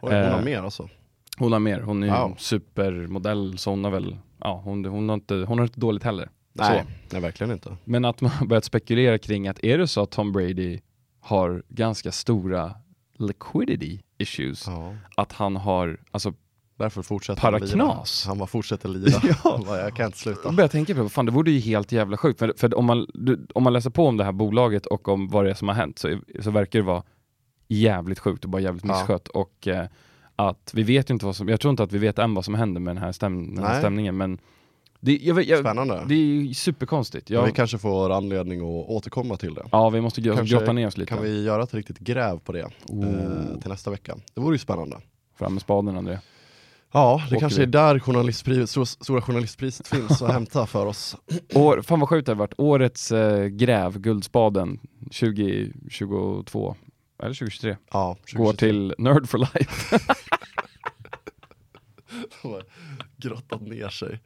Oj, 0.00 0.14
hon 0.14 0.22
har 0.32 0.38
Eh, 0.38 0.44
mer 0.44 0.62
alltså. 0.62 0.88
Hon 1.38 1.52
har 1.52 1.58
mer, 1.58 1.80
hon 1.80 2.02
är 2.02 2.06
ju 2.06 2.12
Wow. 2.12 2.34
supermodell 2.38 3.58
så 3.58 3.70
hon 3.70 3.84
har 3.84 3.90
väl, 3.90 4.16
ja 4.40 4.60
hon, 4.64 4.84
hon, 4.84 5.08
har, 5.08 5.14
inte, 5.14 5.34
hon 5.34 5.58
har 5.58 5.64
inte 5.66 5.80
dåligt 5.80 6.02
heller. 6.02 6.30
Nej, 6.52 6.82
Så. 6.84 6.90
nej, 7.12 7.22
verkligen 7.22 7.52
inte. 7.52 7.76
Men 7.84 8.04
att 8.04 8.20
man 8.20 8.30
har 8.30 8.46
börjat 8.46 8.64
spekulera 8.64 9.18
kring 9.18 9.48
att 9.48 9.64
är 9.64 9.78
det 9.78 9.86
så 9.88 10.02
att 10.02 10.10
Tom 10.10 10.32
Brady 10.32 10.80
har 11.20 11.62
ganska 11.68 12.12
stora 12.12 12.74
liquidity 13.18 14.00
issues, 14.18 14.64
Ja. 14.66 14.94
att 15.16 15.32
han 15.32 15.56
har, 15.56 16.00
alltså 16.10 16.32
Därför 16.78 17.02
fortsätter 17.02 17.42
han. 17.42 17.52
Paraknas. 17.52 18.24
Han 18.26 18.38
bara 18.38 18.46
fortsätter 18.46 18.88
lira. 18.88 19.20
Ja. 19.44 19.60
Bara, 19.66 19.80
Jag 19.80 19.96
kan 19.96 20.06
inte 20.06 20.18
sluta. 20.18 20.40
Jag 20.44 20.54
börjar 20.54 20.68
tänka 20.68 20.94
på, 20.94 21.08
fan 21.08 21.26
det 21.26 21.32
vore 21.32 21.50
ju 21.50 21.58
helt 21.60 21.92
jävla 21.92 22.16
sjukt, 22.16 22.38
för, 22.38 22.54
för 22.56 22.78
om, 22.78 22.84
man, 22.84 23.06
du, 23.14 23.46
om 23.54 23.62
man 23.62 23.72
läser 23.72 23.90
på 23.90 24.06
om 24.06 24.16
det 24.16 24.24
här 24.24 24.32
bolaget 24.32 24.86
och 24.86 25.08
om 25.08 25.28
vad 25.28 25.44
det 25.44 25.50
är 25.50 25.54
som 25.54 25.68
har 25.68 25.74
hänt 25.74 25.98
så, 25.98 26.18
så 26.40 26.50
verkar 26.50 26.78
det 26.78 26.84
vara 26.84 27.02
jävligt 27.68 28.18
sjukt 28.18 28.44
och 28.44 28.50
bara 28.50 28.62
jävligt 28.62 28.84
Ja. 28.84 28.92
misskött 28.92 29.28
och 29.28 29.68
eh, 29.68 29.86
att 30.36 30.70
vi 30.74 30.82
vet 30.82 31.10
inte 31.10 31.26
vad 31.26 31.36
som, 31.36 31.48
jag 31.48 31.60
tror 31.60 31.70
inte 31.70 31.82
att 31.82 31.92
vi 31.92 31.98
vet 31.98 32.18
än 32.18 32.34
vad 32.34 32.44
som 32.44 32.54
händer 32.54 32.80
med 32.80 32.96
den 32.96 33.02
här, 33.02 33.12
stäm, 33.12 33.54
den 33.54 33.64
här 33.64 33.78
stämningen 33.78 34.16
men 34.16 34.38
det, 35.00 35.12
jag, 35.22 35.42
jag, 35.42 35.58
Spännande. 35.60 36.02
det 36.08 36.14
är 36.14 36.54
superkonstigt. 36.54 37.30
Men 37.30 37.38
Jag, 37.38 37.46
Vi 37.46 37.52
kanske 37.52 37.78
får 37.78 38.10
anledning 38.10 38.60
att 38.60 38.88
återkomma 38.90 39.36
till 39.36 39.54
det. 39.54 39.62
ja 39.72 39.90
vi 39.90 40.00
måste 40.00 40.22
Kanske 40.22 40.44
grotta 40.44 40.72
ner 40.72 40.86
oss 40.86 40.96
lite. 40.96 41.08
Kan 41.14 41.22
vi 41.22 41.42
göra 41.44 41.62
ett 41.62 41.74
riktigt 41.74 41.98
gräv 41.98 42.38
på 42.38 42.52
det 42.52 42.60
eh, 42.60 42.66
Oh. 42.88 43.60
till 43.60 43.70
nästa 43.70 43.90
vecka? 43.90 44.16
Det 44.34 44.40
vore 44.40 44.54
ju 44.54 44.58
spännande. 44.58 44.96
Fram 45.38 45.52
med 45.52 45.62
spaden 45.62 45.96
André. 45.96 46.18
Ja, 46.92 47.22
det 47.30 47.36
Åker 47.36 47.40
kanske 47.40 47.58
vi. 47.58 47.62
är 47.62 47.66
där 47.66 47.98
journalistpris, 47.98 48.70
stora, 48.70 48.86
stora 48.86 49.20
journalistpriset 49.22 49.86
finns 49.88 50.22
att 50.22 50.32
hämta 50.32 50.66
för 50.66 50.86
oss. 50.86 51.16
År, 51.54 51.82
fan 51.82 52.00
vad 52.00 52.08
sjukt 52.08 52.26
det 52.26 52.32
har 52.32 52.36
varit. 52.36 52.54
Årets 52.58 53.12
eh, 53.12 53.46
gräv, 53.46 53.98
Guldspaden 53.98 54.78
2022, 55.04 56.76
eller 57.22 57.34
2023, 57.34 57.76
Ja, 57.92 58.16
går 58.32 58.52
till 58.52 58.94
Nerd 58.98 59.28
for 59.28 59.38
Life. 59.38 59.98
De 62.42 62.48
har 62.52 62.62
grottat 63.16 63.60
ner 63.62 63.88
sig 63.88 64.20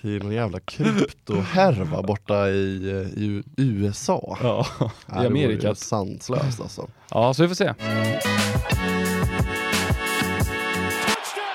i 0.00 0.18
någon 0.18 0.32
jävla 0.32 0.60
kryptohärva 0.60 2.02
borta 2.02 2.48
i, 2.50 2.90
eh, 2.90 3.22
i 3.24 3.42
USA. 3.56 4.38
ja, 4.42 4.66
Nej, 4.80 4.90
i 5.18 5.20
det 5.22 5.26
Amerika. 5.26 5.68
ju 5.68 5.74
sanslöst 5.74 6.60
alltså. 6.60 6.88
Ja, 7.10 7.34
så 7.34 7.42
vi 7.42 7.48
får 7.48 7.54
se. 7.54 7.74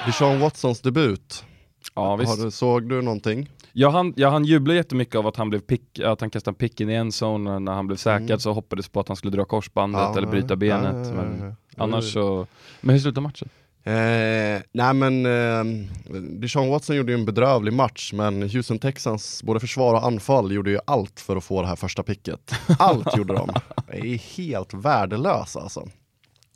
Deshaun 0.05 0.39
Watsons 0.39 0.81
debut, 0.81 1.43
Ja, 1.95 2.15
visst. 2.15 2.41
Du, 2.41 2.51
såg 2.51 2.89
du 2.89 3.01
någonting? 3.01 3.49
Jag 3.79 3.91
hann, 3.91 4.13
jag 4.15 4.31
hann 4.31 4.45
jubla 4.45 4.73
jättemycket 4.73 5.15
av 5.15 5.27
att 5.27 5.35
han 5.35 5.49
blev 5.49 5.59
pick, 5.59 5.99
att 5.99 6.21
han 6.21 6.29
kastade 6.29 6.51
en 6.51 6.55
pick 6.55 6.81
in 6.81 6.89
i 6.89 6.93
en 6.93 7.07
zone 7.23 7.59
när 7.59 7.71
han 7.71 7.87
blev 7.87 7.97
säkrad 7.97 8.29
Mm. 8.29 8.39
så 8.39 8.53
hoppades 8.53 8.89
på 8.89 8.99
att 8.99 9.07
han 9.07 9.17
skulle 9.17 9.37
dra 9.37 9.45
korsbandet 9.45 10.01
Ja, 10.01 10.17
eller 10.17 10.27
bryta 10.27 10.55
benet. 10.55 10.95
ja, 10.95 11.15
ja, 11.15 11.23
men 11.23 11.55
annars 11.77 12.13
så... 12.13 12.47
Men 12.81 12.93
hur 12.95 12.99
slutade 13.01 13.21
matchen? 13.21 13.49
Eh, 13.83 14.61
nej 14.71 14.93
men, 14.93 15.25
eh, 15.25 15.63
Deshaun 16.21 16.69
Watson 16.69 16.95
gjorde 16.95 17.11
ju 17.11 17.17
en 17.17 17.25
bedrövlig 17.25 17.73
match, 17.73 18.13
men 18.13 18.41
Houston 18.49 18.79
Texans 18.79 19.43
både 19.43 19.59
försvar 19.59 19.93
och 19.93 20.05
anfall 20.05 20.51
gjorde 20.51 20.71
ju 20.71 20.79
allt 20.85 21.19
för 21.19 21.35
att 21.35 21.43
få 21.43 21.61
det 21.61 21.67
här 21.67 21.75
första 21.75 22.03
picket. 22.03 22.51
Allt 22.79 23.17
gjorde 23.17 23.33
de. 23.33 23.49
Det 23.91 23.97
är 23.99 24.17
helt 24.37 24.73
värdelösa 24.73 25.59
alltså. 25.59 25.87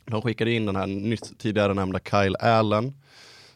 De 0.04 0.22
skickade 0.22 0.50
in 0.52 0.66
den 0.66 0.76
här 0.76 0.86
nyss, 0.86 1.32
tidigare 1.38 1.74
nämnda 1.74 1.98
Kyle 2.10 2.36
Allen. 2.40 2.92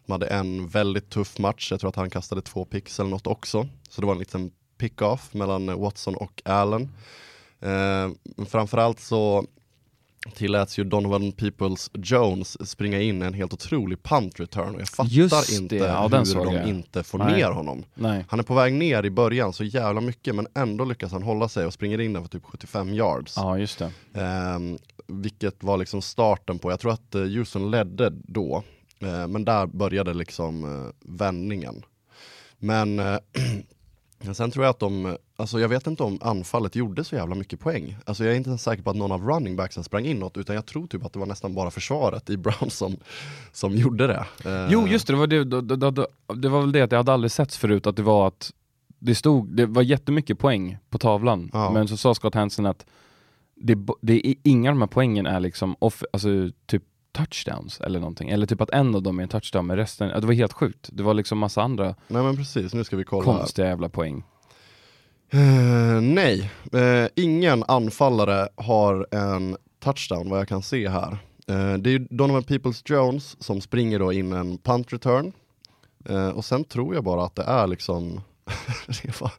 De 0.09 0.13
hade 0.13 0.27
en 0.27 0.69
väldigt 0.69 1.11
tuff 1.11 1.39
match, 1.39 1.71
jag 1.71 1.81
tror 1.81 1.89
att 1.89 1.97
han 1.97 2.11
kastade 2.11 2.43
två 2.43 2.65
picks 2.65 3.01
eller 3.01 3.11
något 3.11 3.27
också. 3.27 3.69
Så 3.89 4.01
det 4.01 4.07
var 4.07 4.15
en 4.15 4.19
liten 4.19 4.51
pick-off 4.79 5.35
mellan 5.35 5.69
eh, 5.69 5.79
Watson 5.79 6.15
och 6.15 6.43
Allen. 6.45 6.89
Eh, 7.61 8.45
framförallt 8.47 9.01
så 9.01 9.47
tilläts 10.35 10.79
ju 10.79 10.85
Donovan 10.85 11.33
Peoples 11.33 11.91
Jones 11.95 12.71
springa 12.71 13.01
in 13.01 13.23
en 13.23 13.35
helt 13.35 13.53
otrolig 13.53 14.03
punt 14.03 14.41
return 14.41 14.75
och 14.75 14.81
jag 14.81 14.89
fattar 14.89 15.11
Just 15.11 15.53
inte 15.53 15.77
ja, 15.77 16.09
hur 16.09 16.45
de 16.45 16.55
jag. 16.55 16.69
inte 16.69 17.03
får 17.03 17.19
Nej. 17.19 17.37
ner 17.37 17.51
honom. 17.51 17.85
Nej. 17.95 18.25
Han 18.29 18.41
är 18.41 18.45
på 18.45 18.55
väg 18.55 18.73
ner 18.73 19.05
i 19.05 19.11
början 19.11 19.53
så 19.53 19.65
jävla 19.65 20.01
mycket 20.01 20.35
men 20.35 20.47
ändå 20.55 20.85
lyckas 20.85 21.13
han 21.13 21.23
hålla 21.23 21.49
sig 21.49 21.67
och 21.67 21.73
springer 21.73 22.01
in 22.01 22.13
den 22.13 22.23
för 22.23 22.31
typ 22.31 22.45
75 22.45 22.95
yards. 22.95 23.37
Ja, 23.37 23.59
just 23.59 23.79
det. 23.79 23.93
Ehm, 24.15 24.79
vilket 25.07 25.63
var 25.63 25.77
liksom 25.77 26.03
starten 26.03 26.59
på, 26.59 26.71
jag 26.71 26.81
tror 26.81 26.93
att 26.93 27.15
uh, 27.15 27.23
Houston 27.23 27.71
ledde 27.71 28.11
då, 28.11 28.57
eh, 28.57 28.63
men 29.29 29.45
där 29.45 29.67
började 29.67 30.15
liksom 30.15 30.65
uh, 30.65 30.91
vändningen. 31.01 31.83
Men 32.59 32.99
eh, 32.99 33.17
sen 34.35 34.51
tror 34.51 34.65
jag 34.65 34.71
att 34.71 34.79
de, 34.79 35.17
alltså 35.37 35.61
jag 35.61 35.69
vet 35.69 35.87
inte 35.87 36.03
om 36.03 36.19
anfallet 36.23 36.77
gjorde 36.77 37.05
så 37.05 37.15
jävla 37.15 37.35
mycket 37.35 37.61
poäng. 37.61 37.97
Alltså 38.05 38.25
jag 38.25 38.33
är 38.33 38.37
inte 38.37 38.51
ens 38.51 38.63
säker 38.63 38.83
på 38.83 38.91
att 38.91 38.97
någon 38.97 39.13
av 39.13 39.23
running 39.27 39.57
backsen 39.57 39.85
sprang 39.85 40.05
inåt, 40.05 40.37
utan 40.37 40.55
jag 40.55 40.67
tror 40.67 40.87
typ 40.87 41.05
att 41.05 41.13
det 41.13 41.19
var 41.19 41.27
nästan 41.27 41.55
bara 41.55 41.71
försvaret 41.71 42.31
i 42.31 42.37
Browns 42.47 42.75
som, 42.77 42.97
som 43.53 43.75
gjorde 43.77 44.07
det. 44.07 44.27
Eh, 44.45 44.69
Jo 44.71 44.89
just 44.89 45.07
det, 45.07 45.13
det 45.13 45.19
var, 45.19 45.27
det, 45.27 45.45
det, 45.45 46.07
det, 46.35 46.49
var 46.49 46.61
väl 46.61 46.73
det 46.73 46.83
att 46.83 46.93
jag 46.93 46.99
hade 46.99 47.13
aldrig 47.13 47.31
sett 47.31 47.55
förut 47.55 47.87
att 47.87 47.97
det 47.97 48.03
var 48.03 48.29
att 48.29 48.53
det 48.99 49.15
stod, 49.15 49.57
det 49.57 49.67
var 49.67 49.83
jättemycket 49.83 50.39
poäng 50.39 50.79
på 50.91 50.99
tavlan, 50.99 51.51
Ja. 51.53 51.71
men 51.71 51.89
så 51.89 51.97
sa 51.97 52.15
Scott 52.15 52.35
Hansen 52.35 52.67
att 52.67 52.87
det, 53.55 53.79
det 54.01 54.27
är, 54.27 54.35
inga 54.43 54.71
av 54.71 54.75
de 54.77 54.81
här 54.81 54.87
poängen 54.87 55.27
är 55.27 55.41
liksom 55.41 55.77
off, 55.79 56.03
alltså 56.13 56.29
typ 56.67 56.83
touchdowns 57.13 57.81
eller 57.81 58.01
någonting, 58.01 58.29
eller 58.29 58.47
typ 58.47 58.61
att 58.61 58.71
en 58.71 58.95
av 58.95 59.03
dem 59.03 59.19
är 59.19 59.23
en 59.23 59.29
touchdown 59.29 59.67
men 59.67 59.77
resten, 59.77 60.21
det 60.21 60.27
var 60.27 60.35
helt 60.35 60.53
sjukt. 60.53 60.89
Det 60.93 61.03
var 61.03 61.15
liksom 61.15 61.39
massa 61.39 61.63
andra 61.63 61.95
Nej 62.09 62.23
men 62.23 62.37
precis, 62.37 62.75
nu 62.75 62.85
ska 62.85 62.97
vi 62.97 63.05
kolla. 63.05 63.25
konstiga 63.25 63.69
jävla 63.69 63.89
poäng. 63.89 64.25
Eh, 65.31 66.01
nej, 66.01 66.51
eh, 66.73 67.09
ingen 67.15 67.65
anfallare 67.69 68.49
har 68.57 69.07
en 69.11 69.57
touchdown 69.81 70.31
vad 70.31 70.41
jag 70.41 70.49
kan 70.49 70.63
se 70.63 70.89
här. 70.89 71.19
Eh, 71.49 71.75
det 71.75 71.91
är 71.91 72.07
Donovan 72.11 72.43
Peoples 72.43 72.83
Jones 72.87 73.43
som 73.45 73.61
springer 73.61 73.99
då 73.99 74.13
in 74.13 74.33
en 74.33 74.59
punt 74.59 74.93
return. 74.93 75.33
Eh, 76.05 76.29
och 76.29 76.45
sen 76.45 76.65
tror 76.65 76.95
jag 76.95 77.05
bara 77.05 77.25
att 77.25 77.35
det 77.35 77.43
är 77.43 77.67
liksom, 77.67 78.21
det, 78.87 79.05
är 79.09 79.21
bara, 79.21 79.33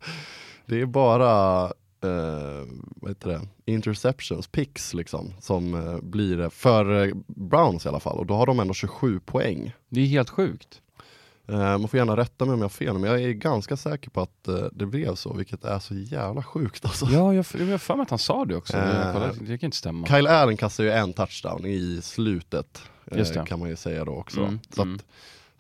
det 0.65 0.81
är 0.81 0.85
bara 0.85 1.71
eh, 2.03 2.67
vad 2.95 3.11
heter 3.11 3.29
det? 3.29 3.41
interceptions, 3.65 4.47
picks 4.47 4.93
liksom, 4.93 5.33
som 5.39 5.73
eh, 5.73 5.97
blir 6.01 6.37
det 6.37 6.49
för 6.49 7.07
eh, 7.07 7.13
Browns 7.27 7.85
i 7.85 7.89
alla 7.89 7.99
fall. 7.99 8.17
Och 8.17 8.25
då 8.25 8.33
har 8.33 8.45
de 8.45 8.59
ändå 8.59 8.73
27 8.73 9.19
poäng. 9.19 9.73
Det 9.89 10.01
är 10.01 10.05
helt 10.05 10.29
sjukt. 10.29 10.81
Eh, 11.47 11.57
man 11.57 11.87
får 11.87 11.97
gärna 11.97 12.17
rätta 12.17 12.45
mig 12.45 12.53
om 12.53 12.59
jag 12.59 12.65
har 12.65 12.69
fel, 12.69 12.97
men 12.97 13.09
jag 13.11 13.21
är 13.21 13.31
ganska 13.31 13.77
säker 13.77 14.09
på 14.09 14.21
att 14.21 14.47
eh, 14.47 14.65
det 14.71 14.85
blev 14.85 15.15
så, 15.15 15.33
vilket 15.33 15.63
är 15.63 15.79
så 15.79 15.95
jävla 15.95 16.43
sjukt 16.43 16.85
alltså. 16.85 17.05
Ja, 17.05 17.33
jag 17.33 17.37
har 17.43 17.77
för 17.77 17.95
mig 17.95 18.03
att 18.03 18.09
han 18.09 18.19
sa 18.19 18.45
det 18.45 18.55
också. 18.55 18.77
Eh, 18.77 18.95
Jag 18.95 19.13
kollade, 19.13 19.33
det 19.39 19.57
kan 19.57 19.67
inte 19.67 19.77
stämma. 19.77 20.07
Kyle 20.07 20.27
Allen 20.27 20.57
kastar 20.57 20.83
ju 20.83 20.91
en 20.91 21.13
touchdown 21.13 21.65
i 21.65 21.99
slutet, 22.03 22.81
eh, 23.05 23.17
Just 23.17 23.33
det. 23.33 23.45
kan 23.45 23.59
man 23.59 23.69
ju 23.69 23.75
säga 23.75 24.05
då 24.05 24.11
också. 24.11 24.39
Mm, 24.39 24.59
så, 24.75 24.81
mm. 24.81 24.95
att, 24.95 25.01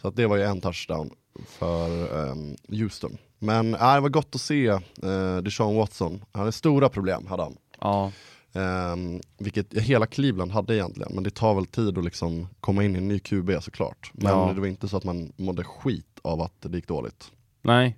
så 0.01 0.07
att 0.07 0.15
det 0.15 0.27
var 0.27 0.37
ju 0.37 0.43
en 0.43 0.61
touchdown 0.61 1.09
för 1.45 2.17
um, 2.17 2.55
Houston. 2.67 3.17
Men 3.39 3.73
äh, 3.73 3.93
det 3.93 3.99
var 3.99 4.09
gott 4.09 4.35
att 4.35 4.41
se 4.41 4.69
uh, 4.69 5.37
Deshaun 5.43 5.75
Watson. 5.75 6.21
Han 6.31 6.39
hade 6.39 6.51
stora 6.51 6.89
problem, 6.89 7.27
hade 7.27 7.43
han. 7.43 7.55
Ja, 7.81 8.11
Ehm, 8.53 9.21
vilket 9.37 9.73
hela 9.73 10.05
Cleveland 10.05 10.51
hade 10.51 10.75
egentligen, 10.75 11.11
men 11.15 11.23
det 11.23 11.29
tar 11.35 11.55
väl 11.55 11.65
tid 11.65 11.97
att 11.97 12.03
liksom 12.05 12.47
komma 12.59 12.83
in 12.83 12.95
i 12.95 12.97
en 12.97 13.07
ny 13.07 13.19
QB 13.19 13.51
såklart. 13.61 14.11
Men 14.13 14.31
Ja. 14.31 14.51
det 14.55 14.59
var 14.61 14.67
inte 14.67 14.87
så 14.87 14.97
att 14.97 15.03
man 15.03 15.31
mådde 15.37 15.63
skit 15.63 16.19
av 16.21 16.41
att 16.41 16.53
det 16.61 16.75
gick 16.77 16.87
dåligt. 16.87 17.31
nej. 17.61 17.95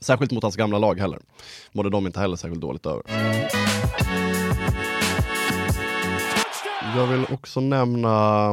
Särskilt 0.00 0.32
mot 0.32 0.42
hans 0.42 0.56
gamla 0.56 0.78
lag 0.78 0.98
heller. 1.00 1.18
Mådde 1.72 1.90
de 1.90 2.06
inte 2.06 2.20
heller 2.20 2.36
särskilt 2.36 2.60
dåligt 2.60 2.86
över. 2.86 3.02
Jag 6.96 7.06
vill 7.06 7.26
också 7.32 7.60
nämna 7.60 8.50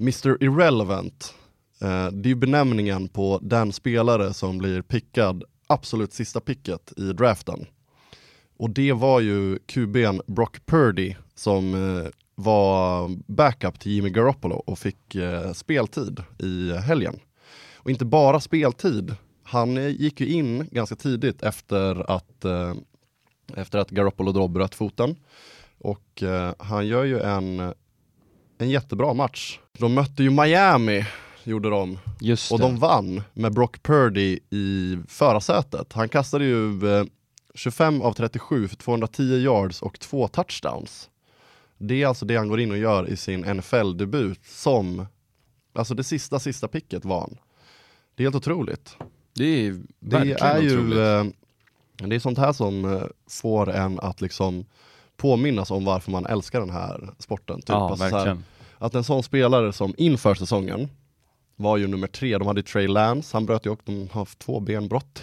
Mr 0.00 0.36
Irrelevant. 0.44 1.34
Eh, 1.80 2.06
det 2.06 2.26
är 2.26 2.30
ju 2.30 2.34
benämningen 2.34 3.08
på 3.08 3.38
den 3.42 3.72
spelare 3.72 4.34
som 4.34 4.58
blir 4.58 4.82
pickad 4.82 5.44
absolut 5.68 6.12
sista 6.12 6.40
picket 6.40 6.92
i 6.96 7.12
draften. 7.12 7.66
Och 8.56 8.70
det 8.70 8.92
var 8.92 9.20
ju 9.20 9.58
QBn 9.58 10.20
Brock 10.26 10.66
Purdy 10.66 11.14
som 11.34 11.74
eh, 11.74 12.10
var 12.34 13.10
backup 13.32 13.80
till 13.80 13.92
Jimmy 13.92 14.10
Garoppolo 14.10 14.54
och 14.54 14.78
fick 14.78 15.14
eh, 15.14 15.52
speltid 15.52 16.22
i 16.38 16.72
helgen. 16.72 17.20
Och 17.76 17.90
inte 17.90 18.04
bara 18.04 18.40
speltid, 18.40 19.14
han 19.42 19.76
eh, 19.76 19.88
gick 19.88 20.20
ju 20.20 20.26
in 20.26 20.68
ganska 20.70 20.96
tidigt 20.96 21.42
efter 21.42 22.10
att, 22.10 22.44
eh, 22.44 22.74
efter 23.56 23.78
att 23.78 23.90
Garoppolo 23.90 24.32
då 24.32 24.48
bröt 24.48 24.74
foten. 24.74 25.16
Och 25.78 26.22
eh, 26.22 26.52
han 26.58 26.86
gör 26.86 27.04
ju 27.04 27.20
en, 27.20 27.74
en 28.58 28.70
jättebra 28.70 29.14
match. 29.14 29.58
De 29.78 29.94
mötte 29.94 30.22
ju 30.22 30.30
Miami, 30.30 31.06
gjorde 31.48 31.70
de. 31.70 31.98
Just 32.20 32.52
Och 32.52 32.58
det. 32.58 32.64
de 32.64 32.76
vann 32.78 33.22
med 33.34 33.52
Brock 33.54 33.82
Purdy 33.82 34.38
i 34.50 34.98
förarsätet. 35.08 35.92
Han 35.92 36.08
kastade 36.08 36.44
ju 36.44 36.96
eh, 36.98 37.04
25 37.54 38.02
av 38.02 38.12
37 38.12 38.68
för 38.68 38.76
210 38.76 39.22
yards 39.22 39.82
och 39.82 40.00
två 40.00 40.28
touchdowns. 40.28 41.10
Det 41.78 42.02
är 42.02 42.06
alltså 42.06 42.24
det 42.26 42.36
han 42.36 42.48
går 42.48 42.60
in 42.60 42.70
och 42.70 42.78
gör 42.78 43.08
i 43.08 43.16
sin 43.16 43.44
NFL-debut 43.44 44.40
som, 44.44 45.06
alltså 45.74 45.94
det 45.94 46.04
sista, 46.04 46.38
sista 46.38 46.68
picket 46.68 47.04
var 47.04 47.20
han. 47.20 47.38
Det 48.14 48.22
är 48.22 48.24
helt 48.26 48.36
otroligt. 48.36 48.96
Det 49.34 49.44
är 49.44 49.70
Det 50.00 50.16
verkligen 50.16 50.38
är 50.46 50.58
ju 50.60 50.72
otroligt. 50.78 50.98
eh, 52.02 52.06
det 52.08 52.16
är 52.16 52.20
sånt 52.20 52.38
här 52.38 52.52
som 52.52 52.84
eh, 52.94 53.02
får 53.30 53.70
en 53.70 54.00
att 54.00 54.20
liksom 54.20 54.64
påminnas 55.16 55.70
om 55.70 55.84
varför 55.84 56.10
man 56.10 56.26
älskar 56.26 56.60
den 56.60 56.70
här 56.70 57.10
sporten. 57.18 57.56
Typ. 57.60 57.68
ja, 57.68 57.90
Alltså 57.90 57.96
så 57.96 58.04
här, 58.04 58.10
verkligen. 58.12 58.44
att 58.78 58.94
en 58.94 59.04
sån 59.04 59.22
spelare 59.22 59.72
som 59.72 59.94
inför 59.96 60.34
säsongen 60.34 60.88
var 61.58 61.76
ju 61.76 61.86
nummer 61.86 62.06
tre, 62.06 62.38
de 62.38 62.46
hade 62.46 62.62
Trey 62.62 62.88
Lance, 62.88 63.36
han 63.36 63.46
bröt 63.46 63.66
ju 63.66 63.70
och 63.70 63.80
de 63.84 64.08
har 64.12 64.20
haft 64.20 64.38
två 64.38 64.60
benbrott. 64.60 65.22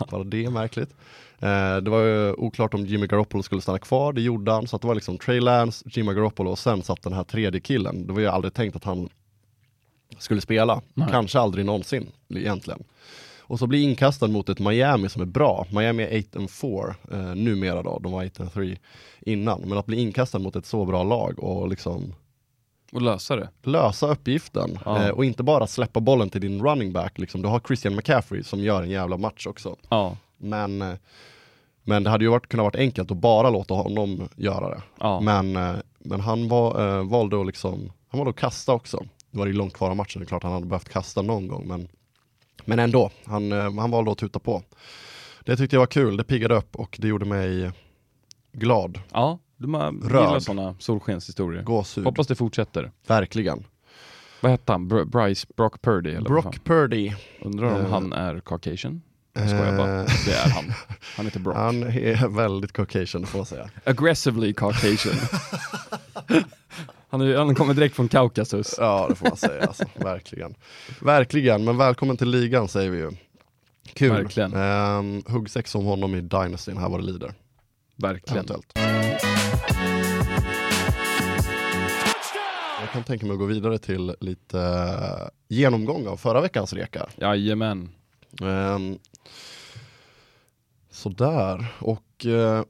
Bara 0.10 0.24
det 0.24 0.44
är 0.44 0.50
märkligt. 0.50 0.90
Eh, 1.38 1.76
det 1.76 1.90
var 1.90 2.00
ju 2.00 2.32
oklart 2.32 2.74
om 2.74 2.86
Jimmy 2.86 3.06
Garoppolo 3.06 3.42
skulle 3.42 3.60
stanna 3.60 3.78
kvar, 3.78 4.12
det 4.12 4.20
gjorde 4.20 4.52
han. 4.52 4.66
Så 4.66 4.78
det 4.78 4.86
var 4.86 4.94
liksom 4.94 5.18
Trey 5.18 5.40
Lance, 5.40 5.84
Jimmy 5.88 6.14
Garoppolo 6.14 6.50
och 6.50 6.58
sen 6.58 6.82
satt 6.82 7.02
den 7.02 7.12
här 7.12 7.24
tredje 7.24 7.60
killen. 7.60 8.06
Det 8.06 8.12
var 8.12 8.20
ju 8.20 8.26
aldrig 8.26 8.54
tänkt 8.54 8.76
att 8.76 8.84
han 8.84 9.08
skulle 10.18 10.40
spela. 10.40 10.82
Nej. 10.94 11.08
Kanske 11.10 11.38
aldrig 11.38 11.66
någonsin 11.66 12.08
egentligen. 12.28 12.84
Och 13.48 13.58
så 13.58 13.66
blir 13.66 13.82
inkastad 13.82 14.26
mot 14.28 14.48
ett 14.48 14.58
Miami 14.58 15.08
som 15.08 15.22
är 15.22 15.26
bra. 15.26 15.66
Miami 15.70 16.02
är 16.02 16.20
8 16.20 16.38
and 16.38 16.50
4 16.50 16.94
eh, 17.12 17.34
numera 17.34 17.82
då, 17.82 17.98
de 17.98 18.12
var 18.12 18.26
8 18.26 18.42
and 18.42 18.52
3 18.52 18.78
innan. 19.20 19.60
Men 19.60 19.78
att 19.78 19.86
bli 19.86 20.00
inkastad 20.00 20.38
mot 20.38 20.56
ett 20.56 20.66
så 20.66 20.84
bra 20.84 21.02
lag 21.02 21.38
och 21.38 21.68
liksom 21.68 22.14
Och 22.96 23.02
lösa 23.02 23.36
det. 23.36 23.48
lösa 23.62 24.06
uppgiften 24.06 24.78
Ja. 24.84 25.02
eh, 25.02 25.08
och 25.10 25.24
inte 25.24 25.42
bara 25.42 25.66
släppa 25.66 26.00
bollen 26.00 26.30
till 26.30 26.40
din 26.40 26.62
running 26.66 26.92
back. 26.92 27.18
Liksom. 27.18 27.42
Du 27.42 27.48
har 27.48 27.60
Christian 27.60 27.96
McCaffrey 27.96 28.42
som 28.42 28.60
gör 28.60 28.82
en 28.82 28.90
jävla 28.90 29.16
match 29.16 29.46
också. 29.46 29.76
Ja, 29.88 30.16
Men, 30.36 30.82
eh, 30.82 30.94
men 31.82 32.04
det 32.04 32.10
hade 32.10 32.24
ju 32.24 32.30
varit, 32.30 32.46
kunnat 32.48 32.64
varit 32.64 32.76
enkelt 32.76 33.10
att 33.10 33.16
bara 33.16 33.50
låta 33.50 33.74
honom 33.74 34.28
göra 34.36 34.68
det. 34.68 34.82
ja. 35.00 35.20
Men, 35.20 35.56
eh, 35.56 35.74
men 35.98 36.20
han 36.20 36.48
var, 36.48 36.98
eh, 36.98 37.04
valde 37.08 37.40
att 37.40 37.46
liksom, 37.46 37.92
han 38.08 38.18
valde 38.18 38.30
att 38.30 38.36
kasta 38.36 38.72
också. 38.72 39.02
Det 39.30 39.38
var 39.38 39.46
ju 39.46 39.52
långt 39.52 39.74
kvar 39.74 39.90
av 39.90 39.96
matchen, 39.96 40.20
det 40.20 40.24
är 40.24 40.28
klart 40.28 40.42
han 40.42 40.52
hade 40.52 40.66
behövt 40.66 40.88
kasta 40.88 41.22
någon 41.22 41.48
gång. 41.48 41.66
Men, 41.68 41.88
men 42.64 42.78
ändå, 42.78 43.10
han, 43.24 43.52
eh, 43.52 43.74
han 43.78 43.90
valde 43.90 44.10
att 44.12 44.18
tuta 44.18 44.38
på. 44.38 44.62
Det 45.44 45.56
tyckte 45.56 45.76
jag 45.76 45.80
var 45.80 45.86
kul, 45.86 46.16
det 46.16 46.24
piggade 46.24 46.54
upp 46.56 46.76
och 46.76 46.96
det 47.00 47.08
gjorde 47.08 47.24
mig 47.24 47.70
glad. 48.52 49.00
ja. 49.12 49.38
De 49.56 49.74
har, 49.74 49.92
gillar 49.92 50.40
sådana 50.40 50.74
solskenshistorier. 50.78 51.62
Gåshud, 51.62 52.04
Hoppas 52.04 52.26
det 52.26 52.34
fortsätter. 52.34 52.90
verkligen. 53.06 53.64
Vad 54.40 54.50
hette 54.52 54.72
han? 54.72 54.88
Br- 54.92 55.04
Bryce 55.04 55.46
Brock 55.56 55.82
Purdy? 55.82 56.10
Eller 56.10 56.30
vad 56.30 56.42
fan? 56.42 56.50
Brock 56.52 56.64
Purdy, 56.64 57.12
Undrar 57.40 57.74
om 57.74 57.80
Eh, 57.80 57.90
han 57.90 58.12
är 58.12 58.40
Caucasian? 58.40 59.02
Jag 59.32 59.48
skojar 59.48 59.76
bara. 59.76 60.00
eh, 60.00 60.06
Det 60.26 60.32
är 60.32 60.50
han. 60.50 60.64
Han 61.16 61.24
heter 61.26 61.40
Brock. 61.40 61.56
han 61.56 61.82
är 61.82 62.28
väldigt 62.28 62.72
Caucasian 62.72 63.26
får 63.26 63.38
man 63.38 63.46
säga. 63.46 63.70
Aggressively 63.84 64.52
Caucasian. 64.52 65.14
han, 67.08 67.20
är, 67.20 67.36
han 67.36 67.54
kommer 67.54 67.74
direkt 67.74 67.96
från 67.96 68.08
Kaukasus. 68.08 68.74
Ja, 68.78 69.06
det 69.08 69.14
får 69.14 69.28
man 69.28 69.36
säga. 69.36 69.66
Alltså. 69.66 69.84
Verkligen. 69.94 70.54
Verkligen, 71.00 71.64
men 71.64 71.76
välkommen 71.76 72.16
till 72.16 72.28
ligan 72.30 72.68
säger 72.68 72.90
vi 72.90 72.98
ju. 72.98 73.10
Kul. 73.94 74.10
Verkligen. 74.12 74.54
Um, 74.56 75.22
hugg 75.26 75.50
sex 75.50 75.74
om 75.74 75.84
honom 75.84 76.14
i 76.14 76.20
Dynastin, 76.20 76.76
här 76.76 76.88
var 76.88 76.98
det 76.98 77.04
lider. 77.04 77.34
Verkligen. 77.96 78.36
Eventuellt. 78.36 78.72
Jag 83.06 83.18
tänka 83.18 83.26
mig 83.26 83.34
att 83.34 83.38
gå 83.40 83.46
vidare 83.46 83.78
till 83.78 84.14
lite 84.20 84.60
eh, 84.60 85.28
genomgång 85.48 86.06
av 86.06 86.16
förra 86.16 86.40
veckans 86.40 86.72
rekar. 86.72 87.08
Jajamän. 87.16 87.88
Um, 88.42 88.98
sådär, 90.90 91.66
och 91.78 92.24
uh, 92.26 92.62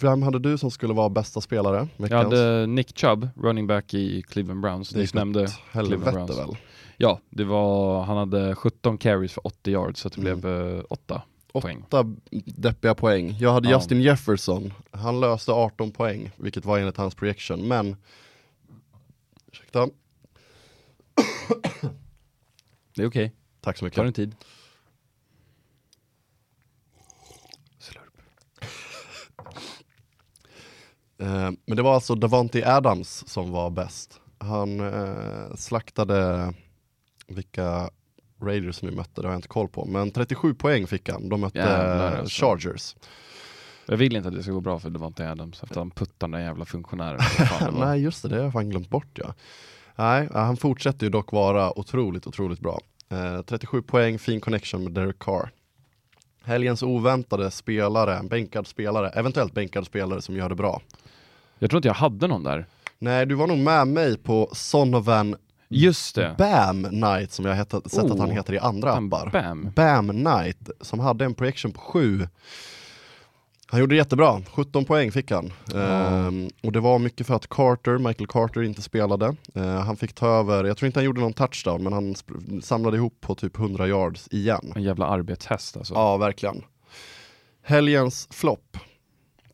Vem 0.00 0.22
hade 0.22 0.38
du 0.38 0.58
som 0.58 0.70
skulle 0.70 0.94
vara 0.94 1.08
bästa 1.08 1.40
spelare? 1.40 1.76
Jag 1.96 2.02
Veckans? 2.02 2.24
hade 2.24 2.66
Nick 2.66 2.98
Chubb, 2.98 3.28
running 3.36 3.66
back 3.66 3.94
i 3.94 4.22
Cleveland 4.22 4.60
Browns. 4.60 4.90
det 4.90 5.00
gick 5.00 5.14
nämnde 5.14 5.46
Cleveland 5.72 5.90
helvete 5.90 6.12
Browns. 6.12 6.38
väl? 6.38 6.56
Ja, 6.96 7.20
det 7.30 7.44
var, 7.44 8.02
han 8.02 8.16
hade 8.16 8.54
17 8.54 8.98
carries 8.98 9.32
för 9.32 9.46
80 9.46 9.70
yards 9.70 10.00
så 10.00 10.08
det 10.08 10.20
Mm. 10.20 10.40
blev 10.40 10.74
eh, 10.78 10.82
8 10.88 11.22
poäng. 11.52 11.82
Åtta 11.88 12.14
deppiga 12.46 12.94
poäng. 12.94 13.36
Jag 13.40 13.52
hade 13.52 13.68
Ja. 13.70 13.76
Justin 13.76 14.00
Jefferson, 14.02 14.72
han 14.90 15.20
löste 15.20 15.52
18 15.52 15.90
poäng, 15.90 16.30
vilket 16.36 16.64
var 16.64 16.78
enligt 16.78 16.96
hans 16.96 17.14
projection, 17.14 17.68
men 17.68 17.96
Ursäkta, 19.54 19.88
Det 22.94 23.02
är 23.02 23.06
okej, 23.06 23.32
tack 23.60 23.78
så 23.78 23.84
mycket. 23.84 23.96
ta 23.96 24.02
din 24.04 24.12
tid. 24.12 24.36
Eh, 31.18 31.50
men 31.66 31.76
det 31.76 31.82
var 31.82 31.94
alltså 31.94 32.14
Davante 32.14 32.76
Adams 32.76 33.28
som 33.28 33.50
var 33.50 33.70
bäst. 33.70 34.20
Han 34.38 34.80
eh, 34.80 35.54
slaktade 35.56 36.52
vilka 37.26 37.90
Raiders 38.42 38.82
nu 38.82 38.90
mötte, 38.90 39.20
det 39.20 39.26
har 39.26 39.32
jag 39.32 39.38
inte 39.38 39.48
koll 39.48 39.68
på. 39.68 39.84
Men 39.84 40.10
37 40.10 40.54
poäng 40.54 40.86
fick 40.86 41.08
han, 41.08 41.28
de 41.28 41.40
mötte 41.40 41.58
Jävlar, 41.58 42.16
alltså. 42.16 42.96
Jag 43.86 43.96
vill 43.96 44.16
inte 44.16 44.28
att 44.28 44.34
det 44.34 44.42
ska 44.42 44.52
gå 44.52 44.60
bra 44.60 44.78
för 44.78 44.90
Devontae 44.90 45.30
Adams 45.30 45.62
efter 45.62 45.76
han 45.80 45.90
puttar 45.90 46.28
den 46.28 46.30
där 46.30 46.46
jävla 46.46 46.64
funktionären. 46.64 47.20
Nej 47.78 48.00
just 48.00 48.22
det, 48.22 48.28
det 48.28 48.36
har 48.36 48.42
jag 48.42 48.52
fan 48.52 48.70
glömt 48.70 48.90
bort 48.90 49.18
ja. 49.18 49.34
Nej, 49.96 50.28
han 50.32 50.56
fortsätter 50.56 51.06
ju 51.06 51.10
dock 51.10 51.32
vara 51.32 51.78
otroligt, 51.78 52.26
otroligt 52.26 52.60
bra. 52.60 52.80
Eh, 53.08 53.42
37 53.42 53.82
poäng, 53.82 54.18
fin 54.18 54.40
connection 54.40 54.84
med 54.84 54.92
Derek 54.92 55.18
Carr. 55.18 55.50
Helgens 56.44 56.82
oväntade 56.82 57.50
spelare, 57.50 58.20
bänkad 58.22 58.66
spelare, 58.66 59.08
eventuellt 59.08 59.54
bänkad 59.54 59.86
spelare 59.86 60.22
som 60.22 60.36
gör 60.36 60.48
det 60.48 60.54
bra. 60.54 60.82
Jag 61.58 61.70
tror 61.70 61.78
inte 61.78 61.88
jag 61.88 61.94
hade 61.94 62.26
någon 62.26 62.42
där. 62.44 62.66
Nej, 62.98 63.26
du 63.26 63.34
var 63.34 63.46
nog 63.46 63.58
med 63.58 63.88
mig 63.88 64.18
på 64.18 64.50
Sonovan 64.52 65.36
Just 65.68 66.14
det. 66.14 66.34
Bam 66.38 66.84
Knight 66.84 67.32
som 67.32 67.44
jag 67.44 67.54
heta, 67.54 67.80
sett 67.80 68.04
att 68.04 68.18
han 68.18 68.30
Oh, 68.30 68.34
heter 68.34 68.52
i 68.54 68.58
andra 68.58 68.92
appar. 68.92 69.30
Bam. 69.32 69.72
Bam 69.74 70.08
Knight 70.08 70.70
som 70.80 71.00
hade 71.00 71.24
en 71.24 71.34
projection 71.34 71.72
på 71.72 71.80
7. 71.80 72.28
Han 73.66 73.80
gjorde 73.80 73.94
det 73.94 73.96
jättebra, 73.96 74.42
17 74.52 74.84
poäng 74.84 75.12
fick 75.12 75.30
han. 75.30 75.52
Ehm, 75.74 76.48
och 76.62 76.72
det 76.72 76.80
var 76.80 76.98
mycket 76.98 77.26
för 77.26 77.34
att 77.34 77.48
Carter, 77.48 77.98
Michael 77.98 78.26
Carter 78.26 78.62
inte 78.62 78.82
spelade. 78.82 79.36
Ehm, 79.54 79.76
han 79.76 79.96
fick 79.96 80.12
ta 80.12 80.26
över, 80.26 80.64
jag 80.64 80.76
tror 80.76 80.86
inte 80.86 80.98
han 80.98 81.04
gjorde 81.04 81.20
någon 81.20 81.32
touchdown 81.32 81.82
men 81.82 81.92
han 81.92 82.14
samlade 82.62 82.96
ihop 82.96 83.20
på 83.20 83.34
typ 83.34 83.58
100 83.58 83.88
yards 83.88 84.28
igen. 84.30 84.72
En 84.76 84.82
jävla 84.82 85.06
arbetshäst 85.06 85.76
alltså. 85.76 85.94
Ja, 85.94 86.16
verkligen. 86.16 86.62
Helgens 87.62 88.28
flopp. 88.30 88.76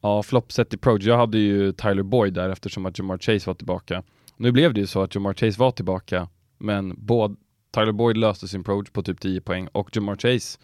Ja, 0.00 0.22
flopp 0.22 0.52
sett 0.52 0.74
i 0.74 0.76
Proge. 0.76 1.08
Jag 1.08 1.16
hade 1.16 1.38
ju 1.38 1.72
Tyler 1.72 2.02
Boyd 2.02 2.34
där 2.34 2.48
eftersom 2.48 2.86
att 2.86 2.98
Jamar 2.98 3.18
Chase 3.18 3.50
var 3.50 3.54
tillbaka. 3.54 4.02
Nu 4.36 4.52
blev 4.52 4.74
det 4.74 4.80
ju 4.80 4.86
så 4.86 5.02
att 5.02 5.14
Jamar 5.14 5.34
Chase 5.34 5.60
var 5.60 5.70
tillbaka, 5.70 6.28
men 6.58 6.94
både 6.98 7.36
Tyler 7.74 7.92
Boyd 7.92 8.16
löste 8.16 8.48
sin 8.48 8.64
Proge 8.64 8.90
på 8.92 9.02
typ 9.02 9.20
10 9.20 9.40
poäng 9.40 9.68
och 9.72 9.96
Jamar 9.96 10.16
Chase 10.16 10.58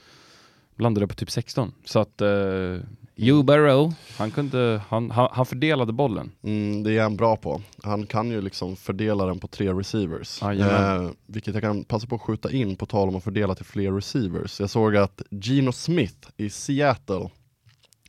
landade 0.78 1.06
på 1.06 1.14
typ 1.14 1.30
16. 1.30 1.72
Så 1.84 1.98
att 1.98 2.22
uh, 2.22 2.80
Joe 3.18 3.42
Burrow, 3.42 3.94
han 4.16 4.30
kunde, 4.30 4.82
han, 4.88 5.10
han, 5.10 5.28
han 5.32 5.46
fördelade 5.46 5.92
bollen. 5.92 6.32
Mm, 6.42 6.82
det 6.82 6.92
är 6.92 7.02
han 7.02 7.16
bra 7.16 7.36
på. 7.36 7.62
Han 7.82 8.06
kan 8.06 8.30
ju 8.30 8.40
liksom 8.40 8.76
fördela 8.76 9.26
den 9.26 9.38
på 9.38 9.48
tre 9.48 9.72
receivers. 9.72 10.42
Jajamän. 10.42 11.04
Eh, 11.06 11.10
vilket 11.26 11.54
jag 11.54 11.62
kan 11.62 11.84
passa 11.84 12.06
på 12.06 12.14
att 12.14 12.22
skjuta 12.22 12.52
in 12.52 12.76
på 12.76 12.86
tal 12.86 13.08
om 13.08 13.16
att 13.16 13.24
fördela 13.24 13.54
till 13.54 13.64
fler 13.64 13.92
receivers. 13.92 14.60
Jag 14.60 14.70
såg 14.70 14.96
att 14.96 15.22
Geno 15.30 15.72
Smith 15.72 16.28
i 16.36 16.50
Seattle, 16.50 17.30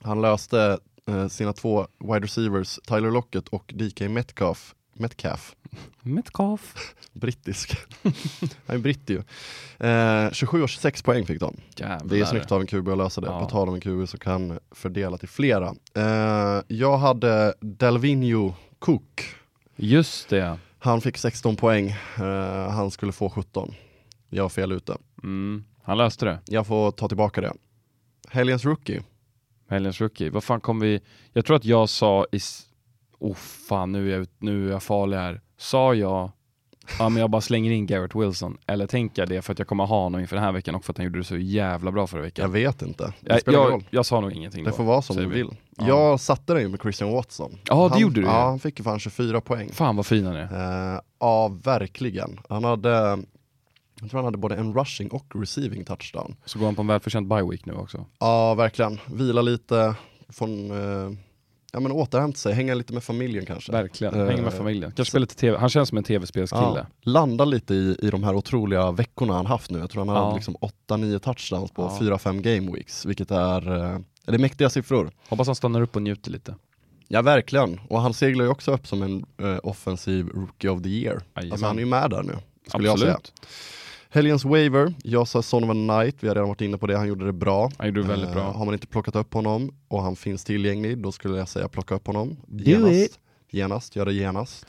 han 0.01 0.21
löste 0.21 0.79
eh, 1.09 1.27
sina 1.27 1.53
två 1.53 1.87
wide 1.99 2.19
receivers, 2.25 2.79
Tyler 2.87 3.11
Lockett 3.11 3.47
och 3.47 3.73
DK 3.75 4.01
Metcalf, 4.01 4.75
Metcalf 4.99 5.55
Metcalf. 6.01 6.95
brittisk. 7.13 7.77
han 8.65 8.75
är 8.75 8.77
britt 8.77 9.09
ju. 9.09 9.23
Eh, 9.87 10.31
27 10.31 10.63
och 10.63 10.69
26 10.69 11.01
poäng 11.01 11.25
fick 11.25 11.39
de. 11.39 11.57
Jävlar. 11.75 12.09
Det 12.09 12.19
är 12.19 12.25
snyggt 12.25 12.51
av 12.51 12.61
en 12.61 12.67
QB 12.67 12.89
att 12.89 12.97
lösa 12.97 13.21
det. 13.21 13.27
Ja. 13.27 13.39
På 13.39 13.45
tal 13.49 13.69
om 13.69 13.75
en 13.75 13.81
QB 13.81 14.09
som 14.09 14.19
kan 14.19 14.59
fördela 14.71 15.17
till 15.17 15.29
flera. 15.29 15.75
Eh, 15.93 16.63
jag 16.67 16.97
hade 16.97 17.53
Delvinho 17.59 18.53
Cook. 18.79 19.35
Just 19.75 20.29
det. 20.29 20.57
Han 20.79 21.01
fick 21.01 21.17
16 21.17 21.55
poäng. 21.55 21.89
Eh, 22.17 22.69
han 22.69 22.91
skulle 22.91 23.11
få 23.11 23.29
17. 23.29 23.73
Jag 24.29 24.43
var 24.43 24.49
fel 24.49 24.71
ute. 24.71 24.97
Mm, 25.23 25.63
han 25.83 25.97
löste 25.97 26.25
det. 26.25 26.39
Jag 26.45 26.67
får 26.67 26.91
ta 26.91 27.07
tillbaka 27.07 27.41
det. 27.41 27.53
Helgens 28.29 28.65
rookie. 28.65 29.03
Helgens 29.69 30.01
rookie. 30.01 30.29
Vad 30.29 30.43
fan 30.43 30.61
kom 30.61 30.79
vi... 30.79 31.01
Jag 31.33 31.45
tror 31.45 31.55
att 31.55 31.65
jag 31.65 31.89
sa 31.89 32.25
i... 32.31 32.39
Oh 33.19 33.33
fan, 33.35 33.91
nu 33.91 34.07
är 34.07 34.11
jag, 34.11 34.21
ut- 34.21 34.35
nu 34.41 34.67
är 34.67 34.71
jag 34.71 34.83
farlig 34.83 35.17
här. 35.17 35.41
Sa 35.57 35.93
jag... 35.93 36.31
Ja 36.99 37.09
men 37.09 37.21
jag 37.21 37.29
bara 37.29 37.41
slänger 37.41 37.71
in 37.71 37.85
Garrett 37.85 38.15
Wilson. 38.15 38.57
Eller 38.67 38.87
tänker 38.87 39.21
jag 39.21 39.29
det 39.29 39.41
för 39.41 39.53
att 39.53 39.59
jag 39.59 39.67
kommer 39.67 39.85
ha 39.85 40.03
honom 40.03 40.21
inför 40.21 40.35
den 40.35 40.45
här 40.45 40.51
veckan 40.51 40.75
och 40.75 40.85
för 40.85 40.93
att 40.93 40.97
han 40.97 41.05
gjorde 41.05 41.19
det 41.19 41.23
så 41.23 41.37
jävla 41.37 41.91
bra 41.91 42.07
förra 42.07 42.19
Jag 42.19 42.25
veckan? 42.25 42.51
vet 42.51 42.81
inte. 42.81 43.03
Det 43.21 43.31
Jag, 43.33 43.41
spelar 43.41 43.59
jag, 43.59 43.71
roll. 43.71 43.83
jag 43.89 44.05
sa 44.05 44.21
nog 44.21 44.31
ingenting 44.31 44.63
Det 44.63 44.69
då, 44.69 44.75
får 44.75 44.83
vara 44.83 45.01
som 45.01 45.15
säger 45.15 45.27
du 45.29 45.33
vi. 45.35 45.41
vill. 45.43 45.55
Ja. 45.77 45.87
Jag 45.87 46.19
satte 46.19 46.53
den 46.53 46.61
ju 46.61 46.67
med 46.69 46.81
Christian 46.81 47.11
Watson. 47.11 47.57
Ja, 47.69 47.75
det 47.83 47.89
han, 47.89 47.99
gjorde 47.99 48.15
du 48.15 48.21
ju. 48.21 48.27
Ja, 48.27 48.45
han 48.45 48.59
fick 48.59 48.79
ju 48.79 48.83
fan 48.83 48.99
24 48.99 49.41
poäng. 49.41 49.69
Fan 49.73 49.95
vad 49.95 50.05
fin 50.05 50.25
han 50.25 50.35
är. 50.35 50.93
Eh, 50.93 50.99
ja, 51.19 51.47
verkligen. 51.63 52.39
Han 52.49 52.63
hade, 52.63 52.89
jag 54.01 54.09
tror 54.09 54.13
han 54.17 54.25
hade 54.25 54.37
både 54.37 54.55
en 54.55 54.73
rushing 54.73 55.07
och 55.11 55.25
receiving 55.35 55.83
touchdown. 55.85 56.35
Så 56.45 56.59
går 56.59 56.65
han 56.65 56.75
på 56.75 56.81
en 56.81 56.87
välförtjänt 56.87 57.29
bye 57.29 57.43
week 57.49 57.65
nu 57.65 57.73
också. 57.73 58.05
Ja, 58.19 58.53
verkligen. 58.53 58.99
Vila 59.05 59.41
lite, 59.41 59.95
från, 60.29 60.71
eh, 60.71 61.11
ja 61.77 61.81
men 61.81 61.91
återhämta 61.91 62.37
sig, 62.37 62.53
hänga 62.53 62.73
lite 62.73 62.93
med 62.93 63.03
familjen 63.03 63.45
kanske. 63.45 63.71
Verkligen, 63.71 64.13
Eh, 64.21 64.25
hänger 64.27 64.43
med 64.43 64.53
familjen. 64.53 64.91
Kanske 64.95 65.11
spela 65.11 65.21
lite 65.21 65.35
TV. 65.35 65.57
Han 65.57 65.69
känns 65.69 65.89
som 65.89 65.97
en 65.97 66.03
tv-spelskille. 66.03 66.61
Ja, 66.61 66.85
landa 67.01 67.45
lite 67.45 67.73
i, 67.73 67.97
i 68.01 68.09
de 68.09 68.23
här 68.23 68.35
otroliga 68.35 68.91
veckorna 68.91 69.33
han 69.33 69.45
haft 69.45 69.71
nu. 69.71 69.79
Jag 69.79 69.89
tror 69.89 70.05
han 70.05 70.09
har 70.09 70.29
Ja. 70.29 70.35
liksom 70.35 70.55
8-9 70.87 71.19
touchdowns 71.19 71.71
på 71.71 71.81
Ja. 71.81 71.97
4-5 72.01 72.41
game 72.41 72.71
weeks, 72.71 73.05
vilket 73.05 73.31
är, 73.31 73.75
eh, 73.93 73.99
det 74.25 74.33
är 74.33 74.39
mäktiga 74.39 74.69
siffror. 74.69 75.11
Hoppas 75.29 75.47
han 75.47 75.55
stannar 75.55 75.81
upp 75.81 75.95
och 75.95 76.01
njuter 76.01 76.31
lite. 76.31 76.55
Ja, 77.07 77.21
verkligen. 77.21 77.79
Och 77.89 78.01
han 78.01 78.13
seglar 78.13 78.45
ju 78.45 78.51
också 78.51 78.71
upp 78.71 78.87
som 78.87 79.03
en 79.03 79.25
eh, 79.41 79.57
offensiv 79.63 80.27
rookie 80.27 80.69
of 80.69 80.83
the 80.83 80.89
year. 80.89 81.21
Alltså 81.33 81.65
han 81.65 81.75
är 81.75 81.79
ju 81.79 81.85
med 81.85 82.09
där 82.09 82.23
nu, 82.23 82.33
skulle 82.67 82.87
jag 82.87 82.99
säga. 82.99 83.19
Helgens 84.09 84.45
waiver, 84.45 84.93
jag 85.03 85.27
sa 85.27 85.41
Son 85.41 85.63
of 85.63 85.69
a 85.69 85.73
Knight, 85.73 86.15
vi 86.19 86.27
har 86.27 86.35
redan 86.35 86.47
varit 86.47 86.61
inne 86.61 86.77
på 86.77 86.87
det, 86.87 86.97
han 86.97 87.07
gjorde 87.07 87.25
det 87.25 87.33
bra. 87.33 87.71
Han 87.77 87.87
gjorde 87.87 88.01
det 88.01 88.07
väldigt 88.07 88.29
Eh, 88.29 88.33
bra. 88.35 88.51
har 88.51 88.65
man 88.65 88.73
inte 88.73 88.87
plockat 88.87 89.15
upp 89.15 89.33
honom 89.33 89.71
och 89.87 90.01
han 90.03 90.15
finns 90.15 90.43
tillgänglig, 90.43 90.97
då 90.97 91.11
skulle 91.11 91.37
jag 91.37 91.47
säga 91.49 91.67
plocka 91.67 91.95
upp 91.95 92.07
honom. 92.07 92.37
Do 92.47 92.63
genast. 92.63 92.93
it. 92.93 93.19
Genast, 93.49 93.95
gör 93.95 94.05
det 94.05 94.13
genast. 94.13 94.65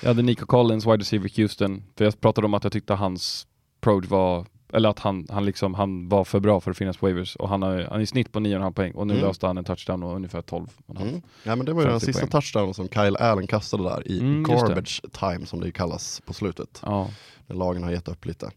Jag 0.00 0.08
hade 0.08 0.22
Nico 0.22 0.46
Collins, 0.46 0.86
wide 0.86 0.96
receiver 0.96 1.30
Houston. 1.36 1.82
För 1.96 2.04
jag 2.04 2.20
pratade 2.20 2.44
om 2.46 2.54
att 2.54 2.64
jag 2.64 2.72
tyckte 2.72 2.94
hans 2.94 3.46
approach 3.80 4.06
var, 4.08 4.46
eller 4.72 4.88
att 4.88 4.98
han, 4.98 5.26
han, 5.30 5.44
liksom, 5.44 5.74
han 5.74 6.08
var 6.08 6.24
för 6.24 6.40
bra 6.40 6.60
för 6.60 6.70
att 6.70 6.76
finnas 6.76 6.96
på 6.96 7.06
waivers. 7.06 7.36
Och 7.36 7.48
han 7.48 7.62
har 7.62 7.86
han 7.90 7.98
är 7.98 8.00
i 8.00 8.06
snitt 8.06 8.32
på 8.32 8.38
9,5 8.40 8.72
poäng 8.72 8.92
och 8.92 9.06
nu 9.06 9.14
Mm. 9.14 9.26
löste 9.26 9.46
han 9.46 9.58
en 9.58 9.64
touchdown 9.64 10.02
och 10.02 10.16
ungefär 10.16 10.42
12,5. 10.42 11.02
Mm. 11.02 11.22
Ja 11.44 11.56
men 11.56 11.66
det 11.66 11.72
var 11.72 11.82
ju 11.82 11.88
den 11.88 12.00
50 12.00 12.06
sista 12.06 12.20
poäng. 12.20 12.30
touchdownen 12.30 12.74
som 12.74 12.88
Kyle 12.88 13.16
Allen 13.16 13.46
kastade 13.46 13.82
där 13.82 14.08
i 14.08 14.20
Mm, 14.20 14.42
garbage 14.42 15.02
time 15.12 15.46
som 15.46 15.60
det 15.60 15.72
kallas 15.72 16.22
på 16.26 16.32
slutet. 16.32 16.80
Ja. 16.86 17.10
När 17.46 17.56
lagen 17.56 17.82
har 17.82 17.90
gett 17.90 18.08
upp 18.08 18.26
lite. 18.26 18.50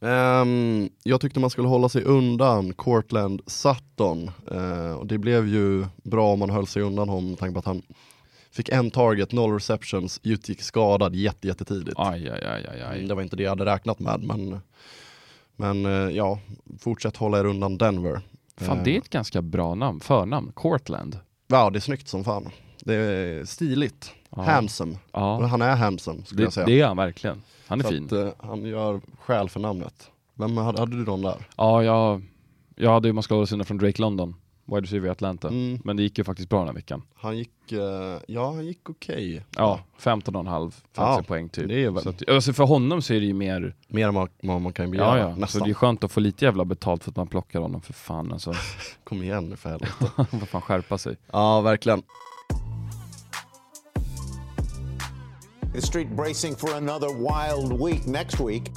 Ehm, 0.00 0.88
jag 1.02 1.20
tyckte 1.20 1.40
man 1.40 1.50
skulle 1.50 1.68
hålla 1.68 1.88
sig 1.88 2.02
undan 2.04 2.72
Cortland 2.74 3.42
Sutton. 3.46 4.30
Eh, 4.50 4.92
och 4.92 5.06
det 5.06 5.18
blev 5.18 5.48
ju 5.48 5.86
bra 6.02 6.32
om 6.32 6.38
man 6.38 6.50
höll 6.50 6.66
sig 6.66 6.82
undan 6.82 7.08
honom 7.08 7.30
med 7.30 7.38
tanke 7.38 7.52
på 7.52 7.58
att 7.58 7.64
han 7.64 7.82
fick 8.50 8.68
en 8.68 8.90
target, 8.90 9.32
noll 9.32 9.52
receptions, 9.54 10.20
utgick 10.22 10.62
skadad 10.62 11.14
jätte, 11.14 11.48
jättetidigt. 11.48 11.94
Aj, 11.96 12.28
aj, 12.28 12.44
aj, 12.44 12.66
aj, 12.72 12.82
aj. 12.82 13.02
Det 13.02 13.14
var 13.14 13.22
inte 13.22 13.36
det 13.36 13.42
jag 13.42 13.50
hade 13.50 13.64
räknat 13.64 13.98
med 13.98 14.22
men, 14.22 14.60
men 15.56 15.86
eh, 15.86 16.16
ja, 16.16 16.38
fortsätt 16.80 17.16
hålla 17.16 17.38
er 17.40 17.44
undan 17.44 17.78
Denver. 17.78 18.20
Fan, 18.56 18.78
Eh, 18.78 18.84
det 18.84 18.94
är 18.94 18.98
ett 18.98 19.10
ganska 19.10 19.42
bra 19.42 19.74
namn, 19.74 20.00
förnamn. 20.00 20.52
Cortland. 20.54 21.18
Ja, 21.46 21.70
det 21.70 21.78
är 21.78 21.80
snyggt 21.80 22.08
som 22.08 22.24
fan. 22.24 22.48
Det 22.84 22.94
är 22.94 23.44
stiligt. 23.44 24.12
Ja. 24.36 24.42
Handsome. 24.42 24.96
Ja, 25.12 25.46
han 25.46 25.62
är 25.62 25.76
handsome 25.76 26.24
skulle 26.24 26.42
jag 26.42 26.48
det, 26.48 26.52
säga. 26.54 26.66
det 26.66 26.80
är 26.80 26.86
han 26.86 26.96
verkligen. 26.96 27.42
Han 27.66 27.80
är 27.80 27.84
Så 27.84 27.90
fin. 27.90 28.04
Att, 28.04 28.12
eh, 28.12 28.28
han 28.38 28.62
gör 28.64 29.00
skäl 29.20 29.48
för 29.48 29.60
namnet. 29.60 30.10
Vem 30.34 30.56
hade, 30.56 30.80
hade 30.80 30.96
du 30.96 31.04
någon 31.04 31.22
där? 31.22 31.48
Ja, 31.56 31.82
jag, 31.84 32.22
jag 32.76 32.90
hade 32.92 33.08
ju 33.08 33.12
man 33.12 33.22
sig 33.22 33.36
undan 33.36 33.64
från 33.64 33.78
Drake 33.78 34.02
London, 34.02 34.34
wide 34.64 34.80
receiver 34.80 35.08
i 35.08 35.10
Atlanta. 35.10 35.48
Mm. 35.48 35.80
Men 35.84 35.96
det 35.96 36.02
gick 36.02 36.18
ju 36.18 36.24
faktiskt 36.24 36.48
bra 36.48 36.58
den 36.58 36.68
här 36.68 36.74
veckan. 36.74 37.02
Han 37.14 37.38
gick, 37.38 37.72
eh, 37.72 38.18
ja 38.28 38.52
han 38.54 38.66
gick 38.66 38.90
okej. 38.90 39.44
Ja, 39.56 39.80
15,5 39.98 40.70
faktiskt 40.70 40.90
Ja, 40.96 41.22
poäng 41.26 41.48
typ. 41.48 41.68
det 41.68 41.84
är 41.84 41.90
väl- 41.90 42.02
Så 42.02 42.08
att, 42.08 42.28
alltså 42.28 42.52
för 42.52 42.64
honom 42.64 43.02
så 43.02 43.14
är 43.14 43.20
det 43.20 43.26
ju 43.26 43.34
mer, 43.34 43.74
Mer 43.88 44.08
än 44.08 44.14
vad, 44.14 44.28
man 44.62 44.72
kan 44.72 44.90
begära, 44.90 45.18
ja 45.18 45.28
ja, 45.28 45.34
så 45.34 45.40
nästan. 45.40 45.62
det 45.62 45.70
är 45.70 45.74
skönt 45.74 46.04
att 46.04 46.12
få 46.12 46.20
lite 46.20 46.44
jävla 46.44 46.64
betalt 46.64 47.04
för 47.04 47.10
att 47.10 47.16
man 47.16 47.26
plockar 47.26 47.60
honom 47.60 47.80
för 47.82 47.92
fan 47.92 48.32
alltså. 48.32 48.54
Kom 49.04 49.22
igen 49.22 49.48
nu 49.48 49.56
för 49.56 49.70
helvete. 49.70 49.94
Vad 50.30 50.48
fan 50.48 50.60
skärpa 50.62 50.98
sig. 50.98 51.16
ja, 51.32 51.60
verkligen. 51.60 52.02
The 55.72 55.80
street 55.80 56.08
bracing 56.16 56.56
for 56.56 56.74
another 56.74 57.08
wild 57.08 57.72
week 57.80 58.06
next 58.06 58.40
week. 58.40 58.70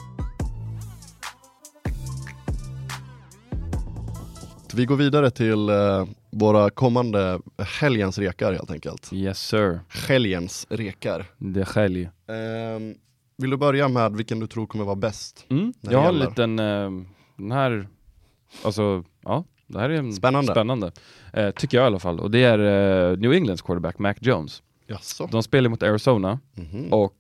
Vi 4.75 4.85
går 4.85 4.95
vidare 4.95 5.29
till 5.31 5.69
eh, 5.69 6.05
våra 6.31 6.69
kommande 6.69 7.39
helgens 7.79 8.17
rekar 8.17 8.51
helt 8.53 8.71
enkelt. 8.71 9.09
Yes 9.13 9.39
sir, 9.39 9.79
Helgens 10.07 10.67
rekar. 10.69 11.25
det 11.37 11.59
är 11.61 11.65
skälj. 11.65 12.09
Ehm, 12.27 12.95
vill 13.37 13.49
du 13.49 13.57
börja 13.57 13.87
med 13.87 14.15
vilken 14.15 14.39
du 14.39 14.47
tror 14.47 14.65
kommer 14.67 14.85
vara 14.85 14.95
bäst? 14.95 15.45
Mm. 15.49 15.73
Jag 15.81 15.91
det 15.91 15.97
har 15.97 16.09
en 16.09 16.19
liten, 16.19 16.59
eh, 16.59 16.89
den 17.37 17.51
här, 17.51 17.87
alltså 18.63 19.03
ja, 19.23 19.43
det 19.67 19.79
här 19.79 19.89
är 19.89 19.93
en 19.97 20.13
Spännande. 20.13 20.51
spännande. 20.51 20.91
Eh, 21.33 21.51
tycker 21.51 21.77
jag 21.77 21.83
i 21.85 21.87
alla 21.87 21.99
fall. 21.99 22.19
Och 22.19 22.31
det 22.31 22.43
är 22.43 22.59
eh, 23.11 23.17
New 23.17 23.33
Englands 23.33 23.61
quarterback 23.61 23.99
Mac 23.99 24.13
Jones. 24.19 24.61
Jaså? 24.88 25.27
De 25.31 25.43
spelar 25.43 25.69
mot 25.69 25.84
Arizona 25.84 26.39
Mhm. 26.55 26.93
och 26.93 27.17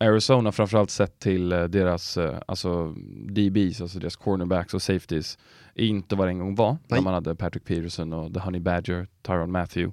Arizona 0.00 0.52
framförallt 0.52 0.90
sett 0.90 1.18
till 1.18 1.52
eh, 1.52 1.64
deras 1.64 2.16
eh, 2.16 2.38
alltså 2.48 2.94
DBs, 3.28 3.80
alltså 3.80 3.98
deras 3.98 4.16
cornerbacks 4.16 4.74
och 4.74 4.82
safeties, 4.82 5.38
är 5.74 5.84
inte 5.86 6.16
vad 6.16 6.26
det 6.26 6.30
en 6.30 6.38
gång 6.38 6.54
var 6.54 6.70
när 6.72 6.78
Nej. 6.96 7.00
man 7.02 7.14
hade 7.14 7.34
Patrick 7.34 7.64
Peterson 7.64 8.12
och 8.12 8.34
The 8.34 8.40
Honey 8.40 8.60
Badger, 8.60 9.06
Tyron 9.22 9.50
Matthew. 9.52 9.92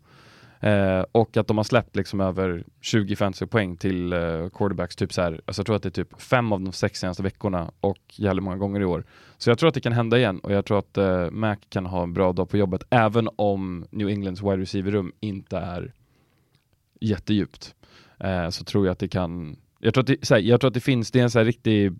Eh, 0.59 1.05
och 1.11 1.37
att 1.37 1.47
de 1.47 1.57
har 1.57 1.63
släppt 1.63 1.95
liksom 1.95 2.21
över 2.21 2.63
20 2.81 3.15
fantasy 3.15 3.45
poäng 3.45 3.77
till 3.77 4.13
eh, 4.13 4.49
quarterbacks, 4.53 4.95
typ 4.95 5.13
så 5.13 5.21
här, 5.21 5.41
alltså 5.45 5.59
jag 5.59 5.65
tror 5.65 5.75
att 5.75 5.83
det 5.83 5.89
är 5.89 6.03
typ 6.03 6.21
fem 6.21 6.51
av 6.51 6.61
de 6.61 6.71
sex 6.73 6.99
senaste 6.99 7.23
veckorna 7.23 7.71
och 7.79 7.97
jävligt 8.11 8.43
många 8.43 8.57
gånger 8.57 8.79
i 8.81 8.85
år. 8.85 9.03
Så 9.37 9.49
jag 9.49 9.57
tror 9.57 9.67
att 9.67 9.73
det 9.73 9.81
kan 9.81 9.93
hända 9.93 10.17
igen 10.17 10.39
och 10.39 10.51
jag 10.51 10.65
tror 10.65 10.79
att 10.79 10.97
eh, 10.97 11.29
Mac 11.31 11.55
kan 11.69 11.85
ha 11.85 12.03
en 12.03 12.13
bra 12.13 12.33
dag 12.33 12.49
på 12.49 12.57
jobbet 12.57 12.83
även 12.89 13.29
om 13.35 13.85
New 13.91 14.07
Englands 14.09 14.41
wide 14.41 14.57
receiver-rum 14.57 15.11
inte 15.19 15.57
är 15.57 15.93
jättedjupt. 17.03 17.75
Eh, 18.19 18.49
så 18.49 18.63
tror 18.63 18.85
jag 18.85 18.91
att 18.91 18.99
det 18.99 19.07
kan 19.07 19.55
jag 19.79 19.93
tror 19.93 20.01
att 20.01 20.07
det, 20.07 20.29
här, 20.29 20.37
jag 20.39 20.59
tror 20.61 20.67
att 20.67 20.73
det 20.73 20.79
finns, 20.79 21.11
det 21.11 21.19
är 21.19 21.23
en 21.23 21.31
så 21.31 21.39
här 21.39 21.45
riktig 21.45 21.91